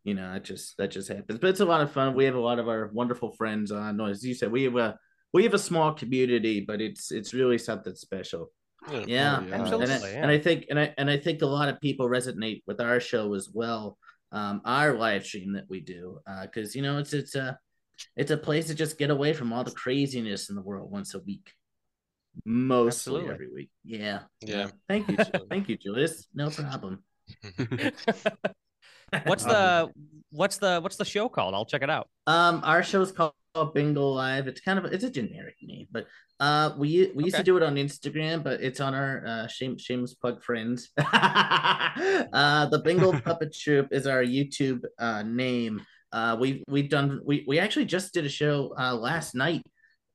you 0.05 0.15
know 0.15 0.33
that 0.33 0.45
just 0.45 0.77
that 0.79 0.91
just 0.91 1.09
happens. 1.09 1.39
But 1.39 1.51
it's 1.51 1.61
a 1.61 1.65
lot 1.65 1.81
of 1.81 1.93
fun. 1.93 2.15
We 2.15 2.25
have 2.25 2.35
a 2.35 2.41
lot 2.41 2.59
of 2.59 2.69
our 2.69 2.91
wonderful 2.93 3.33
friends 3.33 3.71
on. 3.71 4.01
As 4.01 4.25
you 4.25 4.35
said, 4.35 4.51
we 4.51 4.65
have 4.65 4.77
a 4.77 4.99
we 5.33 5.45
have 5.45 5.55
a 5.55 5.59
small 5.59 5.93
community, 5.93 6.61
but 6.61 6.81
it's 6.81 7.11
it's 7.11 7.35
really 7.35 7.59
something 7.59 7.95
special. 7.95 8.51
Yeah, 8.91 9.05
yeah. 9.07 9.45
absolutely. 9.53 9.95
And 9.95 10.05
I, 10.05 10.09
yeah. 10.09 10.23
and 10.23 10.31
I 10.31 10.39
think 10.39 10.67
and 10.71 10.81
I 10.81 10.95
and 10.99 11.11
I 11.11 11.17
think 11.17 11.43
a 11.43 11.47
lot 11.47 11.69
of 11.69 11.81
people 11.81 12.09
resonate 12.09 12.63
with 12.67 12.81
our 12.81 13.01
show 13.01 13.35
as 13.35 13.49
well. 13.53 13.99
Um, 14.33 14.63
our 14.65 14.95
live 14.95 15.25
stream 15.25 15.53
that 15.53 15.67
we 15.69 15.81
do 15.81 16.19
because 16.43 16.71
uh, 16.71 16.73
you 16.75 16.83
know 16.83 16.99
it's 16.99 17.13
it's 17.13 17.35
a 17.35 17.59
it's 18.17 18.31
a 18.31 18.37
place 18.37 18.67
to 18.67 18.75
just 18.75 18.99
get 18.99 19.11
away 19.11 19.33
from 19.33 19.53
all 19.53 19.63
the 19.63 19.71
craziness 19.71 20.49
in 20.49 20.57
the 20.57 20.63
world 20.63 20.91
once 20.91 21.15
a 21.15 21.21
week, 21.21 21.53
mostly 22.45 22.89
Absolutely. 22.89 23.35
every 23.35 23.53
week. 23.53 23.71
Yeah, 23.85 24.21
yeah. 24.41 24.69
Thank 24.89 25.09
you, 25.09 25.17
thank 25.51 25.69
you, 25.69 25.77
Julius. 25.77 26.27
No 26.35 26.51
problem. 26.51 27.05
what's 29.25 29.45
the 29.45 29.91
what's 30.31 30.57
the 30.57 30.81
what's 30.81 30.97
the 30.97 31.05
show 31.05 31.29
called? 31.29 31.55
I'll 31.55 31.67
check 31.67 31.83
it 31.83 31.91
out. 31.91 32.09
Um, 32.27 32.63
our 32.65 32.83
show 32.83 33.03
is 33.03 33.13
called 33.13 33.35
Bingo 33.75 34.09
Live. 34.09 34.49
It's 34.49 34.61
kind 34.61 34.79
of 34.79 34.87
it's 34.87 35.05
a 35.05 35.11
generic 35.11 35.57
name, 35.63 35.87
but 35.91 36.07
uh, 36.41 36.73
we 36.79 37.13
we 37.15 37.25
used 37.25 37.37
okay. 37.37 37.43
to 37.43 37.45
do 37.45 37.57
it 37.57 37.63
on 37.63 37.77
Instagram, 37.77 38.43
but 38.43 38.63
it's 38.63 38.81
on 38.81 38.95
our 38.95 39.25
uh, 39.27 39.47
shame 39.47 39.77
shameless 39.77 40.15
plug 40.15 40.43
friends. 40.43 40.91
uh, 40.97 42.67
the 42.67 42.81
Bingo 42.83 43.13
Puppet 43.21 43.55
Troop 43.55 43.89
is 43.91 44.07
our 44.07 44.25
YouTube 44.25 44.83
uh 44.99 45.23
name. 45.23 45.83
Uh, 46.13 46.37
we've 46.41 46.63
we've 46.67 46.89
done 46.89 47.21
we 47.25 47.45
we 47.47 47.59
actually 47.59 47.85
just 47.85 48.15
did 48.15 48.25
a 48.25 48.31
show 48.31 48.75
uh 48.79 48.95
last 48.95 49.35
night. 49.35 49.63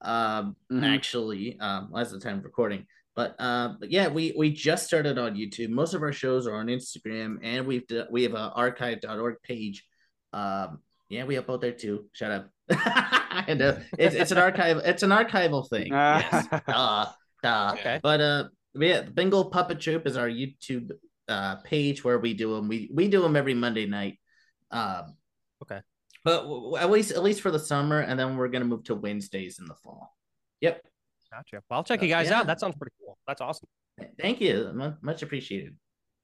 Um, 0.02 0.56
mm-hmm. 0.72 0.84
actually, 0.84 1.58
um, 1.60 1.90
last 1.92 2.12
the 2.12 2.20
time 2.20 2.40
of 2.40 2.44
recording. 2.44 2.86
But 3.16 3.36
uh, 3.40 3.76
but 3.80 3.92
yeah, 3.92 4.08
we 4.08 4.34
we 4.36 4.52
just 4.52 4.88
started 4.88 5.18
on 5.20 5.36
YouTube. 5.36 5.70
Most 5.70 5.94
of 5.94 6.02
our 6.02 6.14
shows 6.14 6.48
are 6.48 6.56
on 6.56 6.68
Instagram, 6.68 7.38
and 7.44 7.68
we've 7.68 7.84
we 8.10 8.24
have 8.24 8.34
a 8.34 8.52
archive.org 8.56 9.36
page. 9.44 9.84
Um, 10.34 10.80
yeah, 11.10 11.24
we 11.24 11.36
upload 11.36 11.62
there 11.62 11.72
too. 11.72 12.06
Shut 12.14 12.32
up. 12.32 12.50
and 13.48 13.62
uh, 13.62 13.78
it's, 13.98 14.16
it's 14.16 14.32
an 14.32 14.38
archive. 14.38 14.78
It's 14.84 15.04
an 15.04 15.12
archival 15.12 15.68
thing. 15.70 15.88
yes. 15.88 16.48
Uh, 16.68 17.06
uh, 17.44 17.76
okay. 17.78 18.00
But 18.02 18.22
uh, 18.22 18.44
yeah, 18.74 19.02
Bingo 19.02 19.44
Puppet 19.46 19.80
Troop 19.80 20.08
is 20.08 20.18
our 20.18 20.28
YouTube 20.28 20.92
uh 21.30 21.58
page 21.58 22.04
where 22.04 22.20
we 22.20 22.34
do 22.34 22.56
them. 22.56 22.68
We 22.68 22.90
we 22.94 23.08
do 23.10 23.22
them 23.22 23.36
every 23.36 23.54
Monday 23.54 23.86
night. 23.86 24.20
Um, 24.72 25.16
okay. 25.62 25.82
But 26.24 26.46
at 26.80 26.90
least 26.90 27.12
at 27.12 27.24
least 27.24 27.42
for 27.42 27.52
the 27.52 27.60
summer, 27.60 28.00
and 28.00 28.20
then 28.20 28.36
we're 28.38 28.50
gonna 28.50 28.66
move 28.66 28.84
to 28.86 28.96
Wednesdays 28.96 29.60
in 29.60 29.66
the 29.66 29.76
fall. 29.76 30.16
Yep. 30.62 30.82
Gotcha. 31.32 31.62
Well, 31.70 31.78
I'll 31.78 31.84
check 31.84 32.02
you 32.02 32.08
guys 32.08 32.30
yeah. 32.30 32.40
out. 32.40 32.48
That 32.48 32.60
sounds 32.60 32.76
pretty 32.76 32.94
cool. 33.00 33.18
That's 33.28 33.42
awesome. 33.42 33.68
Thank 34.20 34.42
you. 34.42 34.96
Much 35.02 35.24
appreciated. 35.24 35.76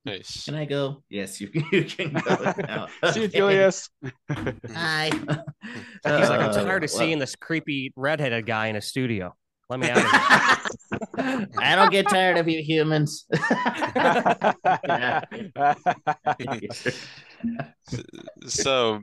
Nice. 0.05 0.45
Can 0.45 0.55
I 0.55 0.65
go? 0.65 1.01
Yes, 1.09 1.39
you, 1.39 1.49
you 1.71 1.85
can 1.85 2.13
go. 2.13 2.53
Now. 2.59 2.87
See 3.11 3.21
you, 3.21 3.27
Julius. 3.29 3.89
Hi. 4.29 5.09
He's 5.13 5.23
like, 6.03 6.41
I'm 6.41 6.53
tired 6.53 6.83
of 6.83 6.89
well, 6.91 6.99
seeing 6.99 7.19
this 7.19 7.35
creepy 7.35 7.93
redheaded 7.95 8.45
guy 8.45 8.67
in 8.67 8.75
a 8.75 8.81
studio. 8.81 9.33
Let 9.69 9.79
me 9.79 9.89
out 9.89 9.97
of 9.97 10.03
here. 10.03 11.47
I 11.57 11.75
don't 11.75 11.91
get 11.91 12.09
tired 12.09 12.37
of 12.37 12.49
you 12.49 12.61
humans. 12.61 13.25
so, 18.45 19.01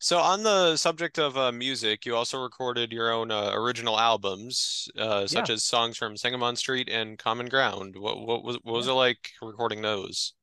so 0.00 0.18
on 0.18 0.42
the 0.42 0.76
subject 0.76 1.18
of 1.18 1.38
uh, 1.38 1.52
music, 1.52 2.04
you 2.04 2.16
also 2.16 2.42
recorded 2.42 2.90
your 2.92 3.12
own 3.12 3.30
uh, 3.30 3.52
original 3.54 3.98
albums, 3.98 4.88
uh, 4.98 5.28
such 5.28 5.48
yeah. 5.48 5.54
as 5.54 5.64
songs 5.64 5.96
from 5.96 6.16
Sangamon 6.16 6.56
Street 6.56 6.88
and 6.90 7.16
Common 7.16 7.46
Ground. 7.46 7.94
What 7.96 8.20
what 8.20 8.42
was 8.42 8.58
what 8.62 8.74
was 8.74 8.88
it 8.88 8.92
like 8.92 9.30
recording 9.40 9.80
those? 9.80 10.34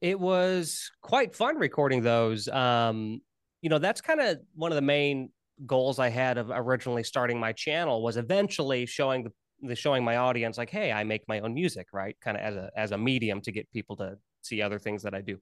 It 0.00 0.18
was 0.18 0.90
quite 1.00 1.34
fun 1.34 1.56
recording 1.56 2.02
those. 2.02 2.48
Um, 2.48 3.20
you 3.60 3.70
know, 3.70 3.78
that's 3.78 4.00
kind 4.00 4.20
of 4.20 4.38
one 4.54 4.72
of 4.72 4.76
the 4.76 4.82
main 4.82 5.30
goals 5.66 5.98
I 5.98 6.08
had 6.08 6.38
of 6.38 6.50
originally 6.50 7.04
starting 7.04 7.38
my 7.38 7.52
channel 7.52 8.02
was 8.02 8.16
eventually 8.16 8.86
showing 8.86 9.24
the, 9.24 9.32
the 9.62 9.76
showing 9.76 10.04
my 10.04 10.16
audience 10.16 10.58
like, 10.58 10.70
hey, 10.70 10.90
I 10.90 11.04
make 11.04 11.22
my 11.28 11.40
own 11.40 11.54
music, 11.54 11.88
right? 11.92 12.16
Kind 12.20 12.36
of 12.36 12.42
as 12.42 12.56
a 12.56 12.70
as 12.76 12.92
a 12.92 12.98
medium 12.98 13.40
to 13.42 13.52
get 13.52 13.70
people 13.70 13.96
to 13.96 14.16
see 14.42 14.60
other 14.60 14.78
things 14.78 15.02
that 15.04 15.14
I 15.14 15.20
do. 15.20 15.38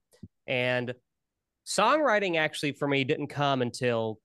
And 0.46 0.94
songwriting 1.66 2.36
actually 2.36 2.72
for 2.72 2.88
me 2.88 3.04
didn't 3.04 3.28
come 3.28 3.62
until 3.62 4.18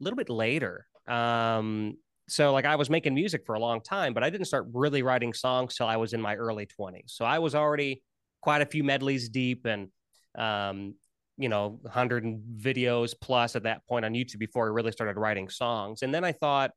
a 0.00 0.04
little 0.04 0.16
bit 0.16 0.30
later. 0.30 0.86
Um, 1.06 1.96
so 2.28 2.52
like 2.52 2.64
I 2.64 2.76
was 2.76 2.90
making 2.90 3.14
music 3.14 3.44
for 3.46 3.54
a 3.54 3.60
long 3.60 3.80
time, 3.80 4.12
but 4.12 4.22
I 4.22 4.30
didn't 4.30 4.46
start 4.46 4.66
really 4.72 5.02
writing 5.02 5.32
songs 5.32 5.76
till 5.76 5.86
I 5.86 5.96
was 5.96 6.12
in 6.12 6.20
my 6.20 6.34
early 6.34 6.66
20s. 6.66 7.10
So 7.10 7.24
I 7.24 7.38
was 7.38 7.54
already 7.54 8.02
quite 8.40 8.62
a 8.62 8.66
few 8.66 8.84
medleys 8.84 9.28
deep 9.28 9.66
and 9.66 9.88
um, 10.36 10.94
you 11.38 11.48
know, 11.48 11.78
100 11.82 12.24
videos 12.58 13.14
plus 13.18 13.54
at 13.54 13.62
that 13.62 13.86
point 13.86 14.04
on 14.04 14.12
YouTube 14.12 14.38
before 14.40 14.66
I 14.66 14.70
really 14.70 14.92
started 14.92 15.16
writing 15.16 15.48
songs. 15.48 16.02
And 16.02 16.12
then 16.12 16.24
I 16.24 16.32
thought, 16.32 16.72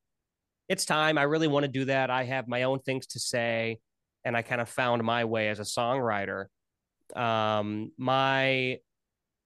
it's 0.70 0.86
time. 0.86 1.18
I 1.18 1.24
really 1.24 1.48
want 1.48 1.66
to 1.66 1.68
do 1.68 1.86
that. 1.86 2.10
I 2.10 2.24
have 2.24 2.48
my 2.48 2.64
own 2.64 2.80
things 2.80 3.08
to 3.08 3.20
say. 3.20 3.80
And 4.24 4.38
I 4.38 4.42
kind 4.42 4.62
of 4.62 4.70
found 4.70 5.04
my 5.04 5.26
way 5.26 5.50
as 5.50 5.60
a 5.60 5.64
songwriter. 5.64 6.46
Um, 7.16 7.92
my 7.98 8.78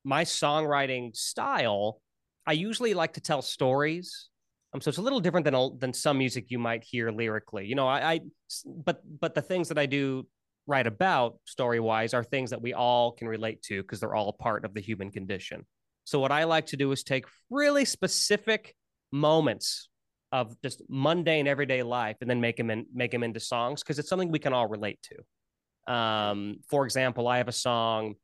my 0.03 0.23
songwriting 0.23 1.15
style, 1.15 1.99
I 2.45 2.51
usually 2.51 2.93
like 2.93 3.13
to 3.13 3.21
tell 3.21 3.41
stories. 3.41 4.29
Um, 4.71 4.81
so 4.81 4.89
it's 4.89 4.99
a 4.99 5.01
little 5.01 5.21
different 5.21 5.45
than 5.45 5.79
than 5.79 5.93
some 5.93 6.19
music 6.19 6.51
you 6.51 6.59
might 6.59 6.83
hear 6.83 7.09
lyrically. 7.09 7.65
You 7.65 7.73
know, 7.73 7.87
I, 7.87 8.13
I 8.13 8.19
but 8.65 9.01
but 9.19 9.33
the 9.33 9.41
things 9.41 9.69
that 9.69 9.79
I 9.79 9.87
do 9.87 10.27
write 10.67 10.87
about 10.87 11.39
story 11.45 11.79
wise 11.79 12.13
are 12.13 12.23
things 12.23 12.49
that 12.49 12.61
we 12.61 12.73
all 12.73 13.11
can 13.11 13.27
relate 13.27 13.61
to 13.63 13.81
because 13.81 13.99
they're 13.99 14.15
all 14.15 14.33
part 14.33 14.65
of 14.65 14.73
the 14.73 14.81
human 14.81 15.11
condition. 15.11 15.65
So 16.03 16.19
what 16.19 16.31
I 16.31 16.43
like 16.43 16.67
to 16.67 16.77
do 16.77 16.91
is 16.91 17.03
take 17.03 17.25
really 17.49 17.85
specific 17.85 18.75
moments 19.11 19.89
of 20.31 20.59
just 20.61 20.81
mundane 20.89 21.47
everyday 21.47 21.83
life 21.83 22.17
and 22.21 22.29
then 22.29 22.41
make 22.41 22.57
them 22.57 22.69
in, 22.69 22.85
make 22.93 23.11
them 23.11 23.23
into 23.23 23.39
songs 23.39 23.81
because 23.81 23.99
it's 23.99 24.09
something 24.09 24.31
we 24.31 24.39
can 24.39 24.53
all 24.53 24.67
relate 24.67 24.99
to. 25.03 25.93
Um, 25.93 26.57
for 26.69 26.85
example, 26.85 27.27
I 27.27 27.37
have 27.37 27.47
a 27.47 27.53
song. 27.53 28.15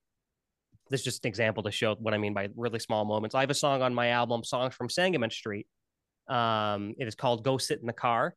This 0.90 1.02
is 1.02 1.06
just 1.06 1.26
an 1.26 1.30
example 1.30 1.64
to 1.64 1.72
show 1.72 1.96
what 1.96 2.14
I 2.14 2.18
mean 2.18 2.34
by 2.34 2.50
really 2.56 2.80
small 2.80 3.06
moments. 3.06 3.36
I 3.36 3.42
have 3.42 3.50
a 3.50 3.56
song 3.56 3.82
on 3.82 3.94
my 3.94 4.10
album, 4.10 4.44
Songs 4.44 4.76
from 4.76 4.90
Sangamon 4.90 5.30
Street. 5.30 5.68
Um, 6.28 6.96
it 6.98 7.08
is 7.08 7.16
called 7.16 7.44
"Go 7.44 7.58
Sit 7.58 7.80
in 7.80 7.88
the 7.88 7.94
Car," 7.94 8.36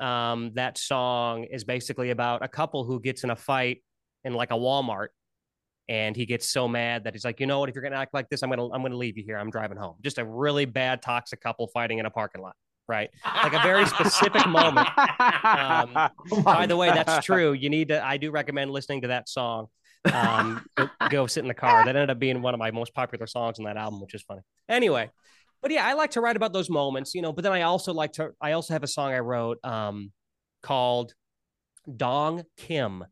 Um, 0.00 0.52
that 0.54 0.78
song 0.78 1.44
is 1.44 1.64
basically 1.64 2.10
about 2.10 2.42
a 2.42 2.48
couple 2.48 2.84
who 2.84 3.00
gets 3.00 3.24
in 3.24 3.30
a 3.30 3.36
fight 3.36 3.82
in 4.24 4.34
like 4.34 4.50
a 4.50 4.54
Walmart, 4.54 5.08
and 5.88 6.14
he 6.14 6.26
gets 6.26 6.48
so 6.48 6.68
mad 6.68 7.04
that 7.04 7.14
he's 7.14 7.24
like, 7.24 7.40
you 7.40 7.46
know 7.46 7.60
what? 7.60 7.68
If 7.68 7.74
you're 7.74 7.82
gonna 7.82 7.96
act 7.96 8.14
like 8.14 8.28
this, 8.28 8.42
I'm 8.42 8.50
gonna 8.50 8.70
I'm 8.70 8.82
gonna 8.82 8.96
leave 8.96 9.16
you 9.16 9.24
here. 9.24 9.36
I'm 9.36 9.50
driving 9.50 9.78
home. 9.78 9.96
Just 10.02 10.18
a 10.18 10.24
really 10.24 10.64
bad 10.64 11.02
toxic 11.02 11.40
couple 11.40 11.66
fighting 11.68 11.98
in 11.98 12.06
a 12.06 12.10
parking 12.10 12.42
lot. 12.42 12.54
Right, 12.86 13.10
like 13.42 13.52
a 13.52 13.58
very 13.58 13.84
specific 13.84 14.46
moment. 14.46 14.88
Um, 14.98 15.90
oh 16.32 16.42
by 16.42 16.64
the 16.64 16.76
way, 16.76 16.90
that's 16.90 17.24
true. 17.24 17.52
You 17.52 17.68
need 17.68 17.88
to. 17.88 18.04
I 18.04 18.16
do 18.16 18.30
recommend 18.30 18.70
listening 18.70 19.02
to 19.02 19.08
that 19.08 19.28
song. 19.28 19.66
Um, 20.10 20.64
go, 20.74 20.88
go 21.10 21.26
sit 21.26 21.40
in 21.40 21.48
the 21.48 21.54
car. 21.54 21.84
That 21.84 21.96
ended 21.96 22.08
up 22.08 22.18
being 22.18 22.40
one 22.40 22.54
of 22.54 22.58
my 22.58 22.70
most 22.70 22.94
popular 22.94 23.26
songs 23.26 23.58
on 23.58 23.66
that 23.66 23.76
album, 23.76 24.00
which 24.00 24.14
is 24.14 24.22
funny. 24.22 24.40
Anyway, 24.70 25.10
but 25.60 25.70
yeah, 25.70 25.86
I 25.86 25.94
like 25.94 26.12
to 26.12 26.20
write 26.20 26.36
about 26.36 26.52
those 26.52 26.70
moments, 26.70 27.14
you 27.14 27.22
know. 27.22 27.32
But 27.32 27.42
then 27.42 27.52
I 27.52 27.62
also 27.62 27.92
like 27.92 28.12
to. 28.12 28.30
I 28.40 28.52
also 28.52 28.74
have 28.74 28.82
a 28.82 28.88
song 28.88 29.12
I 29.12 29.18
wrote 29.20 29.58
um, 29.64 30.12
called 30.62 31.14
Dong 31.96 32.44
Kim, 32.56 33.04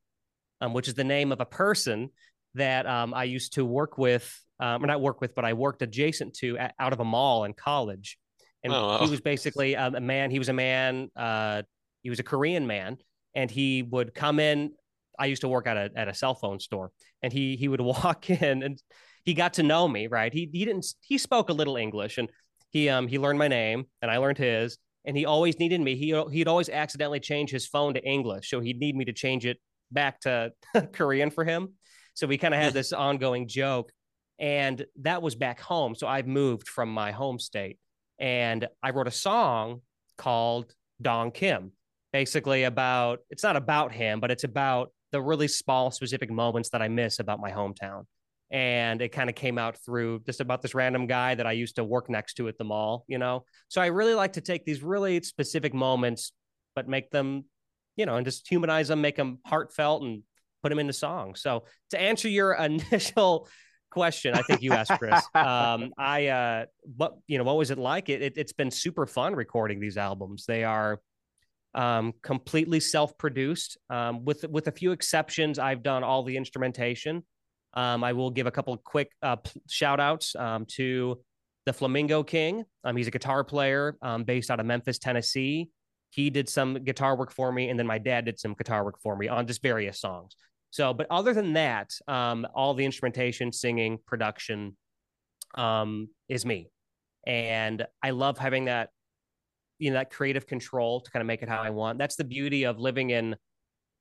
um, 0.60 0.72
which 0.72 0.88
is 0.88 0.94
the 0.94 1.04
name 1.04 1.32
of 1.32 1.40
a 1.40 1.46
person 1.46 2.10
that 2.54 2.86
um, 2.86 3.14
I 3.14 3.24
used 3.24 3.54
to 3.54 3.64
work 3.64 3.98
with, 3.98 4.32
um, 4.60 4.82
or 4.82 4.86
not 4.86 5.00
work 5.00 5.20
with, 5.20 5.34
but 5.34 5.44
I 5.44 5.52
worked 5.52 5.82
adjacent 5.82 6.34
to 6.36 6.58
at, 6.58 6.74
out 6.78 6.92
of 6.92 7.00
a 7.00 7.04
mall 7.04 7.44
in 7.44 7.52
college. 7.52 8.18
And 8.62 8.72
oh, 8.72 8.86
wow. 8.86 8.98
he 9.04 9.10
was 9.10 9.20
basically 9.20 9.76
um, 9.76 9.94
a 9.94 10.00
man. 10.00 10.30
He 10.30 10.38
was 10.38 10.48
a 10.48 10.52
man. 10.52 11.10
Uh, 11.16 11.62
he 12.02 12.10
was 12.10 12.20
a 12.20 12.24
Korean 12.24 12.66
man, 12.66 12.98
and 13.34 13.50
he 13.50 13.82
would 13.82 14.14
come 14.14 14.40
in. 14.40 14.72
I 15.18 15.26
used 15.26 15.42
to 15.42 15.48
work 15.48 15.66
at 15.66 15.76
a 15.76 15.90
at 15.96 16.08
a 16.08 16.14
cell 16.14 16.34
phone 16.34 16.60
store, 16.60 16.92
and 17.22 17.32
he 17.32 17.56
he 17.56 17.68
would 17.68 17.80
walk 18.02 18.30
in 18.30 18.62
and 18.62 18.80
he 19.26 19.34
got 19.34 19.54
to 19.54 19.62
know 19.62 19.86
me, 19.86 20.06
right? 20.06 20.32
He 20.32 20.48
he 20.52 20.64
didn't 20.64 20.86
he 21.02 21.18
spoke 21.18 21.50
a 21.50 21.52
little 21.52 21.76
English 21.76 22.16
and 22.16 22.30
he 22.70 22.88
um 22.88 23.08
he 23.08 23.18
learned 23.18 23.38
my 23.38 23.48
name 23.48 23.84
and 24.00 24.10
I 24.10 24.16
learned 24.16 24.38
his 24.38 24.78
and 25.04 25.16
he 25.16 25.26
always 25.26 25.58
needed 25.58 25.80
me. 25.80 25.96
He 25.96 26.18
he'd 26.32 26.48
always 26.48 26.68
accidentally 26.68 27.20
change 27.20 27.50
his 27.50 27.66
phone 27.66 27.94
to 27.94 28.02
English, 28.02 28.48
so 28.48 28.60
he'd 28.60 28.78
need 28.78 28.96
me 28.96 29.04
to 29.04 29.12
change 29.12 29.44
it 29.44 29.58
back 29.90 30.20
to 30.20 30.52
Korean 30.92 31.30
for 31.30 31.44
him. 31.44 31.74
So 32.14 32.26
we 32.26 32.38
kind 32.38 32.54
of 32.54 32.60
had 32.60 32.72
this 32.72 32.92
ongoing 32.92 33.46
joke, 33.46 33.90
and 34.38 34.86
that 35.02 35.22
was 35.22 35.34
back 35.34 35.60
home. 35.60 35.94
So 35.94 36.06
I've 36.06 36.26
moved 36.26 36.68
from 36.68 36.88
my 36.88 37.10
home 37.12 37.38
state, 37.38 37.78
and 38.18 38.66
I 38.82 38.90
wrote 38.90 39.06
a 39.08 39.12
song 39.12 39.82
called 40.16 40.72
Dong 41.02 41.30
Kim, 41.30 41.72
basically 42.12 42.62
about 42.64 43.20
it's 43.28 43.42
not 43.42 43.56
about 43.56 43.92
him, 43.92 44.20
but 44.20 44.30
it's 44.30 44.44
about 44.44 44.92
the 45.12 45.20
really 45.20 45.48
small, 45.48 45.90
specific 45.90 46.30
moments 46.30 46.70
that 46.70 46.82
I 46.82 46.88
miss 46.88 47.18
about 47.18 47.40
my 47.40 47.50
hometown 47.50 48.04
and 48.50 49.02
it 49.02 49.08
kind 49.10 49.28
of 49.28 49.34
came 49.34 49.58
out 49.58 49.76
through 49.84 50.20
just 50.20 50.40
about 50.40 50.62
this 50.62 50.74
random 50.74 51.06
guy 51.06 51.34
that 51.34 51.46
I 51.46 51.52
used 51.52 51.76
to 51.76 51.84
work 51.84 52.08
next 52.08 52.34
to 52.34 52.48
at 52.48 52.58
the 52.58 52.64
mall, 52.64 53.04
you 53.08 53.18
know. 53.18 53.44
So 53.68 53.80
I 53.80 53.86
really 53.86 54.14
like 54.14 54.34
to 54.34 54.40
take 54.40 54.64
these 54.64 54.82
really 54.82 55.20
specific 55.22 55.74
moments, 55.74 56.32
but 56.74 56.88
make 56.88 57.10
them, 57.10 57.44
you 57.96 58.06
know, 58.06 58.16
and 58.16 58.24
just 58.24 58.48
humanize 58.48 58.88
them, 58.88 59.00
make 59.00 59.16
them 59.16 59.40
heartfelt, 59.44 60.02
and 60.02 60.22
put 60.62 60.68
them 60.68 60.78
into 60.78 60.92
songs. 60.92 61.40
So 61.40 61.64
to 61.90 62.00
answer 62.00 62.28
your 62.28 62.52
initial 62.92 63.48
question, 63.90 64.34
I 64.34 64.42
think 64.42 64.62
you 64.62 64.72
asked 64.72 64.92
Chris. 64.98 65.24
um, 65.34 65.92
I, 65.98 66.28
uh, 66.28 66.66
what 66.96 67.16
you 67.26 67.38
know, 67.38 67.44
what 67.44 67.56
was 67.56 67.72
it 67.72 67.78
like? 67.78 68.08
It, 68.08 68.22
it 68.22 68.36
has 68.36 68.52
been 68.52 68.70
super 68.70 69.06
fun 69.06 69.34
recording 69.34 69.80
these 69.80 69.96
albums. 69.96 70.44
They 70.46 70.62
are 70.62 71.00
um, 71.74 72.14
completely 72.22 72.78
self-produced, 72.78 73.76
um, 73.90 74.24
with 74.24 74.44
with 74.48 74.68
a 74.68 74.72
few 74.72 74.92
exceptions. 74.92 75.58
I've 75.58 75.82
done 75.82 76.04
all 76.04 76.22
the 76.22 76.36
instrumentation 76.36 77.24
Um, 77.74 78.02
I 78.02 78.12
will 78.12 78.30
give 78.30 78.46
a 78.46 78.50
couple 78.50 78.76
quick 78.78 79.10
uh, 79.22 79.36
shout 79.68 80.00
outs 80.00 80.34
um, 80.36 80.64
to 80.76 81.20
the 81.66 81.72
Flamingo 81.72 82.22
King. 82.22 82.64
Um, 82.84 82.96
he's 82.96 83.08
a 83.08 83.10
guitar 83.10 83.44
player 83.44 83.96
um, 84.00 84.24
based 84.24 84.50
out 84.50 84.60
of 84.60 84.66
Memphis, 84.66 84.98
Tennessee. 84.98 85.70
He 86.10 86.30
did 86.30 86.48
some 86.48 86.74
guitar 86.84 87.16
work 87.16 87.32
for 87.32 87.52
me, 87.52 87.68
and 87.68 87.78
then 87.78 87.86
my 87.86 87.98
dad 87.98 88.24
did 88.24 88.38
some 88.38 88.54
guitar 88.54 88.84
work 88.84 89.00
for 89.02 89.16
me 89.16 89.28
on 89.28 89.46
just 89.46 89.60
various 89.60 90.00
songs. 90.00 90.36
So, 90.70 90.94
but 90.94 91.06
other 91.10 91.34
than 91.34 91.54
that, 91.54 91.90
um, 92.08 92.46
all 92.54 92.74
the 92.74 92.84
instrumentation, 92.84 93.52
singing, 93.52 93.98
production 94.06 94.76
um, 95.56 96.08
is 96.28 96.46
me. 96.46 96.70
And 97.26 97.84
I 98.02 98.10
love 98.10 98.38
having 98.38 98.66
that, 98.66 98.90
you 99.78 99.90
know, 99.90 99.96
that 99.96 100.10
creative 100.10 100.46
control 100.46 101.00
to 101.00 101.10
kind 101.10 101.20
of 101.20 101.26
make 101.26 101.42
it 101.42 101.48
how 101.48 101.60
I 101.60 101.70
want. 101.70 101.98
That's 101.98 102.16
the 102.16 102.24
beauty 102.24 102.64
of 102.64 102.78
living 102.78 103.10
in 103.10 103.36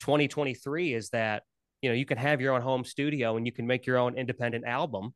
2023 0.01 0.93
is 0.93 1.09
that, 1.09 1.43
you 1.81 1.89
know, 1.89 1.95
you 1.95 2.05
can 2.05 2.17
have 2.17 2.41
your 2.41 2.53
own 2.53 2.61
home 2.61 2.83
studio 2.83 3.37
and 3.37 3.45
you 3.45 3.51
can 3.51 3.67
make 3.67 3.85
your 3.85 3.97
own 3.97 4.17
independent 4.17 4.65
album 4.65 5.13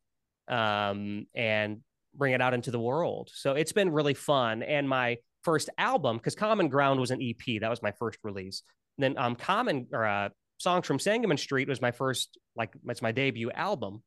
um, 0.48 1.26
and 1.36 1.80
bring 2.16 2.34
it 2.34 2.42
out 2.42 2.54
into 2.54 2.72
the 2.72 2.80
world. 2.80 3.30
So 3.34 3.54
it's 3.54 3.72
been 3.72 3.92
really 3.92 4.14
fun. 4.14 4.64
And 4.64 4.88
my 4.88 5.18
first 5.44 5.70
album, 5.78 6.18
because 6.18 6.36
Common 6.36 6.68
Ground 6.70 7.00
was 7.00 7.12
an 7.12 7.22
EP, 7.22 7.62
that 7.62 7.70
was 7.70 7.82
my 7.82 7.92
first 7.92 8.20
release. 8.24 8.64
And 8.98 9.04
then 9.04 9.24
um, 9.24 9.36
Common 9.36 9.88
or 9.94 10.06
uh, 10.06 10.30
Songs 10.58 10.86
from 10.86 11.00
Sangamon 11.00 11.38
Street 11.38 11.70
was 11.70 11.82
my 11.82 11.92
first, 11.92 12.38
like, 12.56 12.74
it's 12.88 13.02
my 13.02 13.12
debut 13.12 13.52
album. 13.52 14.04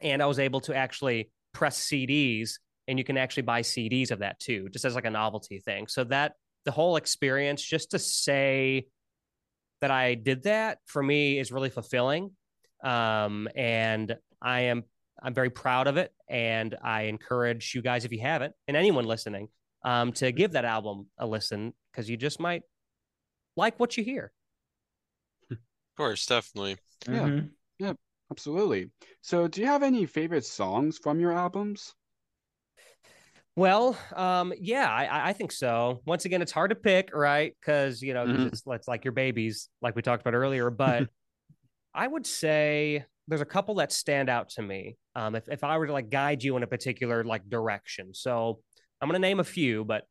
And 0.00 0.22
I 0.22 0.26
was 0.26 0.38
able 0.38 0.60
to 0.62 0.74
actually 0.74 1.30
press 1.54 1.80
CDs, 1.80 2.58
and 2.86 2.98
you 2.98 3.04
can 3.04 3.16
actually 3.16 3.44
buy 3.44 3.62
CDs 3.62 4.10
of 4.10 4.18
that 4.18 4.38
too, 4.40 4.68
just 4.70 4.84
as 4.84 4.94
like 4.94 5.06
a 5.06 5.10
novelty 5.10 5.60
thing. 5.60 5.86
So 5.86 6.04
that 6.04 6.34
the 6.64 6.72
whole 6.72 6.96
experience, 6.96 7.62
just 7.62 7.92
to 7.92 7.98
say 7.98 8.86
that 9.84 9.90
I 9.90 10.14
did 10.14 10.44
that 10.44 10.78
for 10.86 11.02
me 11.02 11.38
is 11.38 11.52
really 11.52 11.68
fulfilling. 11.68 12.30
Um, 12.82 13.50
and 13.54 14.16
I 14.40 14.62
am 14.62 14.84
I'm 15.22 15.34
very 15.34 15.50
proud 15.50 15.88
of 15.88 15.98
it, 15.98 16.10
and 16.26 16.74
I 16.82 17.02
encourage 17.02 17.74
you 17.74 17.82
guys, 17.82 18.06
if 18.06 18.12
you 18.12 18.20
haven't, 18.20 18.54
and 18.66 18.78
anyone 18.78 19.04
listening, 19.04 19.48
um, 19.84 20.12
to 20.14 20.32
give 20.32 20.52
that 20.52 20.64
album 20.64 21.08
a 21.18 21.26
listen 21.26 21.74
because 21.92 22.08
you 22.08 22.16
just 22.16 22.40
might 22.40 22.62
like 23.56 23.78
what 23.78 23.98
you 23.98 24.04
hear. 24.04 24.32
Of 25.50 25.58
course, 25.98 26.24
definitely. 26.24 26.78
Yeah, 27.06 27.28
Mhm. 27.28 27.50
yeah, 27.78 27.92
absolutely. 28.30 28.90
So, 29.20 29.48
do 29.48 29.60
you 29.60 29.66
have 29.66 29.82
any 29.82 30.06
favorite 30.06 30.46
songs 30.46 30.96
from 30.96 31.20
your 31.20 31.32
albums? 31.32 31.94
Well, 33.56 33.96
um, 34.16 34.52
yeah, 34.58 34.90
I, 34.90 35.30
I 35.30 35.32
think 35.32 35.52
so. 35.52 36.00
Once 36.06 36.24
again, 36.24 36.42
it's 36.42 36.50
hard 36.50 36.70
to 36.70 36.74
pick, 36.74 37.14
right? 37.14 37.54
Because 37.60 38.02
you 38.02 38.12
know, 38.12 38.26
Mhm. 38.26 38.46
it's, 38.48 38.62
it's 38.66 38.88
like 38.88 39.04
your 39.04 39.12
babies, 39.12 39.68
like 39.80 39.94
we 39.94 40.02
talked 40.02 40.22
about 40.22 40.34
earlier. 40.34 40.70
But 40.70 41.08
I 41.94 42.06
would 42.08 42.26
say 42.26 43.04
there's 43.28 43.40
a 43.40 43.46
couple 43.46 43.76
that 43.76 43.92
stand 43.92 44.28
out 44.28 44.48
to 44.50 44.62
me. 44.62 44.96
Um, 45.14 45.36
if 45.36 45.48
if 45.48 45.62
I 45.62 45.78
were 45.78 45.86
to 45.86 45.92
like 45.92 46.10
guide 46.10 46.42
you 46.42 46.56
in 46.56 46.62
a 46.64 46.66
particular 46.66 47.22
like 47.22 47.48
direction, 47.48 48.12
so 48.12 48.60
I'm 49.00 49.08
gonna 49.08 49.20
name 49.20 49.38
a 49.38 49.44
few. 49.44 49.84
But 49.84 50.04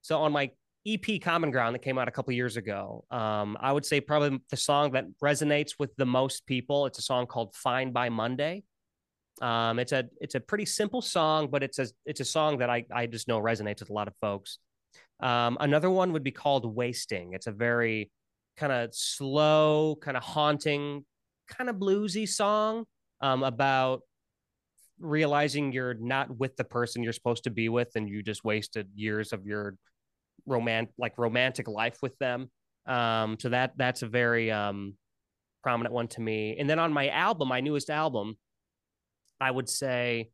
so 0.00 0.22
on 0.22 0.32
my 0.32 0.50
EP 0.86 1.20
Common 1.20 1.50
Ground 1.50 1.74
that 1.74 1.82
came 1.82 1.98
out 1.98 2.08
a 2.08 2.12
couple 2.12 2.32
years 2.32 2.56
ago, 2.56 3.04
um, 3.10 3.58
I 3.60 3.72
would 3.72 3.84
say 3.84 4.00
probably 4.00 4.40
the 4.50 4.56
song 4.56 4.92
that 4.92 5.04
resonates 5.22 5.72
with 5.78 5.94
the 5.96 6.06
most 6.06 6.46
people. 6.46 6.86
It's 6.86 6.98
a 6.98 7.02
song 7.02 7.26
called 7.26 7.54
"Fine 7.54 7.92
by 7.92 8.08
Monday." 8.08 8.62
Um, 9.42 9.78
it's 9.78 9.92
a 9.92 10.04
it's 10.20 10.34
a 10.34 10.40
pretty 10.40 10.64
simple 10.64 11.02
song, 11.02 11.48
but 11.50 11.62
it's 11.62 11.78
a 11.78 11.86
it's 12.06 12.20
a 12.20 12.24
song 12.24 12.58
that 12.58 12.70
I 12.70 12.84
I 12.92 13.06
just 13.06 13.28
know 13.28 13.40
resonates 13.40 13.80
with 13.80 13.90
a 13.90 13.92
lot 13.92 14.08
of 14.08 14.14
folks. 14.20 14.58
Um, 15.20 15.56
another 15.60 15.90
one 15.90 16.12
would 16.12 16.24
be 16.24 16.30
called 16.30 16.64
"Wasting." 16.74 17.32
It's 17.32 17.46
a 17.46 17.52
very 17.52 18.10
kind 18.56 18.72
of 18.72 18.94
slow, 18.94 19.96
kind 20.00 20.16
of 20.16 20.22
haunting, 20.22 21.04
kind 21.48 21.68
of 21.68 21.76
bluesy 21.76 22.28
song 22.28 22.86
um, 23.20 23.42
about 23.42 24.00
realizing 24.98 25.72
you're 25.72 25.94
not 25.94 26.34
with 26.38 26.56
the 26.56 26.64
person 26.64 27.02
you're 27.02 27.12
supposed 27.12 27.44
to 27.44 27.50
be 27.50 27.68
with, 27.68 27.88
and 27.96 28.08
you 28.08 28.22
just 28.22 28.44
wasted 28.44 28.88
years 28.94 29.32
of 29.32 29.46
your 29.46 29.76
romantic 30.46 30.94
like 30.96 31.18
romantic 31.18 31.68
life 31.68 31.98
with 32.02 32.16
them. 32.18 32.50
Um, 32.86 33.36
so 33.38 33.50
that 33.50 33.72
that's 33.76 34.02
a 34.02 34.06
very 34.06 34.50
um, 34.50 34.94
prominent 35.62 35.92
one 35.92 36.08
to 36.08 36.20
me. 36.20 36.56
And 36.58 36.70
then 36.70 36.78
on 36.78 36.92
my 36.92 37.08
album, 37.08 37.48
my 37.48 37.60
newest 37.60 37.90
album. 37.90 38.36
I 39.40 39.50
would 39.50 39.68
say 39.68 40.30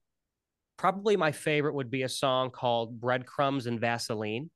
probably 0.78 1.16
my 1.16 1.32
favorite 1.32 1.74
would 1.74 1.90
be 1.90 2.02
a 2.02 2.08
song 2.08 2.50
called 2.50 3.00
Breadcrumbs 3.00 3.66
and 3.66 3.80
Vaseline. 3.80 4.50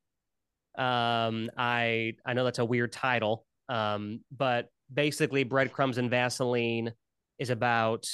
Um, 0.76 1.50
I 1.56 2.14
I 2.24 2.34
know 2.34 2.44
that's 2.44 2.58
a 2.58 2.64
weird 2.64 2.92
title, 2.92 3.44
um, 3.68 4.20
but 4.36 4.68
basically 4.92 5.44
Breadcrumbs 5.44 5.98
and 5.98 6.10
Vaseline 6.10 6.92
is 7.38 7.50
about 7.50 8.06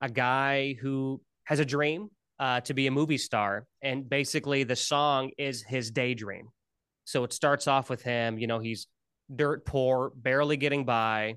a 0.00 0.08
guy 0.08 0.76
who 0.80 1.20
has 1.44 1.60
a 1.60 1.64
dream 1.64 2.08
uh, 2.38 2.60
to 2.60 2.74
be 2.74 2.86
a 2.86 2.90
movie 2.90 3.18
star, 3.18 3.66
and 3.82 4.08
basically 4.08 4.64
the 4.64 4.76
song 4.76 5.30
is 5.38 5.62
his 5.62 5.90
daydream. 5.90 6.48
So 7.04 7.24
it 7.24 7.32
starts 7.32 7.66
off 7.66 7.88
with 7.88 8.02
him, 8.02 8.38
you 8.38 8.46
know, 8.46 8.58
he's 8.58 8.86
dirt 9.34 9.64
poor, 9.64 10.12
barely 10.14 10.56
getting 10.56 10.84
by, 10.84 11.36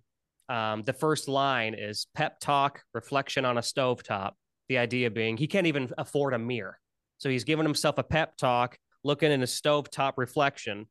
um, 0.51 0.83
the 0.83 0.91
first 0.91 1.29
line 1.29 1.75
is 1.75 2.07
pep 2.13 2.41
talk, 2.41 2.81
reflection 2.93 3.45
on 3.45 3.57
a 3.57 3.61
stovetop. 3.61 4.33
The 4.67 4.79
idea 4.79 5.09
being 5.09 5.37
he 5.37 5.47
can't 5.47 5.67
even 5.67 5.89
afford 5.97 6.33
a 6.33 6.39
mirror. 6.39 6.77
So 7.19 7.29
he's 7.29 7.45
giving 7.45 7.65
himself 7.65 7.97
a 7.97 8.03
pep 8.03 8.35
talk, 8.35 8.77
looking 9.05 9.31
in 9.31 9.41
a 9.41 9.45
stovetop 9.45 10.13
reflection, 10.17 10.87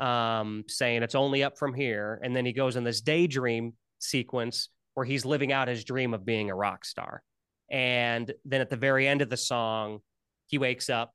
um, 0.00 0.64
saying 0.66 1.04
it's 1.04 1.14
only 1.14 1.44
up 1.44 1.56
from 1.56 1.72
here. 1.72 2.20
And 2.24 2.34
then 2.34 2.44
he 2.44 2.52
goes 2.52 2.74
in 2.74 2.82
this 2.82 3.00
daydream 3.00 3.74
sequence 4.00 4.70
where 4.94 5.06
he's 5.06 5.24
living 5.24 5.52
out 5.52 5.68
his 5.68 5.84
dream 5.84 6.12
of 6.12 6.26
being 6.26 6.50
a 6.50 6.54
rock 6.56 6.84
star. 6.84 7.22
And 7.70 8.32
then 8.44 8.60
at 8.60 8.70
the 8.70 8.76
very 8.76 9.06
end 9.06 9.22
of 9.22 9.30
the 9.30 9.36
song, 9.36 10.00
he 10.46 10.58
wakes 10.58 10.90
up 10.90 11.12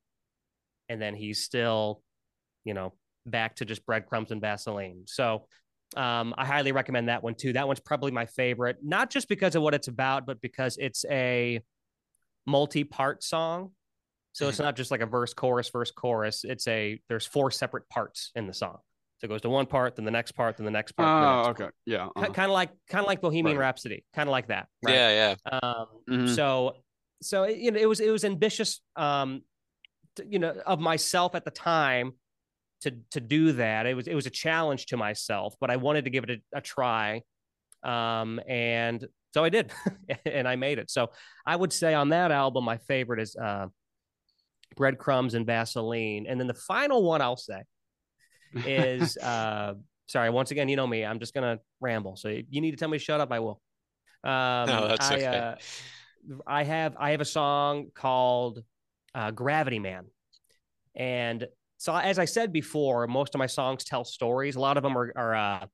and 0.88 1.00
then 1.00 1.14
he's 1.14 1.42
still, 1.42 2.02
you 2.64 2.72
know, 2.72 2.94
back 3.26 3.56
to 3.56 3.66
just 3.66 3.84
breadcrumbs 3.84 4.30
and 4.30 4.40
Vaseline. 4.40 5.02
So 5.06 5.46
um, 5.96 6.34
I 6.38 6.44
highly 6.46 6.72
recommend 6.72 7.08
that 7.08 7.22
one 7.22 7.34
too. 7.34 7.52
That 7.52 7.66
one's 7.66 7.80
probably 7.80 8.10
my 8.12 8.26
favorite, 8.26 8.78
not 8.82 9.10
just 9.10 9.28
because 9.28 9.54
of 9.54 9.62
what 9.62 9.74
it's 9.74 9.88
about, 9.88 10.26
but 10.26 10.40
because 10.40 10.76
it's 10.78 11.04
a 11.10 11.60
multi-part 12.46 13.22
song. 13.22 13.72
So 14.34 14.48
it's 14.48 14.58
not 14.58 14.76
just 14.76 14.90
like 14.90 15.02
a 15.02 15.06
verse, 15.06 15.34
chorus, 15.34 15.68
verse, 15.68 15.90
chorus. 15.90 16.42
It's 16.44 16.66
a 16.66 16.98
there's 17.08 17.26
four 17.26 17.50
separate 17.50 17.86
parts 17.90 18.30
in 18.34 18.46
the 18.46 18.54
song. 18.54 18.78
So 19.18 19.26
it 19.26 19.28
goes 19.28 19.42
to 19.42 19.50
one 19.50 19.66
part, 19.66 19.94
then 19.94 20.06
the 20.06 20.10
next 20.10 20.32
part, 20.32 20.56
then 20.56 20.64
the 20.64 20.70
next 20.70 20.92
part. 20.92 21.06
the 21.06 21.28
Oh, 21.28 21.42
next 21.48 21.60
okay, 21.60 21.70
yeah. 21.84 22.06
uh-huh. 22.06 22.32
Kind 22.32 22.50
of 22.50 22.54
like 22.54 22.70
kind 22.88 23.04
of 23.04 23.06
like 23.06 23.20
Bohemian 23.20 23.56
Right. 23.58 23.64
Rhapsody, 23.66 24.04
kind 24.14 24.28
of 24.28 24.32
like 24.32 24.48
that. 24.48 24.68
Right? 24.82 24.94
Yeah, 24.94 25.36
yeah. 25.44 25.58
Um, 25.62 25.86
Mhm. 26.08 26.34
So, 26.34 26.76
so 27.20 27.42
it, 27.44 27.58
you 27.58 27.70
know, 27.70 27.78
it 27.78 27.86
was 27.88 28.00
it 28.00 28.10
was 28.10 28.24
ambitious, 28.24 28.80
um, 28.96 29.42
to, 30.16 30.26
you 30.26 30.38
know, 30.38 30.54
of 30.66 30.80
myself 30.80 31.34
at 31.34 31.44
the 31.44 31.50
time 31.50 32.12
to 32.82 32.92
to 33.12 33.20
do 33.20 33.52
that. 33.52 33.86
It 33.86 33.94
was 33.94 34.06
it 34.06 34.14
was 34.14 34.26
a 34.26 34.30
challenge 34.30 34.86
to 34.86 34.96
myself, 34.96 35.54
but 35.60 35.70
I 35.70 35.76
wanted 35.76 36.04
to 36.04 36.10
give 36.10 36.24
it 36.24 36.30
a, 36.30 36.58
a 36.58 36.60
try, 36.60 37.22
um, 37.82 38.40
and 38.48 39.06
so 39.34 39.44
I 39.44 39.48
did, 39.48 39.72
and 40.26 40.46
I 40.46 40.56
made 40.56 40.78
it. 40.78 40.90
So 40.90 41.10
I 41.46 41.56
would 41.56 41.72
say 41.72 41.94
on 41.94 42.10
that 42.10 42.30
album, 42.30 42.64
my 42.64 42.78
favorite 42.78 43.20
is 43.20 43.36
uh, 43.36 43.66
Breadcrumbs 44.76 45.34
and 45.34 45.46
Vaseline, 45.46 46.26
and 46.28 46.38
then 46.38 46.46
the 46.46 46.54
final 46.54 47.02
one 47.02 47.20
I'll 47.22 47.36
say 47.36 47.62
is 48.66 49.16
uh, 49.22 49.74
sorry. 50.06 50.30
Once 50.30 50.50
again, 50.50 50.68
you 50.68 50.76
know 50.76 50.86
me. 50.86 51.04
I'm 51.04 51.18
just 51.18 51.34
gonna 51.34 51.58
ramble. 51.80 52.16
So 52.16 52.28
if 52.28 52.46
you 52.50 52.60
need 52.60 52.72
to 52.72 52.76
tell 52.76 52.88
me 52.88 52.98
to 52.98 53.04
shut 53.04 53.20
up, 53.20 53.32
I 53.32 53.40
will. 53.40 53.60
Um, 54.24 54.66
No, 54.66 54.88
that's 54.88 55.10
I, 55.10 55.14
okay. 55.14 55.26
uh, 55.26 55.54
I 56.46 56.62
have 56.64 56.96
I 56.98 57.10
have 57.10 57.20
a 57.20 57.26
song 57.26 57.90
called 57.94 58.62
uh, 59.14 59.30
Gravity 59.30 59.78
Man, 59.78 60.06
and 60.94 61.46
so 61.82 61.96
as 61.96 62.20
I 62.20 62.26
said 62.26 62.52
before, 62.52 63.08
most 63.08 63.34
of 63.34 63.40
my 63.40 63.48
songs 63.48 63.82
tell 63.82 64.04
stories. 64.04 64.54
A 64.54 64.60
lot 64.60 64.76
of 64.76 64.84
them 64.84 64.96
are, 64.96 65.12
are 65.16 65.34
uh, 65.34 65.66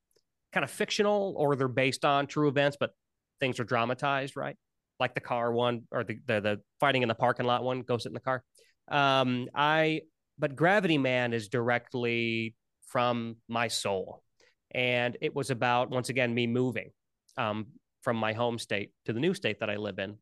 kind 0.55 0.65
of 0.65 0.71
fictional 0.71 1.35
or 1.37 1.55
they're 1.55 1.69
based 1.69 2.03
on 2.03 2.27
true 2.27 2.49
events, 2.49 2.79
but 2.81 2.93
things 3.41 3.61
are 3.61 3.65
dramatized, 3.65 4.35
right? 4.35 4.57
Like 4.99 5.13
the 5.13 5.21
car 5.21 5.53
one 5.53 5.83
or 5.93 6.05
the 6.05 6.19
the, 6.25 6.41
the 6.41 6.61
fighting 6.81 7.03
in 7.03 7.09
the 7.09 7.15
parking 7.15 7.45
lot 7.45 7.63
one. 7.63 7.83
Go 7.83 7.99
sit 7.99 8.09
in 8.09 8.15
the 8.15 8.21
car. 8.21 8.43
Um, 8.91 9.49
I 9.55 10.01
but 10.39 10.57
Gravity 10.57 10.97
Man 10.97 11.35
is 11.35 11.51
directly 11.51 12.55
from 12.87 13.37
my 13.47 13.69
soul, 13.69 14.23
and 14.71 15.15
it 15.21 15.37
was 15.37 15.51
about 15.51 15.91
once 15.91 16.09
again 16.09 16.33
me 16.33 16.47
moving 16.47 16.89
um, 17.37 17.67
from 18.01 18.17
my 18.17 18.33
home 18.33 18.59
state 18.59 18.93
to 19.05 19.13
the 19.13 19.21
new 19.21 19.35
state 19.35 19.61
that 19.61 19.69
I 19.69 19.77
live 19.77 19.99
in, 19.99 20.17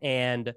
and 0.00 0.54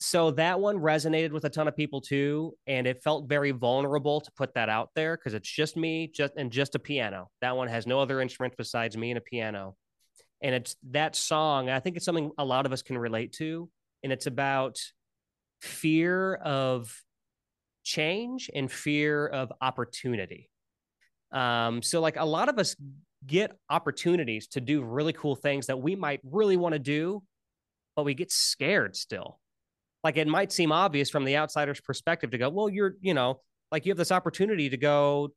so 0.00 0.30
that 0.30 0.58
one 0.58 0.78
resonated 0.78 1.30
with 1.30 1.44
a 1.44 1.50
ton 1.50 1.68
of 1.68 1.76
people 1.76 2.00
too 2.00 2.54
and 2.66 2.86
it 2.86 3.02
felt 3.02 3.28
very 3.28 3.50
vulnerable 3.50 4.20
to 4.22 4.32
put 4.32 4.54
that 4.54 4.70
out 4.70 4.88
there 4.94 5.16
because 5.16 5.34
it's 5.34 5.50
just 5.50 5.76
me 5.76 6.10
just 6.14 6.32
and 6.36 6.50
just 6.50 6.74
a 6.74 6.78
piano. 6.78 7.28
That 7.42 7.56
one 7.56 7.68
has 7.68 7.86
no 7.86 8.00
other 8.00 8.20
instruments 8.22 8.56
besides 8.56 8.96
me 8.96 9.10
and 9.10 9.18
a 9.18 9.20
piano. 9.20 9.76
And 10.42 10.54
it's 10.54 10.74
that 10.92 11.14
song 11.16 11.68
i 11.68 11.80
think 11.80 11.96
it's 11.96 12.06
something 12.06 12.30
a 12.38 12.44
lot 12.44 12.64
of 12.64 12.72
us 12.72 12.80
can 12.80 12.96
relate 12.96 13.32
to 13.34 13.68
and 14.02 14.10
it's 14.10 14.26
about 14.26 14.78
fear 15.60 16.34
of 16.36 16.90
change 17.84 18.48
and 18.54 18.72
fear 18.72 19.26
of 19.26 19.52
opportunity. 19.60 20.48
Um 21.30 21.82
so 21.82 22.00
like 22.00 22.16
a 22.16 22.24
lot 22.24 22.48
of 22.48 22.58
us 22.58 22.74
get 23.26 23.52
opportunities 23.68 24.46
to 24.48 24.62
do 24.62 24.82
really 24.82 25.12
cool 25.12 25.36
things 25.36 25.66
that 25.66 25.78
we 25.78 25.94
might 25.94 26.20
really 26.24 26.56
want 26.56 26.72
to 26.72 26.78
do, 26.78 27.22
but 27.96 28.06
we 28.06 28.14
get 28.14 28.32
scared 28.32 28.96
still. 28.96 29.39
Like 30.02 30.16
it 30.16 30.26
might 30.26 30.52
seem 30.52 30.72
obvious 30.72 31.10
from 31.10 31.24
the 31.24 31.36
outsider's 31.36 31.80
perspective 31.80 32.30
to 32.30 32.38
go, 32.38 32.48
well, 32.48 32.68
you're, 32.68 32.94
you 33.00 33.14
know, 33.14 33.40
like 33.70 33.84
you 33.84 33.90
have 33.90 33.98
this 33.98 34.12
opportunity 34.12 34.70
to 34.70 34.76
go, 34.76 35.30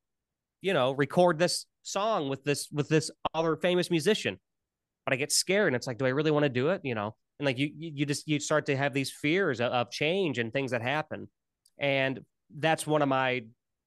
you 0.61 0.73
know, 0.73 0.91
record 0.91 1.37
this 1.37 1.65
song 1.83 2.29
with 2.29 2.43
this 2.43 2.69
with 2.71 2.87
this 2.87 3.11
other 3.33 3.55
famous 3.55 3.91
musician. 3.91 4.39
But 5.05 5.13
I 5.13 5.17
get 5.17 5.31
scared 5.31 5.67
and 5.67 5.75
it's 5.75 5.85
like, 5.85 5.97
do 5.97 6.05
I 6.05 6.09
really 6.09 6.31
want 6.31 6.43
to 6.43 6.49
do 6.49 6.69
it? 6.69 6.81
You 6.83 6.95
know, 6.95 7.15
and 7.39 7.45
like 7.45 7.57
you 7.57 7.71
you 7.75 8.05
just 8.05 8.27
you 8.27 8.39
start 8.39 8.65
to 8.67 8.77
have 8.77 8.93
these 8.93 9.11
fears 9.11 9.59
of, 9.59 9.71
of 9.71 9.91
change 9.91 10.39
and 10.39 10.51
things 10.51 10.71
that 10.71 10.81
happen. 10.81 11.27
And 11.77 12.21
that's 12.57 12.87
one 12.87 13.01
of 13.01 13.09
my 13.09 13.41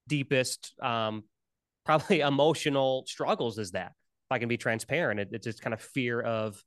deepest 0.09 0.74
um 0.83 1.24
probably 1.87 2.20
emotional 2.20 3.05
struggles 3.07 3.59
is 3.59 3.70
that 3.70 3.93
if 4.29 4.33
I 4.33 4.39
can 4.41 4.49
be 4.49 4.57
transparent, 4.57 5.20
it, 5.20 5.29
it's 5.31 5.45
just 5.45 5.62
kind 5.62 5.72
of 5.72 5.81
fear 5.81 6.20
of 6.20 6.61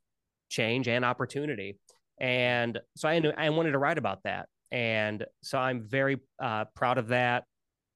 change 0.48 0.88
and 0.88 1.04
opportunity. 1.04 1.78
And 2.20 2.78
so 2.96 3.08
I, 3.08 3.20
I 3.36 3.50
wanted 3.50 3.72
to 3.72 3.78
write 3.78 3.98
about 3.98 4.22
that. 4.24 4.48
And 4.70 5.24
so 5.42 5.58
I'm 5.58 5.82
very 5.82 6.18
uh, 6.40 6.66
proud 6.76 6.98
of 6.98 7.08
that 7.08 7.44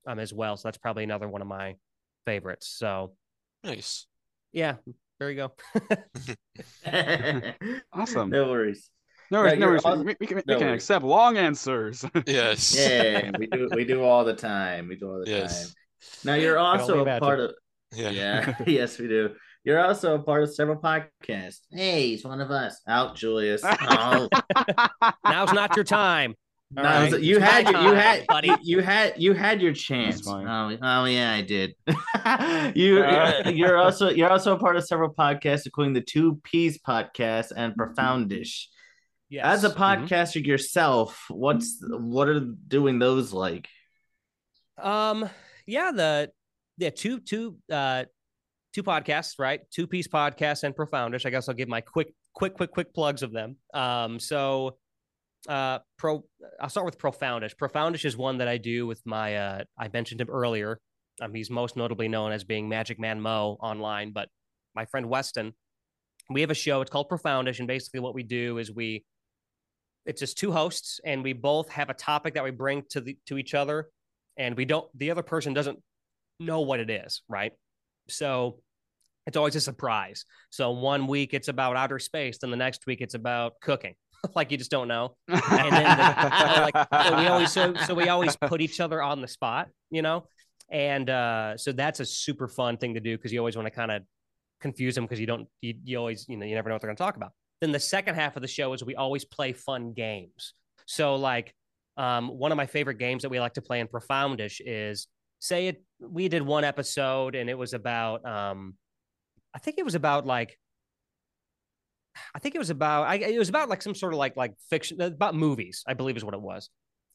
um, 0.06 0.18
as 0.18 0.32
well. 0.32 0.56
So 0.56 0.66
that's 0.68 0.78
probably 0.78 1.04
another 1.04 1.28
one 1.28 1.42
of 1.42 1.46
my 1.48 1.76
favorites. 2.24 2.66
So 2.68 3.12
Nice. 3.62 4.06
yeah, 4.52 4.76
there 5.20 5.30
you 5.30 5.36
go. 5.36 5.52
Awesome. 7.92 8.30
No 8.30 8.50
worries. 8.50 8.90
No, 9.30 9.40
worries, 9.40 9.52
no, 9.52 9.58
you're 9.58 9.68
worries. 9.70 9.84
awesome. 9.84 10.04
we, 10.04 10.16
we 10.20 10.26
can, 10.26 10.36
No 10.46 10.54
we 10.54 10.58
can 10.58 10.66
worries. 10.68 10.82
accept 10.82 11.04
long 11.04 11.36
answers. 11.38 12.04
Yes. 12.26 12.74
Yeah, 12.76 13.30
we 13.38 13.46
do 13.46 13.68
we 13.74 13.84
do 13.84 14.02
all 14.02 14.24
the 14.24 14.34
time. 14.34 14.88
We 14.88 14.96
do 14.96 15.10
all 15.10 15.20
the 15.24 15.30
Yes. 15.30 15.66
time. 15.66 15.74
Now 16.24 16.34
you're 16.34 16.58
also 16.58 17.00
a 17.00 17.18
part 17.20 17.40
imagine. 17.40 17.40
of 17.44 17.54
Yeah. 17.92 18.10
yeah, 18.10 18.54
yes, 18.66 18.98
we 18.98 19.08
do. 19.08 19.34
You're 19.64 19.82
also 19.84 20.14
a 20.14 20.18
part 20.22 20.42
of 20.42 20.54
several 20.54 20.76
podcasts. 20.76 21.60
Hey, 21.72 22.08
he's 22.10 22.24
one 22.24 22.40
of 22.40 22.50
us. 22.50 22.80
Out, 22.86 23.16
Julius. 23.16 23.62
Oh, 23.80 24.28
Now's 25.24 25.52
not 25.52 25.74
your 25.74 25.84
time. 25.84 26.34
All 26.76 26.82
no, 26.82 26.88
right. 26.90 27.20
you 27.20 27.36
It's 27.36 27.44
had 27.44 27.64
my 27.66 27.70
your, 27.70 27.82
you 27.90 27.94
had 27.94 28.26
buddy. 28.26 28.48
you, 28.48 28.56
you 28.62 28.80
had 28.82 29.14
you 29.16 29.32
had 29.32 29.62
your 29.62 29.72
chance. 29.72 30.22
fine. 30.22 30.46
Oh, 30.48 30.76
oh 30.82 31.04
yeah, 31.04 31.32
I 31.32 31.42
did. 31.42 31.74
you 32.76 33.04
you're 33.52 33.76
also 33.78 34.10
you're 34.10 34.30
also 34.30 34.54
a 34.56 34.58
part 34.58 34.76
of 34.76 34.84
several 34.84 35.14
podcasts, 35.14 35.66
including 35.66 35.92
the 35.94 36.00
Two 36.00 36.40
Peas 36.42 36.78
podcast 36.78 37.52
and 37.56 37.74
Profoundish. 37.76 38.66
Yes. 39.30 39.44
As 39.44 39.64
a 39.64 39.70
podcaster 39.70 40.44
yourself, 40.44 41.24
what's 41.28 41.78
what 41.88 42.28
are 42.28 42.40
doing 42.40 42.98
those 42.98 43.32
like? 43.32 43.68
Um, 44.76 45.28
yeah, 45.66 45.92
the 45.92 46.30
yeah, 46.78 46.90
two 46.90 47.20
two 47.20 47.56
uh 47.70 48.04
two 48.74 48.82
podcasts, 48.82 49.38
right? 49.38 49.60
Two 49.70 49.86
Peas 49.86 50.08
podcast 50.08 50.64
and 50.64 50.74
profoundish. 50.74 51.24
I 51.24 51.30
guess 51.30 51.48
I'll 51.48 51.54
give 51.54 51.68
my 51.68 51.80
quick, 51.80 52.12
quick, 52.34 52.54
quick, 52.54 52.72
quick 52.72 52.92
plugs 52.92 53.22
of 53.22 53.32
them. 53.32 53.56
Um, 53.72 54.18
so 54.18 54.76
uh 55.48 55.78
pro 55.98 56.24
I'll 56.60 56.70
start 56.70 56.86
with 56.86 56.98
profoundish. 56.98 57.54
Profoundish 57.56 58.04
is 58.04 58.16
one 58.16 58.38
that 58.38 58.48
I 58.48 58.56
do 58.56 58.86
with 58.86 59.00
my 59.04 59.36
uh 59.36 59.64
I 59.78 59.88
mentioned 59.92 60.20
him 60.20 60.30
earlier. 60.30 60.80
Um, 61.20 61.34
he's 61.34 61.50
most 61.50 61.76
notably 61.76 62.08
known 62.08 62.32
as 62.32 62.44
being 62.44 62.68
Magic 62.68 62.98
Man 62.98 63.20
Mo 63.20 63.56
online, 63.60 64.12
but 64.12 64.28
my 64.74 64.86
friend 64.86 65.08
Weston, 65.08 65.52
we 66.30 66.40
have 66.40 66.50
a 66.50 66.54
show. 66.54 66.80
It's 66.80 66.90
called 66.90 67.08
Profoundish, 67.08 67.58
and 67.58 67.68
basically 67.68 68.00
what 68.00 68.14
we 68.14 68.22
do 68.22 68.58
is 68.58 68.72
we 68.72 69.04
it's 70.06 70.20
just 70.20 70.38
two 70.38 70.52
hosts, 70.52 71.00
and 71.04 71.22
we 71.22 71.32
both 71.32 71.68
have 71.70 71.90
a 71.90 71.94
topic 71.94 72.34
that 72.34 72.44
we 72.44 72.50
bring 72.50 72.82
to 72.90 73.00
the 73.00 73.18
to 73.26 73.38
each 73.38 73.54
other, 73.54 73.90
and 74.36 74.56
we 74.56 74.64
don't 74.64 74.86
the 74.98 75.10
other 75.10 75.22
person 75.22 75.54
doesn't 75.54 75.78
know 76.40 76.62
what 76.62 76.80
it 76.80 76.90
is, 76.90 77.22
right? 77.28 77.52
So 78.08 78.60
it's 79.26 79.36
always 79.36 79.56
a 79.56 79.60
surprise. 79.60 80.24
So 80.50 80.70
one 80.70 81.06
week 81.06 81.34
it's 81.34 81.48
about 81.48 81.76
outer 81.76 81.98
space, 81.98 82.38
then 82.38 82.50
the 82.50 82.56
next 82.56 82.86
week 82.86 83.00
it's 83.00 83.14
about 83.14 83.54
cooking. 83.60 83.94
like 84.34 84.50
you 84.50 84.58
just 84.58 84.70
don't 84.70 84.88
know. 84.88 85.16
And 85.28 85.72
then 85.72 85.98
the, 85.98 86.70
like 86.72 87.06
so 87.06 87.16
we 87.18 87.26
always 87.26 87.52
so 87.52 87.74
so 87.86 87.94
we 87.94 88.08
always 88.08 88.36
put 88.36 88.60
each 88.60 88.80
other 88.80 89.02
on 89.02 89.20
the 89.20 89.28
spot, 89.28 89.68
you 89.90 90.02
know? 90.02 90.24
And 90.70 91.08
uh 91.10 91.56
so 91.56 91.72
that's 91.72 92.00
a 92.00 92.06
super 92.06 92.48
fun 92.48 92.76
thing 92.76 92.94
to 92.94 93.00
do 93.00 93.16
because 93.16 93.32
you 93.32 93.38
always 93.38 93.56
want 93.56 93.66
to 93.66 93.70
kind 93.70 93.90
of 93.90 94.02
confuse 94.60 94.94
them 94.94 95.04
because 95.04 95.20
you 95.20 95.26
don't 95.26 95.46
you, 95.60 95.74
you 95.84 95.98
always 95.98 96.26
you 96.28 96.36
know 96.36 96.46
you 96.46 96.54
never 96.54 96.68
know 96.68 96.74
what 96.74 96.82
they're 96.82 96.88
going 96.88 96.96
to 96.96 97.02
talk 97.02 97.16
about. 97.16 97.32
Then 97.60 97.72
the 97.72 97.80
second 97.80 98.14
half 98.14 98.36
of 98.36 98.42
the 98.42 98.48
show 98.48 98.72
is 98.72 98.84
we 98.84 98.94
always 98.94 99.24
play 99.24 99.52
fun 99.52 99.92
games. 99.92 100.54
So 100.86 101.16
like 101.16 101.54
um 101.96 102.28
one 102.28 102.50
of 102.50 102.56
my 102.56 102.66
favorite 102.66 102.98
games 102.98 103.22
that 103.22 103.28
we 103.28 103.40
like 103.40 103.54
to 103.54 103.62
play 103.62 103.80
in 103.80 103.88
Profoundish 103.88 104.60
is 104.64 105.06
say 105.38 105.68
it 105.68 105.82
we 106.10 106.28
did 106.28 106.42
one 106.42 106.64
episode 106.64 107.34
and 107.34 107.48
it 107.48 107.58
was 107.58 107.74
about 107.74 108.24
um 108.24 108.74
I 109.54 109.58
think 109.58 109.78
it 109.78 109.84
was 109.84 109.94
about 109.94 110.26
like 110.26 110.58
I 112.34 112.38
think 112.38 112.54
it 112.54 112.58
was 112.58 112.70
about 112.70 113.06
I 113.08 113.16
it 113.16 113.38
was 113.38 113.48
about 113.48 113.68
like 113.68 113.82
some 113.82 113.94
sort 113.94 114.12
of 114.12 114.18
like 114.18 114.36
like 114.36 114.54
fiction 114.70 115.00
about 115.00 115.34
movies, 115.34 115.82
I 115.86 115.94
believe 115.94 116.16
is 116.16 116.24
what 116.24 116.34
it 116.34 116.40
was. 116.40 116.70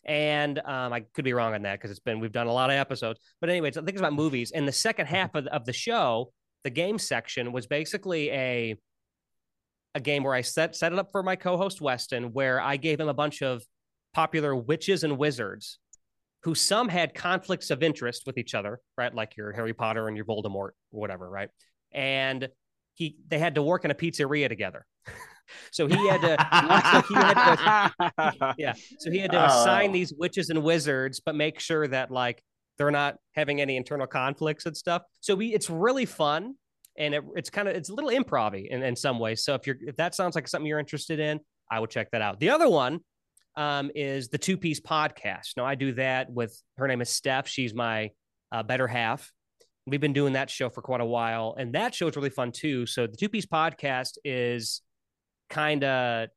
And 0.05 0.59
um, 0.59 0.93
I 0.93 1.01
could 1.13 1.25
be 1.25 1.33
wrong 1.33 1.53
on 1.53 1.63
that 1.63 1.73
because 1.73 1.91
it's 1.91 1.99
been 1.99 2.19
we've 2.19 2.31
done 2.31 2.47
a 2.47 2.53
lot 2.53 2.69
of 2.69 2.75
episodes. 2.75 3.19
But 3.41 3.49
anyways, 3.49 3.77
I 3.77 3.81
think 3.81 3.91
it's 3.91 3.99
about 3.99 4.13
movies. 4.13 4.51
And 4.51 4.67
the 4.67 4.71
second 4.71 5.07
half 5.07 5.35
of, 5.35 5.45
of 5.47 5.65
the 5.65 5.73
show, 5.73 6.31
the 6.63 6.69
game 6.69 6.97
section 6.97 7.51
was 7.51 7.67
basically 7.67 8.31
a 8.31 8.77
a 9.95 9.99
game 9.99 10.23
where 10.23 10.33
I 10.33 10.41
set 10.41 10.75
set 10.75 10.93
it 10.93 10.99
up 10.99 11.11
for 11.11 11.23
my 11.23 11.35
co-host 11.35 11.81
Weston, 11.81 12.31
where 12.33 12.61
I 12.61 12.77
gave 12.77 12.99
him 12.99 13.09
a 13.09 13.13
bunch 13.13 13.41
of 13.41 13.63
popular 14.13 14.55
witches 14.55 15.03
and 15.03 15.17
wizards 15.17 15.79
who 16.43 16.55
some 16.55 16.87
had 16.87 17.13
conflicts 17.13 17.69
of 17.69 17.83
interest 17.83 18.23
with 18.25 18.37
each 18.37 18.53
other, 18.55 18.79
right? 18.97 19.13
Like 19.13 19.35
your 19.35 19.51
Harry 19.51 19.73
Potter 19.73 20.07
and 20.07 20.15
your 20.15 20.25
Voldemort 20.25 20.71
whatever, 20.91 21.29
right? 21.29 21.49
And 21.91 22.49
he 22.93 23.17
they 23.27 23.39
had 23.39 23.55
to 23.55 23.63
work 23.63 23.85
in 23.85 23.91
a 23.91 23.95
pizzeria 23.95 24.47
together. 24.47 24.85
so 25.71 25.87
he 25.87 26.07
had 26.07 26.21
to 26.21 27.03
he 27.07 27.13
had 27.15 27.91
to 28.35 28.55
yeah. 28.57 28.73
So 28.99 29.11
he 29.11 29.19
had 29.19 29.31
to 29.31 29.41
oh. 29.41 29.45
assign 29.45 29.89
Oh. 29.89 29.93
these 29.93 30.13
witches 30.17 30.49
and 30.49 30.63
wizards, 30.63 31.19
but 31.19 31.35
make 31.35 31.59
sure 31.59 31.87
that 31.87 32.11
like 32.11 32.41
they're 32.77 32.91
not 32.91 33.17
having 33.33 33.59
any 33.59 33.75
internal 33.75 34.07
conflicts 34.07 34.65
and 34.65 34.75
stuff. 34.75 35.01
So 35.19 35.35
we 35.35 35.53
it's 35.53 35.69
really 35.69 36.05
fun 36.05 36.55
and 36.97 37.13
it, 37.13 37.23
it's 37.35 37.49
kind 37.49 37.67
of 37.67 37.75
it's 37.75 37.89
a 37.89 37.93
little 37.93 38.11
improv 38.11 38.53
in, 38.53 38.83
in 38.83 38.95
some 38.95 39.19
ways. 39.19 39.43
So 39.43 39.55
if 39.55 39.67
you're 39.67 39.77
if 39.81 39.97
that 39.97 40.15
sounds 40.15 40.35
like 40.35 40.47
something 40.47 40.67
you're 40.67 40.79
interested 40.79 41.19
in, 41.19 41.39
I 41.69 41.79
would 41.79 41.89
check 41.89 42.11
that 42.11 42.21
out. 42.21 42.39
The 42.39 42.49
other 42.49 42.69
one 42.69 42.99
um, 43.55 43.91
is 43.95 44.29
the 44.29 44.37
two 44.37 44.57
Peas 44.57 44.79
podcast. 44.79 45.57
Now 45.57 45.65
I 45.65 45.75
do 45.75 45.93
that 45.93 46.31
with 46.31 46.61
her 46.77 46.87
name 46.87 47.01
is 47.01 47.09
Steph. 47.09 47.47
She's 47.47 47.73
my 47.73 48.11
uh, 48.51 48.63
better 48.63 48.87
half. 48.87 49.31
We've 49.85 50.01
been 50.01 50.13
doing 50.13 50.33
that 50.33 50.49
show 50.49 50.69
for 50.69 50.81
quite 50.81 51.01
a 51.01 51.05
while, 51.05 51.55
and 51.57 51.73
that 51.73 51.95
show 51.95 52.07
is 52.07 52.15
really 52.15 52.29
fun 52.29 52.51
too. 52.51 52.85
So 52.85 53.07
the 53.07 53.17
two 53.17 53.29
Peas 53.29 53.45
podcast 53.45 54.17
is 54.23 54.81
kind 55.49 55.83
of 55.83 56.29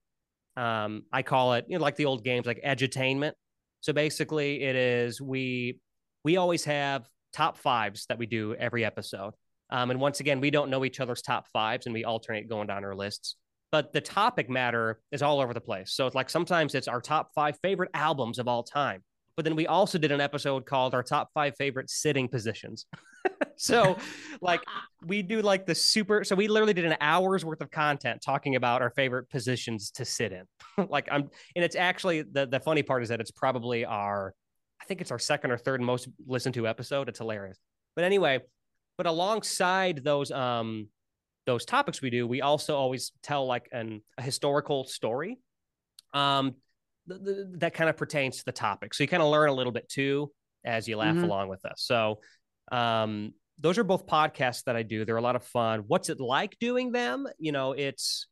um, 0.56 1.04
I 1.12 1.22
call 1.22 1.54
it 1.54 1.66
you 1.68 1.78
know 1.78 1.82
like 1.82 1.96
the 1.96 2.06
old 2.06 2.24
games 2.24 2.46
like 2.46 2.60
edutainment. 2.64 3.32
So 3.80 3.92
basically, 3.92 4.62
it 4.62 4.76
is 4.76 5.20
we 5.20 5.80
we 6.24 6.36
always 6.36 6.64
have 6.64 7.08
top 7.32 7.56
fives 7.58 8.06
that 8.06 8.18
we 8.18 8.26
do 8.26 8.54
every 8.54 8.84
episode. 8.84 9.34
Um, 9.70 9.90
and 9.90 10.00
once 10.00 10.20
again, 10.20 10.40
we 10.40 10.50
don't 10.50 10.70
know 10.70 10.84
each 10.84 11.00
other's 11.00 11.22
top 11.22 11.46
fives, 11.52 11.86
and 11.86 11.94
we 11.94 12.04
alternate 12.04 12.48
going 12.48 12.66
down 12.66 12.84
our 12.84 12.94
lists. 12.94 13.36
But 13.72 13.92
the 13.94 14.02
topic 14.02 14.50
matter 14.50 15.00
is 15.10 15.22
all 15.22 15.40
over 15.40 15.54
the 15.54 15.60
place. 15.60 15.92
So 15.92 16.06
it's 16.06 16.14
like 16.14 16.30
sometimes 16.30 16.74
it's 16.74 16.88
our 16.88 17.00
top 17.00 17.30
five 17.34 17.58
favorite 17.62 17.90
albums 17.94 18.38
of 18.38 18.46
all 18.46 18.62
time. 18.62 19.02
But 19.34 19.46
then 19.46 19.56
we 19.56 19.66
also 19.66 19.98
did 19.98 20.12
an 20.12 20.20
episode 20.20 20.66
called 20.66 20.94
our 20.94 21.02
top 21.02 21.30
five 21.32 21.56
favorite 21.56 21.88
sitting 21.88 22.28
positions. 22.28 22.84
so 23.56 23.96
like 24.42 24.60
we 25.06 25.22
do 25.22 25.40
like 25.40 25.64
the 25.64 25.74
super 25.74 26.22
so 26.22 26.36
we 26.36 26.48
literally 26.48 26.74
did 26.74 26.84
an 26.84 26.96
hour's 27.00 27.44
worth 27.44 27.62
of 27.62 27.70
content 27.70 28.20
talking 28.22 28.56
about 28.56 28.82
our 28.82 28.90
favorite 28.90 29.30
positions 29.30 29.90
to 29.92 30.04
sit 30.04 30.32
in. 30.32 30.44
like 30.90 31.08
I'm 31.10 31.30
and 31.56 31.64
it's 31.64 31.76
actually 31.76 32.22
the 32.22 32.46
the 32.46 32.60
funny 32.60 32.82
part 32.82 33.02
is 33.02 33.08
that 33.08 33.20
it's 33.20 33.30
probably 33.30 33.86
our 33.86 34.34
I 34.82 34.84
think 34.84 35.00
it's 35.00 35.10
our 35.10 35.18
second 35.18 35.50
or 35.50 35.56
third 35.56 35.80
most 35.80 36.08
listened 36.26 36.54
to 36.56 36.68
episode. 36.68 37.08
It's 37.08 37.18
hilarious. 37.18 37.58
But 37.96 38.04
anyway, 38.04 38.40
but 38.98 39.06
alongside 39.06 40.04
those 40.04 40.30
um 40.30 40.88
those 41.46 41.64
topics 41.64 42.00
we 42.00 42.10
do, 42.10 42.26
we 42.26 42.40
also 42.40 42.76
always 42.76 43.12
tell 43.22 43.46
like 43.46 43.68
an 43.72 44.02
a 44.18 44.22
historical 44.22 44.84
story. 44.84 45.38
Um 46.14 46.54
th- 47.08 47.20
th- 47.24 47.46
that 47.58 47.74
kind 47.74 47.90
of 47.90 47.96
pertains 47.96 48.38
to 48.38 48.44
the 48.44 48.52
topic. 48.52 48.94
So 48.94 49.02
you 49.02 49.08
kind 49.08 49.22
of 49.22 49.28
learn 49.30 49.48
a 49.48 49.52
little 49.52 49.72
bit 49.72 49.88
too 49.88 50.32
as 50.64 50.86
you 50.86 50.96
laugh 50.96 51.16
Mhm. 51.16 51.24
along 51.24 51.48
with 51.48 51.64
us. 51.64 51.82
So 51.82 52.20
um 52.70 53.34
those 53.58 53.78
are 53.78 53.84
both 53.84 54.06
podcasts 54.06 54.64
that 54.64 54.76
I 54.76 54.82
do. 54.82 55.04
They're 55.04 55.16
a 55.16 55.22
lot 55.22 55.36
of 55.36 55.44
fun. 55.44 55.80
What's 55.86 56.08
it 56.08 56.18
like 56.20 56.58
doing 56.58 56.90
them? 56.90 57.28
You 57.38 57.52
know, 57.52 57.72
it's 57.72 58.26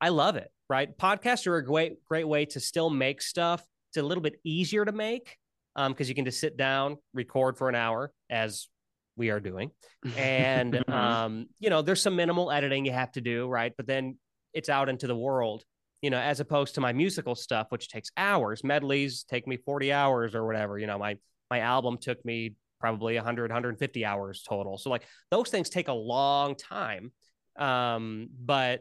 I 0.00 0.08
love 0.10 0.36
it, 0.36 0.50
right? 0.68 0.96
Podcasts 0.96 1.46
are 1.46 1.56
a 1.56 1.64
great 1.64 2.02
great 2.06 2.26
way 2.26 2.46
to 2.46 2.60
still 2.60 2.90
make 2.90 3.20
stuff. 3.22 3.64
It's 3.90 3.96
a 3.98 4.02
little 4.02 4.22
bit 4.22 4.40
easier 4.44 4.84
to 4.84 4.92
make 4.92 5.36
um 5.76 5.92
because 5.92 6.08
you 6.08 6.14
can 6.14 6.24
just 6.24 6.40
sit 6.40 6.56
down, 6.56 6.96
record 7.12 7.58
for 7.58 7.68
an 7.68 7.74
hour 7.74 8.12
as 8.30 8.68
we 9.16 9.30
are 9.30 9.40
doing. 9.40 9.70
And 10.16 10.88
um 10.92 11.46
you 11.58 11.70
know, 11.70 11.82
there's 11.82 12.02
some 12.02 12.16
minimal 12.16 12.50
editing 12.50 12.84
you 12.84 12.92
have 12.92 13.12
to 13.12 13.20
do, 13.20 13.48
right? 13.48 13.72
But 13.76 13.86
then 13.86 14.18
it's 14.52 14.68
out 14.68 14.88
into 14.88 15.06
the 15.06 15.16
world, 15.16 15.64
you 16.02 16.10
know, 16.10 16.18
as 16.18 16.40
opposed 16.40 16.74
to 16.74 16.80
my 16.80 16.92
musical 16.92 17.34
stuff 17.34 17.66
which 17.70 17.88
takes 17.88 18.10
hours. 18.16 18.62
Medleys 18.62 19.24
take 19.24 19.46
me 19.46 19.56
40 19.56 19.92
hours 19.92 20.34
or 20.34 20.46
whatever, 20.46 20.78
you 20.78 20.86
know, 20.86 20.98
my 20.98 21.16
my 21.50 21.60
album 21.60 21.98
took 21.98 22.24
me 22.24 22.54
probably 22.80 23.14
100, 23.16 23.50
150 23.50 24.04
hours 24.04 24.42
total. 24.48 24.78
So 24.78 24.90
like 24.90 25.02
those 25.30 25.50
things 25.50 25.68
take 25.68 25.88
a 25.88 25.92
long 25.92 26.54
time. 26.56 27.12
Um, 27.58 28.28
but 28.40 28.80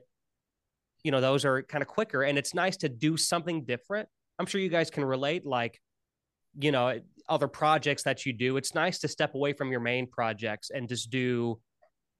you 1.03 1.11
know, 1.11 1.21
those 1.21 1.45
are 1.45 1.63
kind 1.63 1.81
of 1.81 1.87
quicker 1.87 2.23
and 2.23 2.37
it's 2.37 2.53
nice 2.53 2.77
to 2.77 2.89
do 2.89 3.17
something 3.17 3.63
different. 3.63 4.09
I'm 4.37 4.45
sure 4.45 4.61
you 4.61 4.69
guys 4.69 4.89
can 4.89 5.03
relate, 5.03 5.45
like, 5.45 5.79
you 6.59 6.71
know, 6.71 6.99
other 7.27 7.47
projects 7.47 8.03
that 8.03 8.25
you 8.25 8.33
do. 8.33 8.57
It's 8.57 8.75
nice 8.75 8.99
to 8.99 9.07
step 9.07 9.35
away 9.35 9.53
from 9.53 9.71
your 9.71 9.79
main 9.79 10.07
projects 10.07 10.71
and 10.71 10.89
just 10.89 11.09
do 11.09 11.59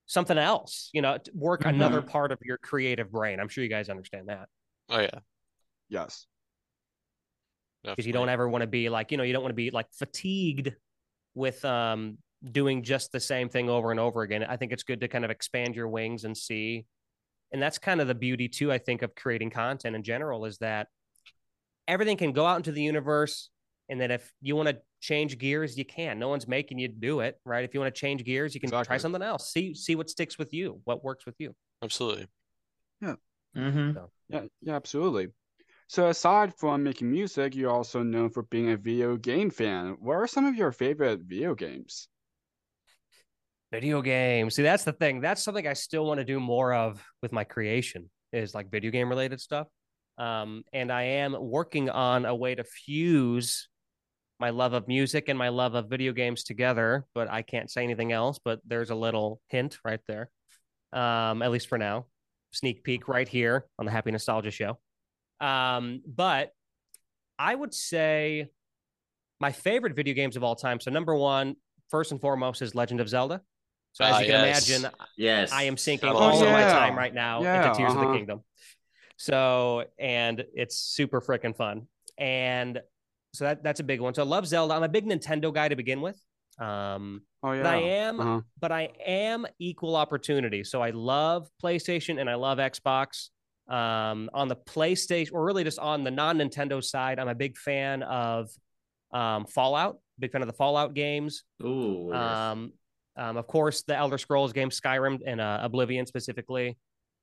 something 0.05 0.37
else, 0.37 0.89
you 0.93 1.01
know, 1.01 1.17
work 1.33 1.61
mm-hmm. 1.61 1.69
another 1.69 2.01
part 2.01 2.31
of 2.31 2.39
your 2.43 2.57
creative 2.57 3.11
brain. 3.11 3.39
I'm 3.39 3.47
sure 3.47 3.63
you 3.63 3.69
guys 3.69 3.89
understand 3.89 4.29
that. 4.29 4.47
Oh 4.89 4.99
yeah. 4.99 5.19
Yes. 5.89 6.25
Because 7.83 8.05
you 8.05 8.13
don't 8.13 8.29
ever 8.29 8.49
want 8.49 8.61
to 8.61 8.67
be 8.67 8.89
like, 8.89 9.11
you 9.11 9.17
know, 9.17 9.23
you 9.23 9.33
don't 9.33 9.43
want 9.43 9.51
to 9.51 9.55
be 9.55 9.71
like 9.71 9.87
fatigued 9.93 10.73
with 11.35 11.63
um 11.63 12.17
doing 12.51 12.83
just 12.83 13.11
the 13.11 13.19
same 13.19 13.49
thing 13.49 13.69
over 13.69 13.91
and 13.91 13.99
over 13.99 14.21
again. 14.21 14.43
I 14.43 14.57
think 14.57 14.71
it's 14.71 14.83
good 14.83 15.01
to 15.01 15.07
kind 15.07 15.25
of 15.25 15.31
expand 15.31 15.75
your 15.75 15.87
wings 15.87 16.23
and 16.23 16.35
see. 16.35 16.85
And 17.51 17.61
that's 17.61 17.77
kind 17.77 17.99
of 17.99 18.07
the 18.07 18.15
beauty 18.15 18.47
too, 18.47 18.71
I 18.71 18.77
think, 18.77 19.01
of 19.01 19.15
creating 19.15 19.49
content 19.49 19.95
in 19.95 20.03
general 20.03 20.45
is 20.45 20.57
that 20.59 20.87
everything 21.87 22.17
can 22.17 22.31
go 22.31 22.45
out 22.45 22.57
into 22.57 22.71
the 22.71 22.81
universe. 22.81 23.49
And 23.89 23.99
that 24.01 24.11
if 24.11 24.31
you 24.41 24.55
want 24.55 24.69
to 24.69 24.77
change 25.01 25.37
gears, 25.37 25.77
you 25.77 25.85
can. 25.85 26.19
No 26.19 26.29
one's 26.29 26.47
making 26.47 26.77
you 26.77 26.87
do 26.87 27.21
it, 27.21 27.39
right? 27.43 27.63
If 27.63 27.73
you 27.73 27.79
want 27.79 27.93
to 27.93 27.99
change 27.99 28.23
gears, 28.23 28.53
you 28.53 28.61
can 28.61 28.67
exactly. 28.67 28.85
try 28.85 28.97
something 28.97 29.21
else. 29.21 29.51
See 29.51 29.73
see 29.73 29.95
what 29.95 30.09
sticks 30.09 30.37
with 30.37 30.53
you, 30.53 30.79
what 30.83 31.03
works 31.03 31.25
with 31.25 31.35
you. 31.39 31.55
Absolutely. 31.83 32.27
Yeah. 33.01 33.15
Mm-hmm. 33.57 33.93
So. 33.93 34.09
Yeah, 34.29 34.41
yeah, 34.61 34.75
absolutely. 34.75 35.29
So 35.87 36.09
aside 36.09 36.53
from 36.55 36.83
making 36.83 37.11
music, 37.11 37.55
you're 37.55 37.71
also 37.71 38.03
known 38.03 38.29
for 38.29 38.43
being 38.43 38.69
a 38.69 38.77
video 38.77 39.17
game 39.17 39.49
fan. 39.49 39.97
What 39.99 40.13
are 40.13 40.27
some 40.27 40.45
of 40.45 40.55
your 40.55 40.71
favorite 40.71 41.21
video 41.21 41.55
games? 41.55 42.07
Video 43.71 44.03
games. 44.03 44.53
See, 44.53 44.61
that's 44.61 44.83
the 44.83 44.93
thing. 44.93 45.19
That's 45.19 45.43
something 45.43 45.65
I 45.65 45.73
still 45.73 46.05
want 46.05 46.19
to 46.19 46.23
do 46.23 46.39
more 46.39 46.73
of 46.73 47.03
with 47.23 47.31
my 47.31 47.43
creation 47.43 48.09
is 48.31 48.53
like 48.53 48.69
video 48.69 48.91
game 48.91 49.09
related 49.09 49.41
stuff. 49.41 49.67
Um, 50.19 50.63
and 50.73 50.91
I 50.91 51.03
am 51.03 51.35
working 51.39 51.89
on 51.89 52.25
a 52.25 52.35
way 52.35 52.53
to 52.53 52.63
fuse 52.63 53.67
my 54.39 54.51
love 54.51 54.73
of 54.73 54.87
music 54.87 55.27
and 55.27 55.37
my 55.37 55.49
love 55.49 55.75
of 55.75 55.89
video 55.89 56.13
games 56.13 56.43
together, 56.43 57.05
but 57.13 57.29
I 57.29 57.41
can't 57.41 57.69
say 57.69 57.83
anything 57.83 58.11
else. 58.11 58.39
But 58.43 58.59
there's 58.65 58.89
a 58.89 58.95
little 58.95 59.41
hint 59.47 59.77
right 59.83 59.99
there, 60.07 60.29
um, 60.93 61.41
at 61.41 61.51
least 61.51 61.67
for 61.67 61.77
now. 61.77 62.05
Sneak 62.51 62.83
peek 62.83 63.07
right 63.07 63.27
here 63.27 63.65
on 63.77 63.85
the 63.85 63.91
Happy 63.91 64.11
Nostalgia 64.11 64.51
Show. 64.51 64.79
Um, 65.39 66.01
but 66.07 66.51
I 67.37 67.53
would 67.53 67.73
say 67.73 68.49
my 69.39 69.51
favorite 69.51 69.95
video 69.95 70.13
games 70.13 70.35
of 70.35 70.43
all 70.43 70.55
time. 70.55 70.79
So 70.79 70.89
number 70.91 71.15
one, 71.15 71.55
first 71.89 72.11
and 72.11 72.19
foremost, 72.19 72.61
is 72.61 72.75
Legend 72.75 73.01
of 73.01 73.09
Zelda. 73.09 73.41
So 73.93 74.03
as 74.03 74.15
uh, 74.15 74.19
you 74.19 74.25
can 74.27 74.45
yes. 74.45 74.69
imagine, 74.69 74.91
yes, 75.17 75.51
I 75.51 75.63
am 75.63 75.77
sinking 75.77 76.09
oh, 76.09 76.17
all 76.17 76.39
yeah. 76.39 76.45
of 76.45 76.51
my 76.51 76.61
time 76.61 76.97
right 76.97 77.13
now 77.13 77.41
yeah, 77.41 77.67
into 77.67 77.77
Tears 77.77 77.91
uh-huh. 77.91 77.99
of 77.99 78.01
the 78.01 78.09
uh-huh. 78.09 78.17
Kingdom. 78.17 78.43
So 79.17 79.85
and 79.99 80.45
it's 80.53 80.77
super 80.77 81.21
freaking 81.21 81.55
fun. 81.55 81.87
And 82.17 82.81
so 83.34 83.45
that 83.45 83.63
that's 83.63 83.80
a 83.80 83.84
big 83.84 84.01
one. 84.01 84.13
So 84.13 84.23
I 84.23 84.25
love 84.25 84.47
Zelda. 84.47 84.73
I'm 84.73 84.84
a 84.84 84.89
big 84.89 85.05
Nintendo 85.05 85.53
guy 85.53 85.67
to 85.67 85.75
begin 85.75 86.01
with. 86.01 86.19
Um, 86.59 87.21
oh 87.43 87.53
yeah, 87.53 87.63
but 87.63 87.73
I 87.73 87.77
am, 87.77 88.19
uh-huh. 88.19 88.41
but 88.59 88.71
I 88.71 88.89
am 89.05 89.45
equal 89.59 89.95
opportunity. 89.95 90.63
So 90.63 90.82
I 90.82 90.89
love 90.89 91.47
PlayStation 91.63 92.19
and 92.19 92.30
I 92.30 92.36
love 92.36 92.57
Xbox. 92.57 93.30
Um, 93.67 94.32
on 94.34 94.47
the 94.47 94.55
PlayStation, 94.55 95.30
or 95.32 95.45
really 95.45 95.63
just 95.63 95.77
on 95.77 96.03
the 96.03 96.09
non 96.09 96.39
Nintendo 96.39 96.84
side, 96.84 97.19
I'm 97.19 97.27
a 97.27 97.36
big 97.36 97.55
fan 97.55 98.01
of 98.01 98.49
um, 99.11 99.45
Fallout. 99.45 99.99
Big 100.17 100.32
fan 100.32 100.41
of 100.41 100.47
the 100.47 100.53
Fallout 100.53 100.95
games. 100.95 101.43
Ooh. 101.63 102.11
Um, 102.11 102.73
um, 103.15 103.38
of 103.38 103.47
course, 103.47 103.84
the 103.84 103.95
Elder 103.95 104.17
Scrolls 104.17 104.53
games, 104.53 104.80
Skyrim 104.80 105.19
and 105.25 105.39
uh, 105.39 105.59
Oblivion 105.61 106.05
specifically. 106.05 106.77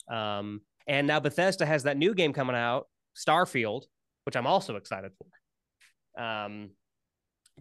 Um, 0.09 0.61
and 0.87 1.07
now 1.07 1.21
Bethesda 1.21 1.67
has 1.67 1.83
that 1.83 1.97
new 1.97 2.15
game 2.15 2.33
coming 2.33 2.55
out, 2.55 2.87
Starfield, 3.17 3.83
which 4.25 4.37
I'm 4.37 4.47
also 4.47 4.77
excited 4.77 5.13
for. 5.19 5.27
Um, 6.17 6.71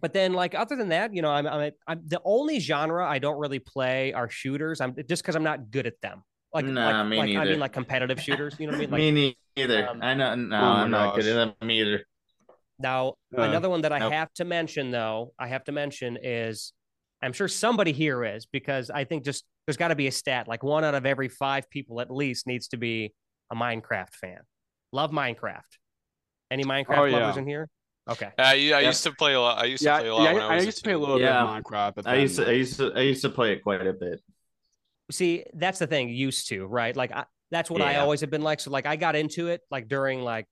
but 0.00 0.12
then, 0.12 0.34
like 0.34 0.54
other 0.54 0.76
than 0.76 0.90
that, 0.90 1.14
you 1.14 1.22
know, 1.22 1.30
I'm, 1.30 1.46
I'm, 1.46 1.72
I'm 1.86 2.02
the 2.06 2.20
only 2.24 2.60
genre 2.60 3.06
I 3.06 3.18
don't 3.18 3.38
really 3.38 3.58
play 3.58 4.12
are 4.12 4.28
shooters. 4.28 4.80
I'm 4.80 4.94
just 5.08 5.22
because 5.22 5.36
I'm 5.36 5.44
not 5.44 5.70
good 5.70 5.86
at 5.86 6.00
them. 6.02 6.22
Like, 6.52 6.66
nah, 6.66 7.00
like, 7.00 7.08
me 7.08 7.16
like 7.18 7.28
neither. 7.28 7.40
I 7.40 7.44
mean, 7.44 7.60
like 7.60 7.72
competitive 7.72 8.20
shooters. 8.20 8.56
You 8.58 8.66
know 8.66 8.72
what 8.72 8.78
I 8.78 8.80
mean? 8.86 8.90
Like, 8.90 9.14
me 9.14 9.36
neither. 9.56 9.88
Um, 9.88 10.02
I 10.02 10.14
know. 10.14 10.34
No, 10.34 10.56
oh 10.56 10.60
I'm 10.60 10.90
not 10.90 11.14
good 11.14 11.26
at 11.26 11.54
them 11.60 11.70
either. 11.70 12.04
Now, 12.78 13.14
uh, 13.36 13.42
another 13.42 13.70
one 13.70 13.82
that 13.82 13.92
I 13.92 13.98
nope. 13.98 14.12
have 14.12 14.32
to 14.34 14.44
mention, 14.44 14.90
though, 14.90 15.32
I 15.38 15.48
have 15.48 15.64
to 15.64 15.72
mention 15.72 16.18
is 16.22 16.74
I'm 17.22 17.32
sure 17.32 17.48
somebody 17.48 17.92
here 17.92 18.24
is 18.24 18.46
because 18.46 18.90
I 18.90 19.04
think 19.04 19.24
just 19.24 19.44
there's 19.66 19.76
got 19.76 19.88
to 19.88 19.94
be 19.94 20.06
a 20.06 20.12
stat 20.12 20.46
like 20.46 20.62
one 20.62 20.84
out 20.84 20.94
of 20.94 21.06
every 21.06 21.28
five 21.28 21.68
people 21.70 22.00
at 22.00 22.10
least 22.10 22.46
needs 22.46 22.68
to 22.68 22.76
be 22.76 23.14
a 23.50 23.56
Minecraft 23.56 24.12
fan. 24.14 24.40
Love 24.92 25.10
Minecraft. 25.10 25.62
Any 26.50 26.64
Minecraft 26.64 27.12
oh, 27.12 27.18
lovers 27.18 27.36
in 27.36 27.46
here? 27.46 27.68
Okay. 28.08 28.30
Uh, 28.38 28.54
yeah, 28.56 28.76
I 28.76 28.80
used 28.82 29.02
to 29.02 29.12
play 29.12 29.34
a 29.34 29.40
lot. 29.40 29.58
I 29.58 29.64
used 29.64 29.82
to 29.82 29.98
play 29.98 30.08
a 30.08 30.14
lot. 30.14 30.34
Yeah, 30.34 30.46
I, 30.46 30.56
I, 30.58 30.60
used 30.60 30.78
to 30.78 30.84
play 30.84 30.92
a 30.92 30.98
little 30.98 31.20
yeah. 31.20 31.42
bit 31.42 31.50
of 31.50 31.64
Minecraft. 31.64 31.94
But 31.96 32.06
I 32.06 32.16
used 32.16 32.36
to, 32.36 32.46
I 32.46 32.52
used 32.52 32.76
to, 32.76 32.92
I 32.94 33.00
used 33.00 33.22
to 33.22 33.30
play 33.30 33.52
it 33.52 33.64
quite 33.64 33.84
a 33.84 33.92
bit 33.92 34.20
see 35.10 35.44
that's 35.54 35.78
the 35.78 35.86
thing 35.86 36.08
used 36.08 36.48
to 36.48 36.66
right 36.66 36.96
like 36.96 37.12
I, 37.12 37.24
that's 37.50 37.70
what 37.70 37.80
yeah. 37.80 37.86
i 37.86 37.96
always 37.96 38.20
have 38.20 38.30
been 38.30 38.42
like 38.42 38.60
so 38.60 38.70
like 38.70 38.86
i 38.86 38.96
got 38.96 39.14
into 39.14 39.48
it 39.48 39.60
like 39.70 39.88
during 39.88 40.22
like 40.22 40.46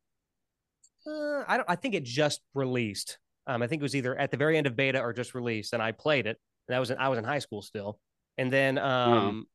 uh, 1.07 1.43
i 1.49 1.57
don't 1.57 1.69
i 1.69 1.77
think 1.77 1.95
it 1.95 2.05
just 2.05 2.41
released 2.55 3.19
um 3.47 3.63
i 3.63 3.67
think 3.67 3.81
it 3.81 3.83
was 3.83 3.97
either 3.97 4.17
at 4.17 4.31
the 4.31 4.37
very 4.37 4.57
end 4.57 4.67
of 4.67 4.77
beta 4.77 5.01
or 5.01 5.13
just 5.13 5.35
released 5.35 5.73
and 5.73 5.83
i 5.83 5.91
played 5.93 6.27
it 6.27 6.39
and 6.69 6.75
that 6.75 6.79
was 6.79 6.91
in, 6.91 6.99
i 6.99 7.09
was 7.09 7.19
in 7.19 7.25
high 7.25 7.39
school 7.39 7.63
still 7.63 7.99
and 8.39 8.53
then 8.53 8.79
um 8.79 9.47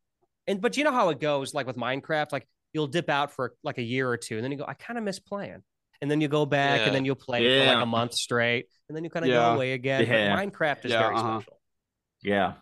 and 0.48 0.62
but 0.62 0.76
you 0.76 0.84
know 0.84 0.92
how 0.92 1.10
it 1.10 1.20
goes 1.20 1.54
like 1.54 1.66
with 1.66 1.78
minecraft 1.78 2.32
like 2.32 2.48
you'll 2.74 2.88
dip 2.88 3.10
out 3.10 3.32
for 3.32 3.54
like 3.64 3.78
a 3.78 3.84
year 3.84 4.10
or 4.10 4.18
two 4.18 4.36
and 4.36 4.44
then 4.44 4.52
you 4.52 4.58
go 4.58 4.66
i 4.68 4.74
kind 4.74 4.98
of 4.98 5.04
miss 5.04 5.20
playing 5.20 5.64
and 6.02 6.10
then 6.10 6.22
you 6.22 6.28
go 6.28 6.46
back 6.46 6.80
yeah. 6.80 6.86
and 6.86 6.96
then 6.96 7.06
you'll 7.06 7.16
play 7.16 7.44
yeah. 7.44 7.66
for 7.66 7.76
like 7.76 7.84
a 7.84 7.86
month 7.86 8.14
straight 8.14 8.68
and 8.88 8.96
then 8.96 9.04
you 9.04 9.10
kind 9.10 9.26
of 9.26 9.32
go 9.32 9.54
away 9.56 9.74
again 9.74 10.06
yeah. 10.06 10.36
But 10.36 10.54
minecraft 10.54 10.86
is 10.86 10.92
very 10.92 11.16
uh-huh. 11.16 11.42
special 11.42 11.60
yeah 12.22 12.54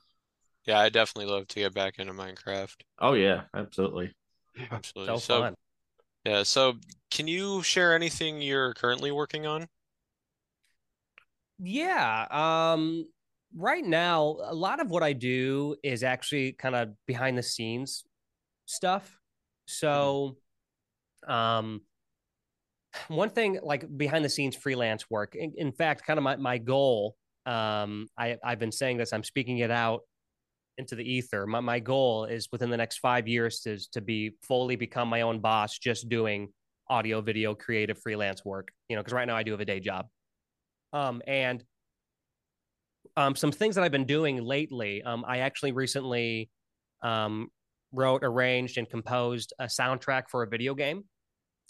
yeah, 0.67 0.79
I 0.79 0.89
definitely 0.89 1.31
love 1.31 1.47
to 1.47 1.61
get 1.61 1.73
back 1.73 1.97
into 1.97 2.11
Minecraft. 2.11 2.75
Oh 2.99 3.13
yeah, 3.13 3.43
absolutely. 3.55 4.13
Absolutely. 4.71 5.15
So, 5.15 5.19
so 5.19 5.41
fun. 5.41 5.55
Yeah, 6.25 6.43
so 6.43 6.73
can 7.09 7.27
you 7.27 7.63
share 7.63 7.95
anything 7.95 8.41
you're 8.41 8.73
currently 8.73 9.11
working 9.11 9.45
on? 9.47 9.67
Yeah, 11.57 12.27
um 12.29 13.07
right 13.55 13.83
now 13.83 14.37
a 14.43 14.53
lot 14.53 14.81
of 14.81 14.89
what 14.89 15.03
I 15.03 15.13
do 15.13 15.77
is 15.83 16.03
actually 16.03 16.51
kind 16.51 16.75
of 16.75 16.89
behind 17.05 17.37
the 17.37 17.43
scenes 17.43 18.03
stuff. 18.65 19.17
So 19.67 20.35
um 21.27 21.81
one 23.07 23.29
thing 23.29 23.59
like 23.63 23.85
behind 23.97 24.23
the 24.23 24.29
scenes 24.29 24.55
freelance 24.55 25.09
work. 25.09 25.35
In, 25.35 25.53
in 25.57 25.71
fact, 25.71 26.05
kind 26.05 26.17
of 26.17 26.23
my, 26.23 26.35
my 26.35 26.57
goal 26.57 27.15
um 27.45 28.07
I 28.17 28.37
I've 28.43 28.59
been 28.59 28.71
saying 28.71 28.97
this, 28.97 29.13
I'm 29.13 29.23
speaking 29.23 29.59
it 29.59 29.71
out 29.71 30.01
into 30.77 30.95
the 30.95 31.03
ether. 31.03 31.47
My, 31.47 31.59
my 31.59 31.79
goal 31.79 32.25
is 32.25 32.49
within 32.51 32.69
the 32.69 32.77
next 32.77 32.99
five 32.99 33.27
years 33.27 33.61
to, 33.61 33.79
to 33.91 34.01
be 34.01 34.35
fully 34.43 34.75
become 34.75 35.07
my 35.07 35.21
own 35.21 35.39
boss, 35.39 35.77
just 35.77 36.07
doing 36.09 36.49
audio, 36.89 37.21
video, 37.21 37.55
creative 37.55 37.97
freelance 37.99 38.45
work, 38.45 38.71
you 38.87 38.95
know, 38.95 39.01
because 39.01 39.13
right 39.13 39.27
now 39.27 39.35
I 39.35 39.43
do 39.43 39.51
have 39.51 39.59
a 39.59 39.65
day 39.65 39.79
job. 39.79 40.07
Um, 40.93 41.21
and 41.25 41.63
um, 43.15 43.35
some 43.35 43.51
things 43.51 43.75
that 43.75 43.83
I've 43.83 43.91
been 43.91 44.05
doing 44.05 44.43
lately, 44.43 45.01
um, 45.01 45.25
I 45.27 45.39
actually 45.39 45.71
recently 45.71 46.49
um, 47.01 47.49
wrote, 47.91 48.23
arranged, 48.23 48.77
and 48.77 48.89
composed 48.89 49.53
a 49.59 49.65
soundtrack 49.65 50.23
for 50.29 50.43
a 50.43 50.47
video 50.47 50.75
game. 50.75 51.05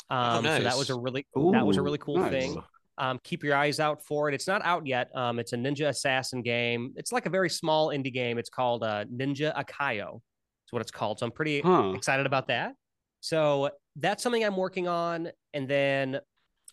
Um, 0.10 0.38
oh, 0.38 0.42
nice. 0.42 0.58
So 0.58 0.64
that 0.64 0.78
was 0.78 0.90
a 0.90 1.00
really 1.00 1.26
Ooh, 1.38 1.52
that 1.52 1.66
was 1.66 1.78
a 1.78 1.82
really 1.82 1.98
cool 1.98 2.18
nice. 2.18 2.32
thing. 2.32 2.62
Um, 2.98 3.20
keep 3.24 3.44
your 3.44 3.56
eyes 3.56 3.80
out 3.80 4.04
for 4.04 4.28
it. 4.28 4.34
It's 4.34 4.48
not 4.48 4.64
out 4.66 4.88
yet. 4.88 5.10
Um, 5.16 5.38
it's 5.38 5.54
a 5.54 5.56
ninja 5.58 5.90
assassin 5.90 6.42
game. 6.42 6.94
It's 6.96 7.12
like 7.12 7.26
a 7.26 7.30
very 7.30 7.50
small 7.50 7.90
indie 7.90 8.14
game. 8.14 8.38
It's 8.38 8.50
called 8.50 8.84
uh, 8.84 9.06
Ninja 9.06 9.56
Akayo. 9.56 10.16
Is 10.16 10.72
what 10.72 10.82
it's 10.82 10.92
called. 10.92 11.20
So 11.20 11.26
I'm 11.26 11.32
pretty 11.32 11.62
huh. 11.62 11.94
excited 11.96 12.26
about 12.26 12.48
that. 12.48 12.74
So 13.22 13.70
that's 13.96 14.24
something 14.24 14.44
I'm 14.44 14.58
working 14.58 14.88
on. 14.88 15.30
And 15.54 15.68
then, 15.68 16.20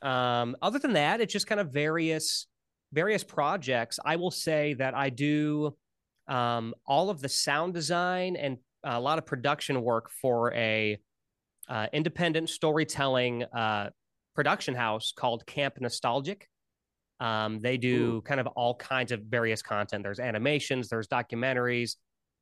um, 0.02 0.56
other 0.62 0.78
than 0.78 0.94
that, 0.94 1.20
it's 1.20 1.32
just 1.32 1.46
kind 1.46 1.60
of 1.60 1.72
various 1.72 2.46
various 2.92 3.24
projects. 3.24 3.98
I 4.04 4.16
will 4.16 4.30
say 4.30 4.74
that 4.74 4.94
I 4.94 5.10
do 5.10 5.76
um, 6.28 6.74
all 6.86 7.10
of 7.10 7.20
the 7.20 7.28
sound 7.28 7.74
design 7.74 8.36
and 8.36 8.58
a 8.84 9.00
lot 9.00 9.18
of 9.18 9.26
production 9.26 9.82
work 9.82 10.10
for 10.10 10.54
a 10.54 10.98
uh, 11.68 11.86
independent 11.92 12.48
storytelling 12.50 13.44
uh, 13.44 13.90
production 14.34 14.74
house 14.74 15.12
called 15.16 15.46
Camp 15.46 15.74
Nostalgic. 15.80 16.48
Um, 17.20 17.60
they 17.60 17.76
do 17.76 18.16
Ooh. 18.16 18.22
kind 18.22 18.40
of 18.40 18.46
all 18.48 18.74
kinds 18.74 19.12
of 19.12 19.20
various 19.22 19.62
content. 19.62 20.02
There's 20.02 20.18
animations, 20.18 20.88
there's 20.88 21.06
documentaries, 21.06 21.96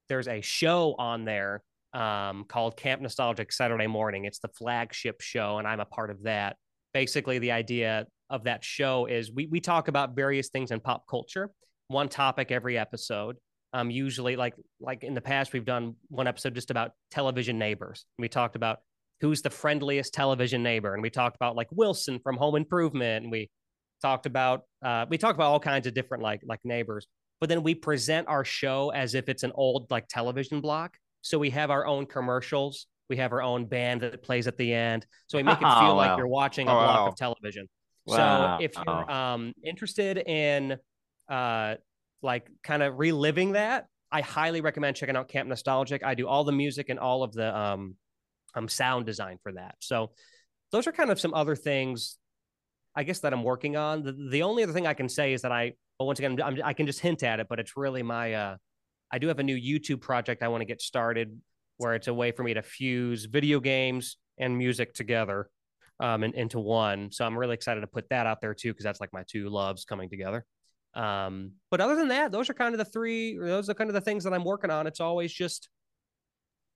there's 0.08 0.28
a 0.28 0.40
show 0.40 0.94
on 0.98 1.24
there 1.24 1.62
um, 1.92 2.44
called 2.44 2.76
Camp 2.76 3.02
Nostalgic 3.02 3.52
Saturday 3.52 3.86
Morning. 3.86 4.24
It's 4.24 4.38
the 4.38 4.48
flagship 4.48 5.20
show, 5.20 5.58
and 5.58 5.68
I'm 5.68 5.80
a 5.80 5.84
part 5.84 6.10
of 6.10 6.22
that. 6.22 6.56
Basically, 6.94 7.38
the 7.38 7.52
idea 7.52 8.06
of 8.30 8.44
that 8.44 8.64
show 8.64 9.06
is 9.06 9.30
we 9.30 9.46
we 9.46 9.60
talk 9.60 9.88
about 9.88 10.16
various 10.16 10.48
things 10.48 10.70
in 10.70 10.80
pop 10.80 11.04
culture. 11.06 11.50
one 11.88 12.08
topic 12.08 12.50
every 12.50 12.76
episode. 12.78 13.36
Um, 13.74 13.90
usually 13.90 14.36
like 14.36 14.54
like 14.80 15.04
in 15.04 15.14
the 15.14 15.20
past, 15.20 15.52
we've 15.52 15.64
done 15.64 15.94
one 16.08 16.26
episode 16.26 16.54
just 16.54 16.70
about 16.70 16.92
television 17.10 17.58
neighbors. 17.58 18.04
We 18.18 18.28
talked 18.28 18.56
about 18.56 18.78
who's 19.22 19.40
the 19.40 19.48
friendliest 19.50 20.12
television 20.12 20.62
neighbor, 20.62 20.92
and 20.92 21.02
we 21.02 21.08
talked 21.08 21.36
about 21.36 21.56
like 21.56 21.68
Wilson 21.70 22.18
from 22.18 22.36
Home 22.36 22.56
Improvement, 22.56 23.22
and 23.22 23.32
we 23.32 23.48
talked 24.02 24.26
about 24.26 24.64
uh, 24.84 25.06
we 25.08 25.16
talked 25.16 25.36
about 25.36 25.46
all 25.50 25.60
kinds 25.60 25.86
of 25.86 25.94
different 25.94 26.22
like 26.22 26.42
like 26.44 26.60
neighbors. 26.64 27.06
But 27.40 27.48
then 27.48 27.62
we 27.62 27.74
present 27.74 28.28
our 28.28 28.44
show 28.44 28.90
as 28.90 29.14
if 29.14 29.28
it's 29.28 29.42
an 29.44 29.52
old 29.54 29.90
like 29.90 30.06
television 30.08 30.60
block. 30.60 30.96
So 31.22 31.38
we 31.38 31.50
have 31.50 31.70
our 31.70 31.86
own 31.86 32.06
commercials. 32.06 32.86
We 33.08 33.16
have 33.16 33.32
our 33.32 33.42
own 33.42 33.66
band 33.66 34.00
that 34.02 34.22
plays 34.22 34.46
at 34.46 34.56
the 34.56 34.72
end. 34.72 35.06
So 35.28 35.38
we 35.38 35.42
make 35.42 35.56
it 35.56 35.60
feel 35.60 35.68
Oh, 35.92 35.96
like 35.96 36.16
you're 36.18 36.26
watching 36.28 36.68
a 36.68 36.70
Oh, 36.70 36.74
block 36.74 37.00
wow. 37.00 37.06
of 37.08 37.16
television. 37.16 37.68
Wow. 38.06 38.58
So 38.58 38.64
if 38.64 38.72
you're 38.76 39.10
um, 39.10 39.52
interested 39.64 40.18
in 40.18 40.76
uh, 41.28 41.74
like 42.22 42.48
kind 42.62 42.82
of 42.82 42.98
reliving 42.98 43.52
that, 43.52 43.86
I 44.10 44.20
highly 44.20 44.60
recommend 44.60 44.96
checking 44.96 45.16
out 45.16 45.28
Camp 45.28 45.48
Nostalgic. 45.48 46.04
I 46.04 46.14
do 46.14 46.26
all 46.28 46.44
the 46.44 46.52
music 46.52 46.88
and 46.90 46.98
all 46.98 47.22
of 47.22 47.32
the 47.32 47.56
um, 47.56 47.96
um, 48.54 48.68
sound 48.68 49.06
design 49.06 49.38
for 49.42 49.52
that. 49.52 49.76
So 49.80 50.12
those 50.70 50.86
are 50.86 50.92
kind 50.92 51.10
of 51.10 51.20
some 51.20 51.34
other 51.34 51.56
things, 51.56 52.18
I 52.94 53.02
guess, 53.04 53.20
that 53.20 53.32
I'm 53.32 53.44
working 53.44 53.76
on. 53.76 54.02
The, 54.02 54.12
the 54.30 54.42
only 54.42 54.62
other 54.62 54.72
thing 54.72 54.86
I 54.86 54.94
can 54.94 55.08
say 55.08 55.32
is 55.32 55.42
that 55.42 55.52
I, 55.52 55.72
well, 55.98 56.06
once 56.06 56.18
again, 56.18 56.40
I'm, 56.42 56.58
I 56.64 56.72
can 56.72 56.86
just 56.86 57.00
hint 57.00 57.22
at 57.22 57.40
it, 57.40 57.46
but 57.48 57.60
it's 57.60 57.76
really 57.76 58.02
my, 58.02 58.34
uh, 58.34 58.56
I 59.10 59.18
do 59.18 59.28
have 59.28 59.38
a 59.38 59.42
new 59.42 59.56
YouTube 59.56 60.00
project 60.00 60.42
I 60.42 60.48
want 60.48 60.62
to 60.62 60.66
get 60.66 60.80
started 60.80 61.38
where 61.76 61.94
it's 61.94 62.08
a 62.08 62.14
way 62.14 62.32
for 62.32 62.42
me 62.42 62.54
to 62.54 62.62
fuse 62.62 63.24
video 63.24 63.60
games 63.60 64.16
and 64.38 64.56
music 64.56 64.94
together 64.94 65.50
um, 66.00 66.22
and, 66.22 66.34
into 66.34 66.58
one. 66.58 67.12
So 67.12 67.24
I'm 67.24 67.36
really 67.36 67.54
excited 67.54 67.82
to 67.82 67.86
put 67.86 68.08
that 68.08 68.26
out 68.26 68.40
there 68.40 68.54
too, 68.54 68.72
because 68.72 68.84
that's 68.84 69.00
like 69.00 69.12
my 69.12 69.24
two 69.26 69.48
loves 69.48 69.84
coming 69.84 70.08
together. 70.08 70.44
Um, 70.94 71.52
but 71.70 71.80
other 71.80 71.96
than 71.96 72.08
that, 72.08 72.32
those 72.32 72.50
are 72.50 72.54
kind 72.54 72.74
of 72.74 72.78
the 72.78 72.84
three, 72.84 73.36
those 73.38 73.68
are 73.68 73.74
kind 73.74 73.90
of 73.90 73.94
the 73.94 74.00
things 74.00 74.24
that 74.24 74.32
I'm 74.32 74.44
working 74.44 74.70
on. 74.70 74.86
It's 74.86 75.00
always 75.00 75.32
just 75.32 75.68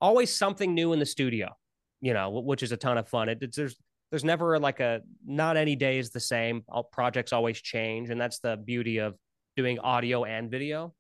always 0.01 0.35
something 0.35 0.75
new 0.75 0.93
in 0.93 0.99
the 0.99 1.07
studio, 1.07 1.57
you 2.01 2.13
know, 2.15 2.31
which 2.31 2.63
is 2.63 2.73
a 2.73 2.77
ton 2.77 2.99
of 2.99 3.09
fun. 3.09 3.29
It, 3.29 3.39
it's, 3.43 3.57
there's, 3.57 3.77
there's 4.11 4.25
never 4.25 4.59
like 4.59 4.81
a, 4.81 5.01
not 5.27 5.57
any 5.57 5.77
day 5.77 5.99
is 5.99 6.11
the 6.11 6.21
same. 6.21 6.63
All 6.69 6.85
projects 6.85 7.33
always 7.33 7.61
change. 7.61 8.11
And 8.11 8.21
that's 8.21 8.39
the 8.39 8.57
beauty 8.57 8.99
of 8.99 9.17
doing 9.57 9.79
audio 9.79 10.25
and 10.25 10.51
video. 10.51 10.95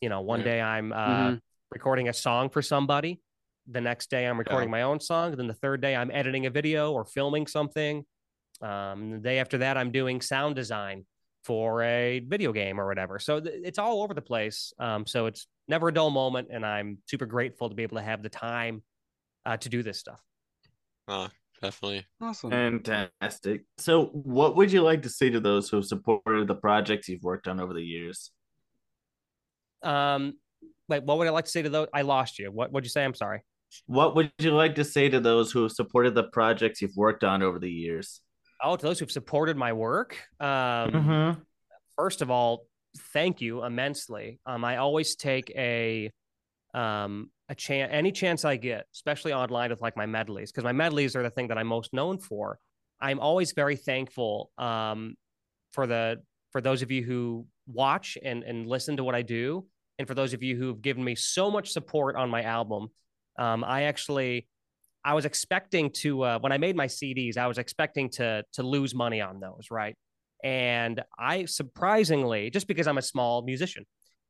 You 0.00 0.08
know, 0.08 0.20
one 0.20 0.40
Yeah. 0.40 0.44
day 0.44 0.60
I'm 0.60 0.92
uh, 0.92 0.96
Mhm. 1.32 1.40
recording 1.70 2.08
a 2.08 2.12
song 2.12 2.48
for 2.50 2.62
somebody. 2.62 3.20
The 3.66 3.80
next 3.80 4.10
day 4.10 4.26
I'm 4.26 4.38
recording 4.38 4.70
my 4.70 4.82
own 4.82 5.00
song. 5.00 5.36
Then 5.36 5.48
the 5.48 5.54
third 5.54 5.80
day 5.80 5.96
I'm 5.96 6.10
editing 6.12 6.46
a 6.46 6.50
video 6.50 6.92
or 6.92 7.04
filming 7.04 7.46
something. 7.46 8.04
Um, 8.62 9.10
the 9.10 9.18
day 9.18 9.38
after 9.38 9.58
that 9.58 9.76
I'm 9.76 9.90
doing 9.90 10.20
sound 10.20 10.54
design 10.54 11.04
for 11.44 11.82
a 11.82 12.20
video 12.20 12.52
game 12.52 12.80
or 12.80 12.86
whatever. 12.86 13.18
So 13.18 13.40
th- 13.40 13.54
it's 13.64 13.78
all 13.78 14.02
over 14.02 14.14
the 14.14 14.22
place. 14.22 14.72
Um, 14.78 15.04
so 15.06 15.26
it's 15.26 15.46
never 15.68 15.88
a 15.88 15.92
dull 15.94 16.10
moment, 16.10 16.48
and 16.50 16.64
I'm 16.64 16.98
super 17.06 17.26
grateful 17.26 17.68
to 17.68 17.74
be 17.74 17.82
able 17.82 17.98
to 17.98 18.02
have 18.02 18.22
the 18.22 18.28
time 18.28 18.82
uh, 19.44 19.56
to 19.58 19.68
do 19.68 19.82
this 19.82 19.98
stuff. 19.98 20.20
Uh, 21.08 21.28
definitely. 21.62 22.04
Awesome. 22.20 22.50
Fantastic. 22.50 23.64
So, 23.78 24.06
what 24.06 24.56
would 24.56 24.72
you 24.72 24.82
like 24.82 25.02
to 25.02 25.10
say 25.10 25.30
to 25.30 25.40
those 25.40 25.68
who 25.68 25.76
have 25.76 25.86
supported 25.86 26.48
the 26.48 26.54
projects 26.54 27.08
you've 27.08 27.22
worked 27.22 27.48
on 27.48 27.60
over 27.60 27.72
the 27.74 27.82
years? 27.82 28.30
Um, 29.82 30.34
wait, 30.88 31.04
what 31.04 31.18
would 31.18 31.26
I 31.26 31.30
like 31.30 31.44
to 31.44 31.50
say 31.50 31.62
to 31.62 31.68
those? 31.68 31.88
I 31.94 32.02
lost 32.02 32.38
you. 32.38 32.50
What 32.50 32.72
would 32.72 32.84
you 32.84 32.90
say? 32.90 33.04
I'm 33.04 33.14
sorry. 33.14 33.42
What 33.86 34.14
would 34.16 34.32
you 34.38 34.52
like 34.52 34.74
to 34.76 34.84
say 34.84 35.08
to 35.08 35.20
those 35.20 35.52
who 35.52 35.62
have 35.62 35.72
supported 35.72 36.14
the 36.14 36.24
projects 36.24 36.80
you've 36.80 36.96
worked 36.96 37.24
on 37.24 37.42
over 37.42 37.58
the 37.58 37.70
years? 37.70 38.20
Oh, 38.62 38.76
to 38.76 38.82
those 38.86 38.98
who've 38.98 39.10
supported 39.10 39.56
my 39.56 39.72
work. 39.72 40.16
Um, 40.40 40.92
Mhm. 40.92 41.42
first 41.96 42.22
of 42.22 42.30
all, 42.30 42.66
thank 43.12 43.40
you 43.40 43.64
immensely. 43.64 44.40
Um, 44.46 44.64
I 44.64 44.78
always 44.78 45.14
take 45.16 45.50
a 45.50 46.10
um 46.74 47.30
a 47.48 47.54
chance 47.54 47.90
any 47.92 48.12
chance 48.12 48.44
I 48.44 48.56
get, 48.56 48.86
especially 48.94 49.32
online 49.32 49.70
with 49.70 49.80
like 49.80 49.96
my 49.96 50.06
medleys, 50.06 50.50
because 50.50 50.64
my 50.64 50.72
medleys 50.72 51.14
are 51.16 51.22
the 51.22 51.30
thing 51.30 51.48
that 51.48 51.58
I'm 51.58 51.66
most 51.66 51.92
known 51.92 52.18
for. 52.18 52.58
I'm 53.00 53.20
always 53.20 53.52
very 53.52 53.76
thankful 53.76 54.50
um 54.58 55.16
for 55.72 55.86
the 55.86 56.22
for 56.52 56.60
those 56.60 56.82
of 56.82 56.90
you 56.90 57.02
who 57.02 57.46
watch 57.66 58.16
and 58.22 58.42
and 58.42 58.66
listen 58.66 58.96
to 58.96 59.04
what 59.04 59.14
I 59.14 59.22
do, 59.22 59.66
and 59.98 60.08
for 60.08 60.14
those 60.14 60.32
of 60.32 60.42
you 60.42 60.56
who've 60.56 60.80
given 60.80 61.04
me 61.04 61.14
so 61.14 61.50
much 61.50 61.70
support 61.70 62.16
on 62.16 62.30
my 62.30 62.42
album. 62.42 62.88
Um, 63.38 63.64
I 63.64 63.82
actually 63.82 64.48
I 65.04 65.14
was 65.14 65.24
expecting 65.24 65.90
to 66.02 66.22
uh, 66.22 66.38
when 66.40 66.52
I 66.52 66.58
made 66.58 66.74
my 66.74 66.86
CDs, 66.86 67.36
I 67.36 67.46
was 67.46 67.58
expecting 67.58 68.10
to 68.10 68.44
to 68.54 68.62
lose 68.62 68.94
money 68.94 69.20
on 69.20 69.38
those, 69.38 69.68
right? 69.70 69.94
And 70.42 71.02
I 71.18 71.44
surprisingly, 71.44 72.50
just 72.50 72.66
because 72.66 72.86
I'm 72.86 72.98
a 72.98 73.02
small 73.02 73.42
musician, 73.42 73.86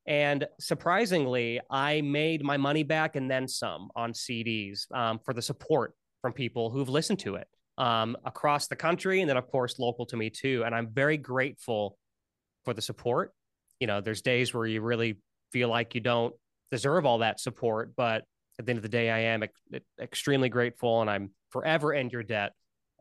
and 0.07 0.47
surprisingly, 0.61 1.61
I 1.69 2.01
made 2.01 2.45
my 2.45 2.57
money 2.57 2.85
back 2.85 3.17
and 3.17 3.31
then 3.31 3.49
some 3.49 3.91
on 3.97 4.13
CDs 4.13 4.91
um, 4.95 5.19
for 5.25 5.35
the 5.35 5.43
support 5.43 5.95
from 6.23 6.33
people 6.33 6.71
who've 6.71 6.89
listened 6.89 7.19
to 7.21 7.37
it 7.37 7.49
um, 7.79 8.17
across 8.25 8.69
the 8.69 8.77
country, 8.77 9.21
and 9.21 9.29
then 9.29 9.37
of 9.37 9.49
course 9.49 9.79
local 9.79 10.07
to 10.07 10.17
me 10.17 10.31
too. 10.31 10.63
And 10.65 10.75
I'm 10.75 10.89
very 10.89 11.17
grateful 11.17 11.99
for 12.65 12.73
the 12.73 12.83
support. 12.83 13.33
You 13.81 13.87
know, 13.87 14.01
there's 14.01 14.23
days 14.23 14.55
where 14.55 14.67
you 14.67 14.81
really 14.81 15.19
feel 15.53 15.69
like 15.69 15.95
you 15.95 16.01
don't 16.01 16.35
deserve 16.71 17.05
all 17.05 17.19
that 17.19 17.41
support, 17.41 17.93
but 17.97 18.25
at 18.59 18.67
the 18.67 18.71
end 18.71 18.79
of 18.79 18.83
the 18.83 18.89
day, 18.89 19.11
I 19.11 19.19
am 19.19 19.43
ex- 19.43 19.61
extremely 20.01 20.49
grateful, 20.49 21.01
and 21.01 21.11
I'm 21.11 21.31
forever 21.51 21.93
in 21.93 22.11
your 22.11 22.23
debt. 22.23 22.53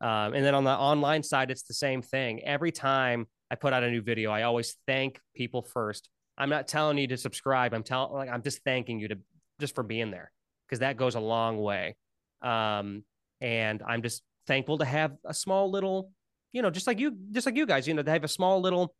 Um, 0.01 0.33
and 0.33 0.43
then 0.43 0.53
on 0.55 0.65
the 0.65 0.71
online 0.71 1.23
side, 1.23 1.51
it's 1.51 1.63
the 1.63 1.73
same 1.73 2.01
thing. 2.01 2.43
Every 2.43 2.71
time 2.71 3.27
I 3.49 3.55
put 3.55 3.73
out 3.73 3.83
a 3.83 3.89
new 3.89 4.01
video, 4.01 4.31
I 4.31 4.43
always 4.43 4.75
thank 4.85 5.19
people 5.35 5.61
first. 5.61 6.09
I'm 6.37 6.49
not 6.49 6.67
telling 6.67 6.97
you 6.97 7.07
to 7.07 7.17
subscribe. 7.17 7.73
I'm 7.73 7.83
telling 7.83 8.13
like 8.13 8.29
I'm 8.29 8.41
just 8.41 8.63
thanking 8.63 8.99
you 8.99 9.07
to 9.09 9.17
just 9.59 9.75
for 9.75 9.83
being 9.83 10.11
there 10.11 10.31
because 10.67 10.79
that 10.79 10.97
goes 10.97 11.15
a 11.15 11.19
long 11.19 11.57
way. 11.57 11.95
Um, 12.41 13.03
and 13.41 13.81
I'm 13.85 14.01
just 14.01 14.23
thankful 14.47 14.77
to 14.79 14.85
have 14.85 15.13
a 15.25 15.33
small 15.33 15.71
little, 15.71 16.11
you 16.51 16.61
know, 16.61 16.69
just 16.69 16.87
like 16.87 16.99
you, 16.99 17.15
just 17.31 17.45
like 17.45 17.55
you 17.55 17.65
guys, 17.65 17.87
you 17.87 17.93
know, 17.93 18.03
to 18.03 18.11
have 18.11 18.23
a 18.23 18.27
small 18.29 18.59
little 18.61 18.93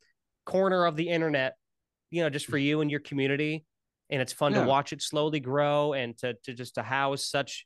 corner 0.45 0.85
of 0.85 0.95
the 0.95 1.09
internet, 1.09 1.55
you 2.11 2.21
know, 2.23 2.29
just 2.29 2.45
for 2.47 2.57
you 2.57 2.81
and 2.81 2.89
your 2.89 2.99
community. 3.01 3.65
And 4.09 4.21
it's 4.21 4.31
fun 4.33 4.53
Yeah. 4.53 4.61
to 4.61 4.67
watch 4.67 4.93
it 4.93 5.01
slowly 5.01 5.39
grow 5.39 5.93
and 5.93 6.17
to 6.19 6.35
to 6.43 6.53
just 6.53 6.75
to 6.75 6.83
house 6.83 7.27
such 7.29 7.65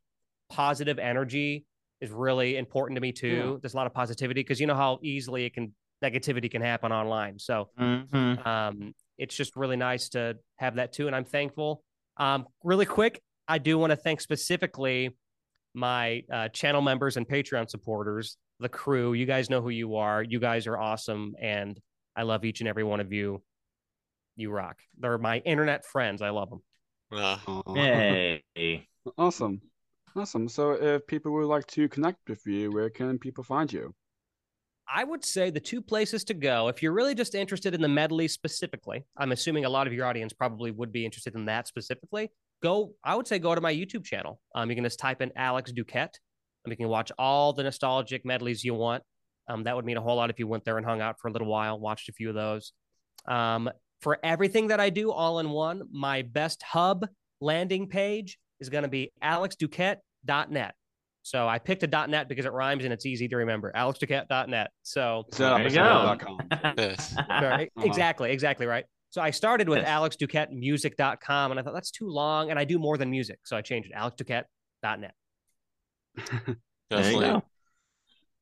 positive 0.50 0.98
energy 0.98 1.66
is 2.02 2.10
really 2.12 2.56
important 2.58 2.96
to 2.96 3.02
me 3.02 3.12
too. 3.12 3.52
Yeah. 3.54 3.58
There's 3.62 3.74
a 3.74 3.78
lot 3.78 3.88
of 3.88 3.94
positivity 3.94 4.40
because 4.42 4.60
you 4.60 4.66
know 4.68 4.76
how 4.76 5.00
easily 5.04 5.46
it 5.46 5.54
can 5.54 5.76
negativity 6.04 6.50
can 6.50 6.62
happen 6.62 6.92
online. 6.94 7.38
So 7.40 7.70
Mhm. 7.78 8.46
um, 8.48 8.96
it's 9.20 9.36
just 9.36 9.56
really 9.56 9.76
nice 9.76 10.10
to 10.10 10.38
have 10.56 10.76
that 10.76 10.94
too, 10.94 11.08
and 11.08 11.16
I'm 11.16 11.26
thankful. 11.26 11.84
Um, 12.18 12.48
really 12.64 12.86
quick, 12.86 13.22
I 13.48 13.58
do 13.58 13.78
want 13.78 13.92
to 13.92 13.96
thank 13.96 14.22
specifically 14.22 15.16
my 15.74 16.24
uh, 16.32 16.50
channel 16.50 16.82
members 16.82 17.18
and 17.18 17.28
Patreon 17.28 17.70
supporters, 17.70 18.38
the 18.60 18.70
crew. 18.70 19.14
You 19.14 19.26
guys 19.26 19.50
know 19.50 19.62
who 19.62 19.70
you 19.70 19.98
are. 19.98 20.24
You 20.24 20.40
guys 20.40 20.66
are 20.68 20.78
awesome, 20.78 21.36
and 21.40 21.80
I 22.16 22.24
love 22.24 22.46
each 22.46 22.62
and 22.62 22.68
every 22.68 22.84
one 22.84 23.00
of 23.00 23.14
you. 23.14 23.44
You 24.36 24.52
rock. 24.52 24.80
They're 24.98 25.18
my 25.18 25.40
internet 25.40 25.86
friends. 25.86 26.22
I 26.22 26.30
love 26.30 26.50
them. 26.50 26.62
Uh, 27.12 27.38
Hey. 27.76 28.88
Awesome. 29.18 29.62
Awesome. 30.16 30.48
So 30.48 30.72
if 30.72 31.06
people 31.08 31.34
would 31.34 31.46
like 31.46 31.68
to 31.68 31.90
connect 31.90 32.30
with 32.30 32.46
you, 32.46 32.72
where 32.72 32.90
can 32.90 33.20
people 33.20 33.44
find 33.44 33.72
you? 33.72 33.94
I 34.92 35.04
would 35.04 35.24
say 35.24 35.52
the 35.52 35.60
two 35.60 35.82
places 35.82 36.24
to 36.26 36.34
go, 36.34 36.68
if 36.68 36.82
you're 36.82 36.94
really 36.94 37.14
just 37.14 37.36
interested 37.36 37.76
in 37.76 37.82
the 37.82 37.88
medley 37.88 38.28
specifically, 38.28 39.06
I'm 39.18 39.32
assuming 39.32 39.66
a 39.66 39.70
lot 39.70 39.86
of 39.86 39.94
your 39.94 40.06
audience 40.06 40.34
probably 40.34 40.72
would 40.72 40.92
be 40.92 41.06
interested 41.06 41.36
in 41.36 41.46
that 41.46 41.68
specifically. 41.68 42.32
Go, 42.64 42.94
I 43.04 43.16
would 43.16 43.28
say 43.28 43.38
go 43.38 43.54
to 43.54 43.62
my 43.62 43.74
YouTube 43.74 44.04
channel. 44.04 44.42
Um, 44.56 44.70
you 44.70 44.76
can 44.76 44.84
just 44.84 45.00
type 45.00 45.22
in 45.22 45.32
Alex 45.36 45.72
Duquette, 45.72 46.16
and 46.66 46.72
you 46.72 46.76
can 46.76 46.88
watch 46.88 47.12
all 47.20 47.54
the 47.54 47.64
nostalgic 47.64 48.26
medleys 48.26 48.64
you 48.64 48.74
want. 48.74 49.04
Um, 49.48 49.64
that 49.64 49.76
would 49.76 49.86
mean 49.86 49.98
a 49.98 50.02
whole 50.02 50.16
lot 50.16 50.30
if 50.30 50.40
you 50.40 50.48
went 50.48 50.66
there 50.66 50.78
and 50.78 50.86
hung 50.86 51.02
out 51.02 51.20
for 51.20 51.28
a 51.28 51.32
little 51.32 51.48
while, 51.48 51.80
watched 51.80 52.10
a 52.10 52.14
few 52.14 52.30
of 52.30 52.36
those. 52.36 52.74
Um, 53.28 53.70
for 54.02 54.18
everything 54.24 54.68
that 54.68 54.80
I 54.80 54.90
do 54.90 55.12
all 55.12 55.40
in 55.40 55.50
one, 55.50 55.84
my 55.92 56.24
best 56.24 56.64
hub 56.64 57.06
landing 57.42 57.88
page 57.88 58.40
is 58.60 58.70
going 58.70 58.84
to 58.84 58.90
be 58.90 59.12
alexduquette.net. 59.24 60.76
So 61.24 61.48
I 61.48 61.60
picked 61.60 61.84
a 61.84 61.88
.net 62.08 62.28
because 62.30 62.46
it 62.46 62.52
rhymes 62.54 62.86
and 62.86 62.94
it's 62.94 63.06
easy 63.06 63.28
to 63.28 63.36
remember. 63.38 63.72
alexduquette.net. 63.76 64.72
So 64.84 65.26
Set 65.32 65.58
There 65.58 65.68
you 65.68 65.76
go. 65.76 66.18
yes. 66.78 67.16
Right, 67.30 67.72
Uh-huh. 67.78 67.86
exactly, 67.88 68.32
exactly 68.32 68.66
right. 68.66 68.86
So 69.12 69.22
I 69.22 69.32
started 69.32 69.68
with 69.70 69.80
Yes. 69.80 69.88
alexduquettemusic.com 69.90 71.52
and 71.52 71.60
I 71.60 71.64
thought 71.64 71.74
that's 71.74 71.92
too 71.92 72.08
long 72.10 72.50
and 72.52 72.58
I 72.60 72.64
do 72.64 72.80
more 72.80 72.98
than 72.98 73.10
music. 73.10 73.40
So 73.46 73.58
I 73.58 73.62
changed 73.62 73.90
it 73.92 73.96
alexduquette.net. 73.96 75.14
There 76.90 76.98
you 76.98 77.04
Definitely. 77.04 77.26
go. 77.28 77.44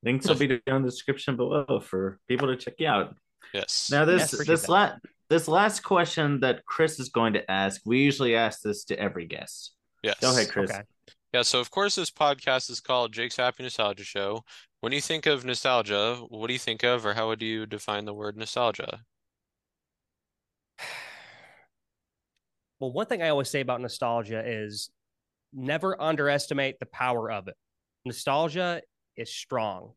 Links 0.04 0.28
will 0.28 0.36
be 0.36 0.48
down 0.48 0.78
in 0.78 0.82
the 0.84 0.90
description 0.90 1.36
below 1.36 1.82
for 1.84 2.20
people 2.30 2.48
to 2.48 2.56
check 2.56 2.76
you 2.80 2.88
out. 2.88 3.16
Yes. 3.54 3.90
Now 3.92 4.06
this 4.06 4.32
appreciate 4.32 4.54
this 4.54 4.62
that. 4.68 4.72
last 4.72 5.02
this 5.30 5.48
last 5.50 5.82
question 5.84 6.40
that 6.40 6.64
Chris 6.66 6.98
is 7.00 7.10
going 7.10 7.34
to 7.34 7.52
ask, 7.52 7.82
we 7.86 8.00
usually 8.00 8.36
ask 8.36 8.62
this 8.62 8.86
to 8.86 8.98
every 8.98 9.26
guest. 9.26 9.74
Yes. 10.04 10.18
Go 10.22 10.32
ahead, 10.32 10.50
Chris. 10.50 10.72
Okay. 10.72 10.84
Yeah, 11.38 11.44
so 11.44 11.60
of 11.60 11.70
course 11.70 11.94
this 11.94 12.10
podcast 12.10 12.72
is 12.72 12.80
called 12.80 13.14
Jake's 13.14 13.38
Happy 13.38 13.62
Nostalgia 13.62 14.04
Show. 14.04 14.44
When 14.82 14.92
you 14.92 15.00
think 15.00 15.28
of 15.28 15.46
nostalgia, 15.46 16.16
what 16.30 16.48
do 16.48 16.54
you 16.54 16.58
think 16.58 16.82
of, 16.82 17.06
or 17.06 17.14
how 17.14 17.28
would 17.28 17.44
you 17.44 17.68
define 17.68 18.06
the 18.06 18.14
word 18.16 18.36
nostalgia? 18.36 19.02
well, 22.80 22.92
one 22.92 23.06
thing 23.06 23.22
I 23.22 23.30
always 23.30 23.52
say 23.52 23.62
about 23.62 23.82
nostalgia 23.82 24.42
is 24.44 24.90
never 25.54 26.02
underestimate 26.02 26.80
the 26.80 26.88
power 26.88 27.32
of 27.32 27.48
it. 27.48 27.56
Nostalgia 28.04 28.82
is 29.16 29.32
strong. 29.32 29.92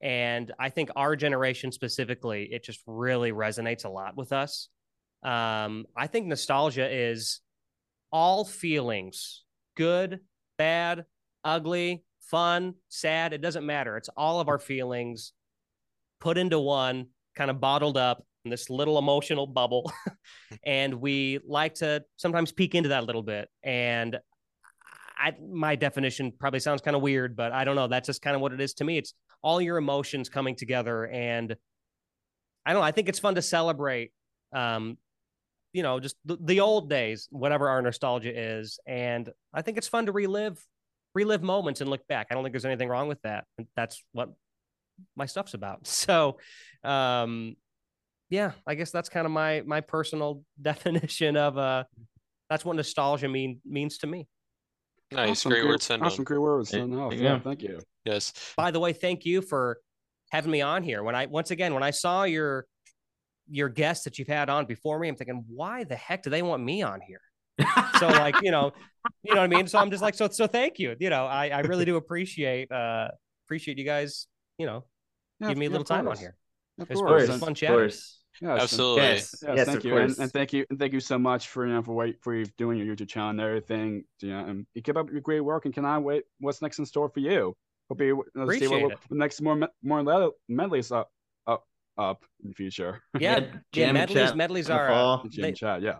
And 0.00 0.50
I 0.58 0.70
think 0.70 0.88
our 0.96 1.14
generation 1.14 1.72
specifically, 1.72 2.48
it 2.50 2.64
just 2.64 2.80
really 2.86 3.32
resonates 3.32 3.84
a 3.84 3.90
lot 3.90 4.16
with 4.16 4.32
us. 4.32 4.70
Um, 5.22 5.84
I 5.94 6.06
think 6.06 6.26
nostalgia 6.26 6.90
is 6.90 7.40
all 8.10 8.46
feelings 8.46 9.44
good, 9.76 10.20
bad, 10.56 11.04
ugly, 11.44 12.04
fun, 12.20 12.74
sad. 12.88 13.32
It 13.32 13.40
doesn't 13.40 13.64
matter. 13.64 13.96
It's 13.96 14.08
all 14.16 14.40
of 14.40 14.48
our 14.48 14.58
feelings 14.58 15.32
put 16.20 16.38
into 16.38 16.58
one, 16.58 17.08
kind 17.34 17.50
of 17.50 17.60
bottled 17.60 17.96
up 17.96 18.24
in 18.44 18.50
this 18.50 18.70
little 18.70 18.98
emotional 18.98 19.46
bubble. 19.46 19.92
and 20.64 20.94
we 20.94 21.40
like 21.46 21.74
to 21.74 22.04
sometimes 22.16 22.52
peek 22.52 22.74
into 22.74 22.90
that 22.90 23.02
a 23.02 23.06
little 23.06 23.22
bit. 23.22 23.48
And 23.62 24.18
I, 25.18 25.34
my 25.50 25.76
definition 25.76 26.32
probably 26.38 26.60
sounds 26.60 26.80
kind 26.80 26.96
of 26.96 27.02
weird, 27.02 27.36
but 27.36 27.52
I 27.52 27.64
don't 27.64 27.76
know. 27.76 27.88
That's 27.88 28.06
just 28.06 28.22
kind 28.22 28.36
of 28.36 28.42
what 28.42 28.52
it 28.52 28.60
is 28.60 28.74
to 28.74 28.84
me. 28.84 28.98
It's 28.98 29.14
all 29.42 29.60
your 29.60 29.78
emotions 29.78 30.28
coming 30.28 30.54
together. 30.54 31.06
And 31.06 31.56
I 32.64 32.72
don't 32.72 32.80
know. 32.80 32.86
I 32.86 32.92
think 32.92 33.08
it's 33.08 33.18
fun 33.18 33.34
to 33.36 33.42
celebrate, 33.42 34.12
um, 34.52 34.98
you 35.76 35.82
know, 35.82 36.00
just 36.00 36.16
the, 36.24 36.38
the 36.40 36.60
old 36.60 36.88
days, 36.88 37.28
whatever 37.30 37.68
our 37.68 37.82
nostalgia 37.82 38.32
is. 38.34 38.80
And 38.86 39.30
I 39.52 39.60
think 39.60 39.76
it's 39.76 39.86
fun 39.86 40.06
to 40.06 40.12
relive, 40.12 40.58
relive 41.14 41.42
moments 41.42 41.82
and 41.82 41.90
look 41.90 42.08
back. 42.08 42.28
I 42.30 42.34
don't 42.34 42.42
think 42.42 42.54
there's 42.54 42.64
anything 42.64 42.88
wrong 42.88 43.08
with 43.08 43.20
that. 43.24 43.44
That's 43.76 44.02
what 44.12 44.30
my 45.14 45.26
stuff's 45.26 45.52
about. 45.52 45.80
So, 45.86 46.38
um, 46.82 47.56
yeah, 48.30 48.52
I 48.66 48.74
guess 48.74 48.90
that's 48.90 49.10
kind 49.10 49.26
of 49.26 49.32
my 49.32 49.62
my 49.66 49.82
personal 49.82 50.42
definition 50.60 51.36
of 51.36 51.58
uh 51.58 51.84
that's 52.48 52.64
what 52.64 52.74
nostalgia 52.74 53.28
mean 53.28 53.60
means 53.66 53.98
to 53.98 54.06
me. 54.06 54.26
Nice, 55.12 55.28
Awesome, 55.28 55.50
great 55.50 55.66
word 55.66 55.82
send 55.82 56.02
Awesome, 56.02 56.24
great 56.24 56.40
words. 56.40 56.70
Hey, 56.70 56.78
send 56.78 56.98
off. 56.98 57.10
there 57.10 57.20
Yeah, 57.20 57.38
thank 57.38 57.62
you. 57.62 57.80
Yes. 58.06 58.32
By 58.56 58.70
the 58.70 58.80
way, 58.80 58.94
thank 58.94 59.26
you 59.26 59.42
for 59.42 59.78
having 60.30 60.50
me 60.50 60.62
on 60.62 60.82
here. 60.82 61.02
When 61.02 61.14
I 61.14 61.26
once 61.26 61.50
again 61.50 61.74
when 61.74 61.82
I 61.82 61.90
saw 61.90 62.24
your 62.24 62.66
your 63.48 63.68
guests 63.68 64.04
that 64.04 64.18
you've 64.18 64.28
had 64.28 64.48
on 64.50 64.66
before 64.66 64.98
me, 64.98 65.08
I'm 65.08 65.16
thinking, 65.16 65.44
why 65.48 65.84
the 65.84 65.96
heck 65.96 66.22
do 66.22 66.30
they 66.30 66.42
want 66.42 66.62
me 66.62 66.82
on 66.82 67.00
here? 67.00 67.20
So 67.98 68.08
like, 68.08 68.36
you 68.42 68.50
know, 68.50 68.72
you 69.22 69.32
know 69.32 69.40
what 69.40 69.44
I 69.44 69.46
mean? 69.46 69.66
So 69.66 69.78
I'm 69.78 69.90
just 69.90 70.02
like, 70.02 70.14
so 70.14 70.28
so 70.28 70.46
thank 70.46 70.78
you. 70.78 70.94
You 71.00 71.08
know, 71.08 71.24
I, 71.24 71.48
I 71.48 71.60
really 71.60 71.86
do 71.86 71.96
appreciate 71.96 72.70
uh 72.70 73.08
appreciate 73.46 73.78
you 73.78 73.84
guys, 73.84 74.26
you 74.58 74.66
know, 74.66 74.84
Yeah, 75.40 75.48
give 75.48 75.58
me 75.58 75.66
a 75.66 75.70
little 75.70 75.84
time 75.84 76.06
on 76.06 76.18
here. 76.18 76.36
Of 76.78 76.90
It's 76.90 77.00
course. 77.00 77.10
course, 77.10 77.28
It's 77.30 77.38
fun 77.38 77.52
of 77.52 77.56
chatting. 77.56 77.76
course. 77.76 78.22
Yes, 78.42 78.62
Absolutely. 78.62 79.02
Yes, 79.02 79.34
Yes, 79.40 79.56
yes, 79.56 79.66
thank 79.66 79.78
of 79.78 79.84
you, 79.86 79.96
and, 79.96 80.18
and 80.18 80.30
thank 80.30 80.52
you, 80.52 80.66
and 80.68 80.78
thank 80.78 80.92
you 80.92 81.00
so 81.00 81.18
much 81.18 81.48
for 81.48 81.66
you 81.66 81.72
know 81.72 81.82
for 81.82 81.94
wait 81.94 82.22
for 82.22 82.34
you 82.34 82.44
doing 82.58 82.78
your 82.78 82.94
YouTube 82.94 83.08
channel 83.08 83.30
and 83.30 83.40
everything. 83.40 84.04
You 84.20 84.28
know, 84.28 84.40
and 84.40 84.66
you 84.74 84.82
keep 84.82 84.98
up 84.98 85.10
your 85.10 85.22
great 85.22 85.40
work. 85.40 85.64
And 85.64 85.72
can 85.72 85.86
I 85.86 85.96
wait? 85.96 86.24
What's 86.40 86.60
next 86.60 86.78
in 86.78 86.84
store 86.84 87.08
for 87.08 87.20
you? 87.20 87.56
Hope 87.88 88.02
you 88.02 88.24
let's 88.34 88.58
see 88.58 88.66
what, 88.68 88.82
what 88.82 89.00
next 89.10 89.40
more 89.40 89.68
more 89.82 90.02
le- 90.02 90.32
medleys 90.50 90.92
up 90.92 91.08
up 91.98 92.04
up 92.10 92.24
in 92.42 92.48
the 92.50 92.54
future. 92.54 93.00
Yeah, 93.18 93.38
Yeah, 93.38 93.38
yeah, 93.38 93.58
jam 93.72 93.96
and 93.96 94.10
medleys 94.10 94.34
medleys 94.34 94.68
in 94.68 94.76
the 94.76 94.82
are 94.82 94.90
uh, 94.92 95.18
they, 95.38 95.52
chat, 95.52 95.82
yeah. 95.82 95.96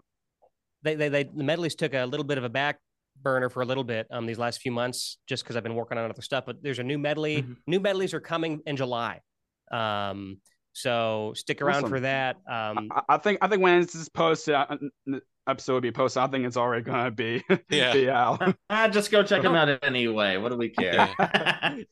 they 0.83 0.95
they 0.95 1.09
they 1.09 1.25
the 1.25 1.45
medleys 1.45 1.75
took 1.75 1.95
a 1.95 2.05
little 2.05 2.25
bit 2.25 2.39
of 2.39 2.45
a 2.45 2.49
back 2.49 2.79
burner 3.23 3.49
for 3.49 3.63
a 3.63 3.65
little 3.65 3.85
bit 3.85 4.07
um 4.11 4.27
these 4.27 4.39
last 4.39 4.61
few 4.61 4.71
months 4.71 5.17
just 5.27 5.43
because 5.43 5.57
I've 5.57 5.63
been 5.63 5.75
working 5.75 5.97
on 5.99 6.09
other 6.11 6.23
stuff. 6.23 6.45
But 6.47 6.63
there's 6.63 6.79
a 6.79 6.83
new 6.85 6.99
medley. 6.99 7.43
Mhm. 7.43 7.57
New 7.67 7.81
medleys 7.81 8.13
are 8.15 8.21
coming 8.21 8.61
in 8.67 8.77
July. 8.77 9.21
Um, 9.73 10.41
so 10.73 11.33
stick 11.35 11.63
around 11.63 11.77
Awesome. 11.77 11.89
for 11.91 12.01
that. 12.01 12.37
Um, 12.51 12.89
I, 12.95 13.03
I 13.15 13.17
think 13.19 13.39
I 13.41 13.49
think 13.49 13.63
when 13.63 13.81
this 13.81 13.95
is 13.95 14.09
posted, 14.11 14.55
uh, 14.55 14.67
n- 14.71 14.91
n- 15.09 15.21
episode 15.49 15.73
will 15.75 15.81
be 15.81 15.93
posted. 15.93 16.23
I 16.23 16.27
think 16.27 16.45
it's 16.45 16.59
already 16.59 16.85
gonna 16.85 17.11
be 17.11 17.43
Yeah. 17.71 17.93
be 17.95 18.11
out. 18.11 18.55
Ah, 18.71 18.87
just 18.89 19.11
go 19.11 19.23
check 19.23 19.43
them 19.43 19.55
out 19.55 19.83
anyway. 19.83 20.37
What 20.37 20.51
do 20.51 20.59
we 20.59 20.69
care? 20.69 21.09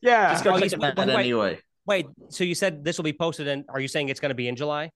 yeah, 0.01 0.31
just 0.33 0.43
go 0.43 0.53
Oh, 0.53 0.59
check 0.59 0.71
you- 0.71 0.77
them 0.77 0.83
out 0.83 0.97
wait, 0.97 1.07
wait. 1.07 1.15
anyway. 1.19 1.59
Wait, 1.85 2.05
so 2.29 2.43
you 2.43 2.55
said 2.55 2.83
this 2.83 2.97
will 2.97 3.03
be 3.03 3.13
posted, 3.13 3.47
and 3.47 3.65
are 3.69 3.79
you 3.79 3.87
saying 3.87 4.09
it's 4.09 4.19
going 4.19 4.29
to 4.29 4.35
be 4.35 4.47
in 4.47 4.55
July? 4.55 4.89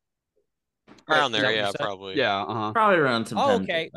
Around 1.09 1.31
there, 1.33 1.51
yeah, 1.51 1.71
probably. 1.79 2.17
yeah. 2.17 2.41
Uh 2.43 2.53
huh. 2.53 2.71
Probably 2.73 2.97
around 2.97 3.25
some 3.27 3.37
Oh, 3.37 3.47
time. 3.47 3.63
okay. 3.63 3.91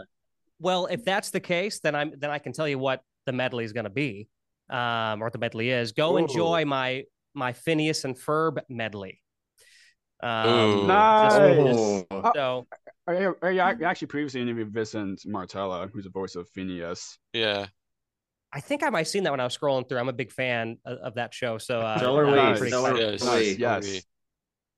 Well, 0.58 0.86
if 0.86 1.04
that's 1.04 1.30
the 1.30 1.40
case, 1.40 1.80
then 1.80 1.94
I'm 1.94 2.12
then 2.18 2.30
I 2.30 2.38
can 2.38 2.52
tell 2.52 2.68
you 2.68 2.78
what 2.78 3.00
the 3.26 3.32
medley 3.32 3.64
is 3.64 3.72
going 3.72 3.84
to 3.84 3.90
be, 3.90 4.28
um, 4.70 5.20
or 5.22 5.26
what 5.26 5.32
the 5.32 5.38
medley 5.38 5.70
is. 5.70 5.92
Go 5.92 6.14
Ooh. 6.14 6.18
enjoy 6.18 6.64
my 6.64 7.04
my 7.34 7.52
Phineas 7.52 8.04
and 8.04 8.16
Ferb 8.16 8.58
medley. 8.68 9.20
Um, 10.22 10.86
Nice. 10.86 11.32
Oh. 12.12 12.30
so 12.34 12.66
Are 13.08 13.14
you, 13.20 13.36
are 13.42 13.50
you 13.50 13.60
ac- 13.60 13.82
actually 13.84 14.06
previously 14.06 14.40
interviewed 14.40 14.72
Vincent 14.72 15.22
Martella, 15.26 15.88
who's 15.92 16.04
the 16.04 16.10
voice 16.10 16.36
of 16.36 16.48
Phineas? 16.50 17.18
Yeah. 17.32 17.66
I 18.52 18.60
think 18.60 18.82
I 18.82 18.90
might 18.90 18.98
have 19.00 19.08
seen 19.08 19.24
that 19.24 19.30
when 19.30 19.40
I 19.40 19.44
was 19.44 19.56
scrolling 19.56 19.88
through. 19.88 19.98
I'm 19.98 20.08
a 20.08 20.12
big 20.12 20.30
fan 20.30 20.76
of, 20.84 20.98
of 20.98 21.14
that 21.14 21.32
show. 21.32 21.58
So 21.58 21.80
uh, 21.80 21.98
So 21.98 22.14
are 22.16 22.26
I'm 22.26 22.30
we. 22.32 22.36
Nice. 22.36 22.58
pretty 22.58 22.70
So 22.72 22.84
are 22.84 23.12
excited. 23.14 23.58
Yes. 23.58 23.94
Yes. 23.94 24.02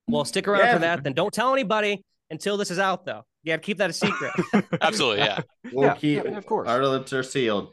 Well, 0.06 0.24
stick 0.24 0.46
around 0.46 0.60
Yeah. 0.60 0.72
for 0.74 0.78
that. 0.80 1.02
Then 1.04 1.12
don't 1.12 1.32
tell 1.32 1.52
anybody 1.52 2.04
until 2.30 2.56
this 2.56 2.70
is 2.70 2.78
out, 2.78 3.04
though. 3.04 3.22
You 3.42 3.52
got 3.52 3.56
to 3.56 3.62
keep 3.62 3.78
that 3.78 3.90
a 3.90 3.92
secret. 3.92 4.32
Absolutely, 4.80 5.24
yeah. 5.24 5.40
We'll 5.72 5.86
Yeah, 5.88 5.94
keep 5.94 6.24
yeah, 6.24 6.36
of 6.38 6.46
course. 6.46 6.68
our 6.68 6.86
lips 6.86 7.12
are 7.12 7.22
sealed. 7.22 7.72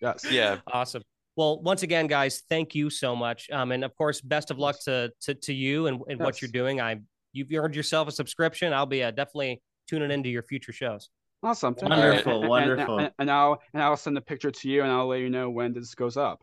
Yes. 0.00 0.24
Yeah. 0.30 0.58
awesome. 0.72 1.02
Well, 1.36 1.60
once 1.62 1.82
again, 1.82 2.08
guys, 2.08 2.42
thank 2.48 2.74
you 2.74 2.90
so 2.90 3.14
much. 3.16 3.48
Um, 3.50 3.72
and 3.72 3.84
of 3.84 3.96
course, 3.96 4.20
best 4.20 4.50
of 4.50 4.58
luck 4.58 4.76
to 4.84 5.12
to, 5.22 5.34
to 5.34 5.54
you 5.54 5.86
and, 5.86 6.00
and 6.08 6.18
what 6.20 6.42
you're 6.42 6.50
doing. 6.50 6.80
I 6.80 7.00
you've 7.32 7.48
earned 7.54 7.74
yourself 7.76 8.08
a 8.08 8.12
subscription. 8.12 8.72
I'll 8.72 8.84
be 8.86 9.02
uh, 9.02 9.10
definitely 9.12 9.62
tuning 9.88 10.10
into 10.10 10.28
your 10.28 10.42
future 10.42 10.72
shows. 10.72 11.08
Awesome. 11.42 11.74
Thank 11.74 11.90
Wonderful, 11.90 12.32
you. 12.32 12.34
And- 12.34 12.42
and- 12.44 12.48
wonderful. 12.50 12.98
And, 12.98 13.10
and 13.18 13.30
I'll 13.30 13.60
and 13.74 13.82
I'll 13.82 13.96
send 13.96 14.16
a 14.16 14.20
picture 14.20 14.50
to 14.50 14.68
you, 14.68 14.82
and 14.82 14.90
I'll 14.92 15.06
let 15.08 15.20
you 15.20 15.28
know 15.30 15.50
when 15.50 15.72
this 15.72 15.94
goes 15.94 16.16
up. 16.16 16.42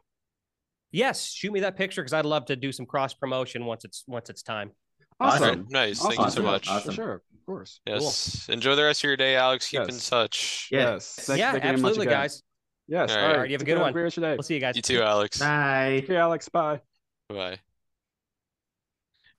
Yes, 0.92 1.32
shoot 1.32 1.52
me 1.54 1.60
that 1.62 1.78
picture 1.78 2.02
because 2.02 2.14
I'd 2.14 2.26
love 2.26 2.46
to 2.48 2.56
do 2.56 2.72
some 2.72 2.86
cross 2.86 3.14
promotion 3.14 3.66
once 3.66 3.86
it's 3.86 4.04
once 4.08 4.30
it's 4.30 4.42
time. 4.44 4.72
Awesome. 5.20 5.44
Awesome. 5.44 5.68
Nice. 5.70 6.00
Thank 6.02 6.20
you 6.20 6.30
so 6.32 6.42
much. 6.42 6.68
Awesome. 6.70 6.92
For 6.92 6.96
sure. 6.96 7.14
Of 7.14 7.46
course. 7.46 7.80
Yes. 7.86 8.48
Enjoy 8.50 8.76
the 8.76 8.84
rest 8.84 9.02
of 9.02 9.04
your 9.08 9.18
day, 9.18 9.36
Alex. 9.36 9.68
Keep 9.70 9.82
in 9.82 9.88
Yes. 9.90 10.10
touch. 10.10 10.68
Yeah. 10.72 10.94
Yes. 10.94 11.16
Thank, 11.22 11.40
yeah, 11.40 11.52
thank 11.52 11.64
much 11.64 11.74
absolutely, 11.74 12.06
guys. 12.08 12.44
Yes. 12.88 13.12
All 13.12 13.16
All 13.18 13.22
right. 13.22 13.28
right. 13.28 13.34
All 13.36 13.42
right, 13.42 13.50
you 13.50 13.54
have 13.54 13.62
a 13.62 13.66
Take 13.66 13.68
good 13.68 13.76
care. 13.76 13.84
one. 13.84 13.94
Great 13.94 14.14
today. 14.14 14.32
We'll 14.34 14.44
see 14.44 14.54
you 14.56 14.60
guys. 14.62 14.76
You 14.76 14.82
too, 14.82 15.02
Alex. 15.02 15.40
Bye. 15.40 16.02
Okay, 16.04 16.16
Alex. 16.18 16.50
Bye. 16.50 16.82
Bye. 17.30 17.60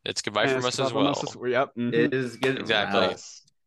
It's 0.05 0.23
goodbye 0.23 0.45
And 0.45 0.53
from 0.53 0.65
us 0.67 0.79
as 0.79 0.93
well. 0.93 1.09
us 1.09 1.23
as- 1.25 1.37
Yep. 1.45 1.75
mhm. 1.77 1.93
It 1.95 2.15
is 2.15 2.37
good. 2.37 2.59
Exactly. 2.59 3.01
Wow. 3.01 3.17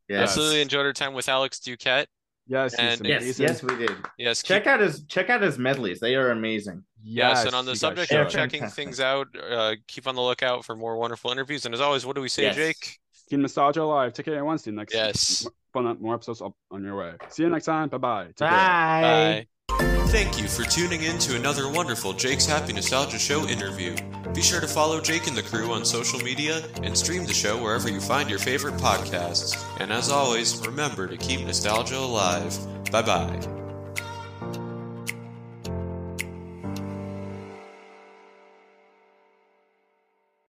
Yes. 0.09 0.19
Yes. 0.19 0.29
Absolutely 0.29 0.61
enjoyed 0.61 0.85
our 0.85 0.93
time 0.93 1.13
with 1.13 1.29
Alex 1.29 1.59
Duquette. 1.59 2.05
Yes. 2.47 2.73
And- 2.75 3.05
Yes, 3.05 3.39
yes, 3.39 3.63
we 3.63 3.75
did. 3.77 3.91
Yes. 4.17 4.41
Keep, 4.41 4.47
Check 4.49 4.67
out 4.67 4.79
his 4.81 5.03
check 5.05 5.29
out 5.29 5.41
his 5.41 5.57
medleys. 5.57 5.99
They 5.99 6.15
are 6.15 6.31
amazing. 6.31 6.83
yes. 7.03 7.45
And 7.45 7.55
on 7.55 7.65
the 7.65 7.75
subject 7.75 8.11
of 8.11 8.29
checking 8.29 8.59
Fantastic. 8.61 8.75
things 8.85 8.99
out, 8.99 9.27
uh, 9.37 9.75
keep 9.87 10.07
on 10.07 10.15
the 10.15 10.21
lookout 10.21 10.65
for 10.65 10.75
more 10.75 10.97
wonderful 10.97 11.31
interviews. 11.31 11.65
And 11.65 11.73
as 11.73 11.79
always, 11.81 12.05
what 12.05 12.15
do 12.15 12.21
we 12.21 12.29
say, 12.29 12.43
Yes. 12.43 12.55
Jake? 12.55 12.99
Keep 13.29 13.39
nostalgia 13.39 13.81
alive. 13.81 14.13
Take 14.13 14.25
care 14.25 14.39
on 14.39 14.45
Wednesday 14.45 14.71
next. 14.71 14.93
Yes. 14.93 15.47
Fun 15.71 15.97
more 16.01 16.15
episodes 16.15 16.41
up 16.41 16.53
on 16.69 16.83
your 16.83 16.95
way. 16.97 17.13
See 17.29 17.43
you 17.43 17.49
next 17.49 17.65
time. 17.65 17.87
Bye 17.89 17.97
bye. 17.97 18.25
Bye. 18.37 18.49
Bye. 18.49 19.47
Thank 20.13 20.39
you 20.39 20.47
for 20.47 20.61
tuning 20.61 21.01
in 21.01 21.17
to 21.17 21.35
another 21.35 21.67
wonderful 21.67 22.13
Jake's 22.13 22.45
Happy 22.45 22.71
Nostalgia 22.71 23.17
Show 23.17 23.47
interview. 23.47 23.95
Be 24.35 24.43
sure 24.43 24.61
to 24.61 24.67
follow 24.67 25.01
Jake 25.01 25.25
and 25.25 25.35
the 25.35 25.41
crew 25.41 25.73
on 25.73 25.83
social 25.83 26.19
media 26.19 26.61
and 26.83 26.95
stream 26.95 27.25
the 27.25 27.33
show 27.33 27.59
wherever 27.59 27.89
you 27.89 27.99
find 27.99 28.29
your 28.29 28.37
favorite 28.37 28.75
podcasts. 28.75 29.59
And 29.79 29.91
as 29.91 30.11
always, 30.11 30.55
remember 30.67 31.07
to 31.07 31.17
keep 31.17 31.39
nostalgia 31.39 31.97
alive. 31.97 32.55
Bye 32.91 33.01
bye. 33.01 33.62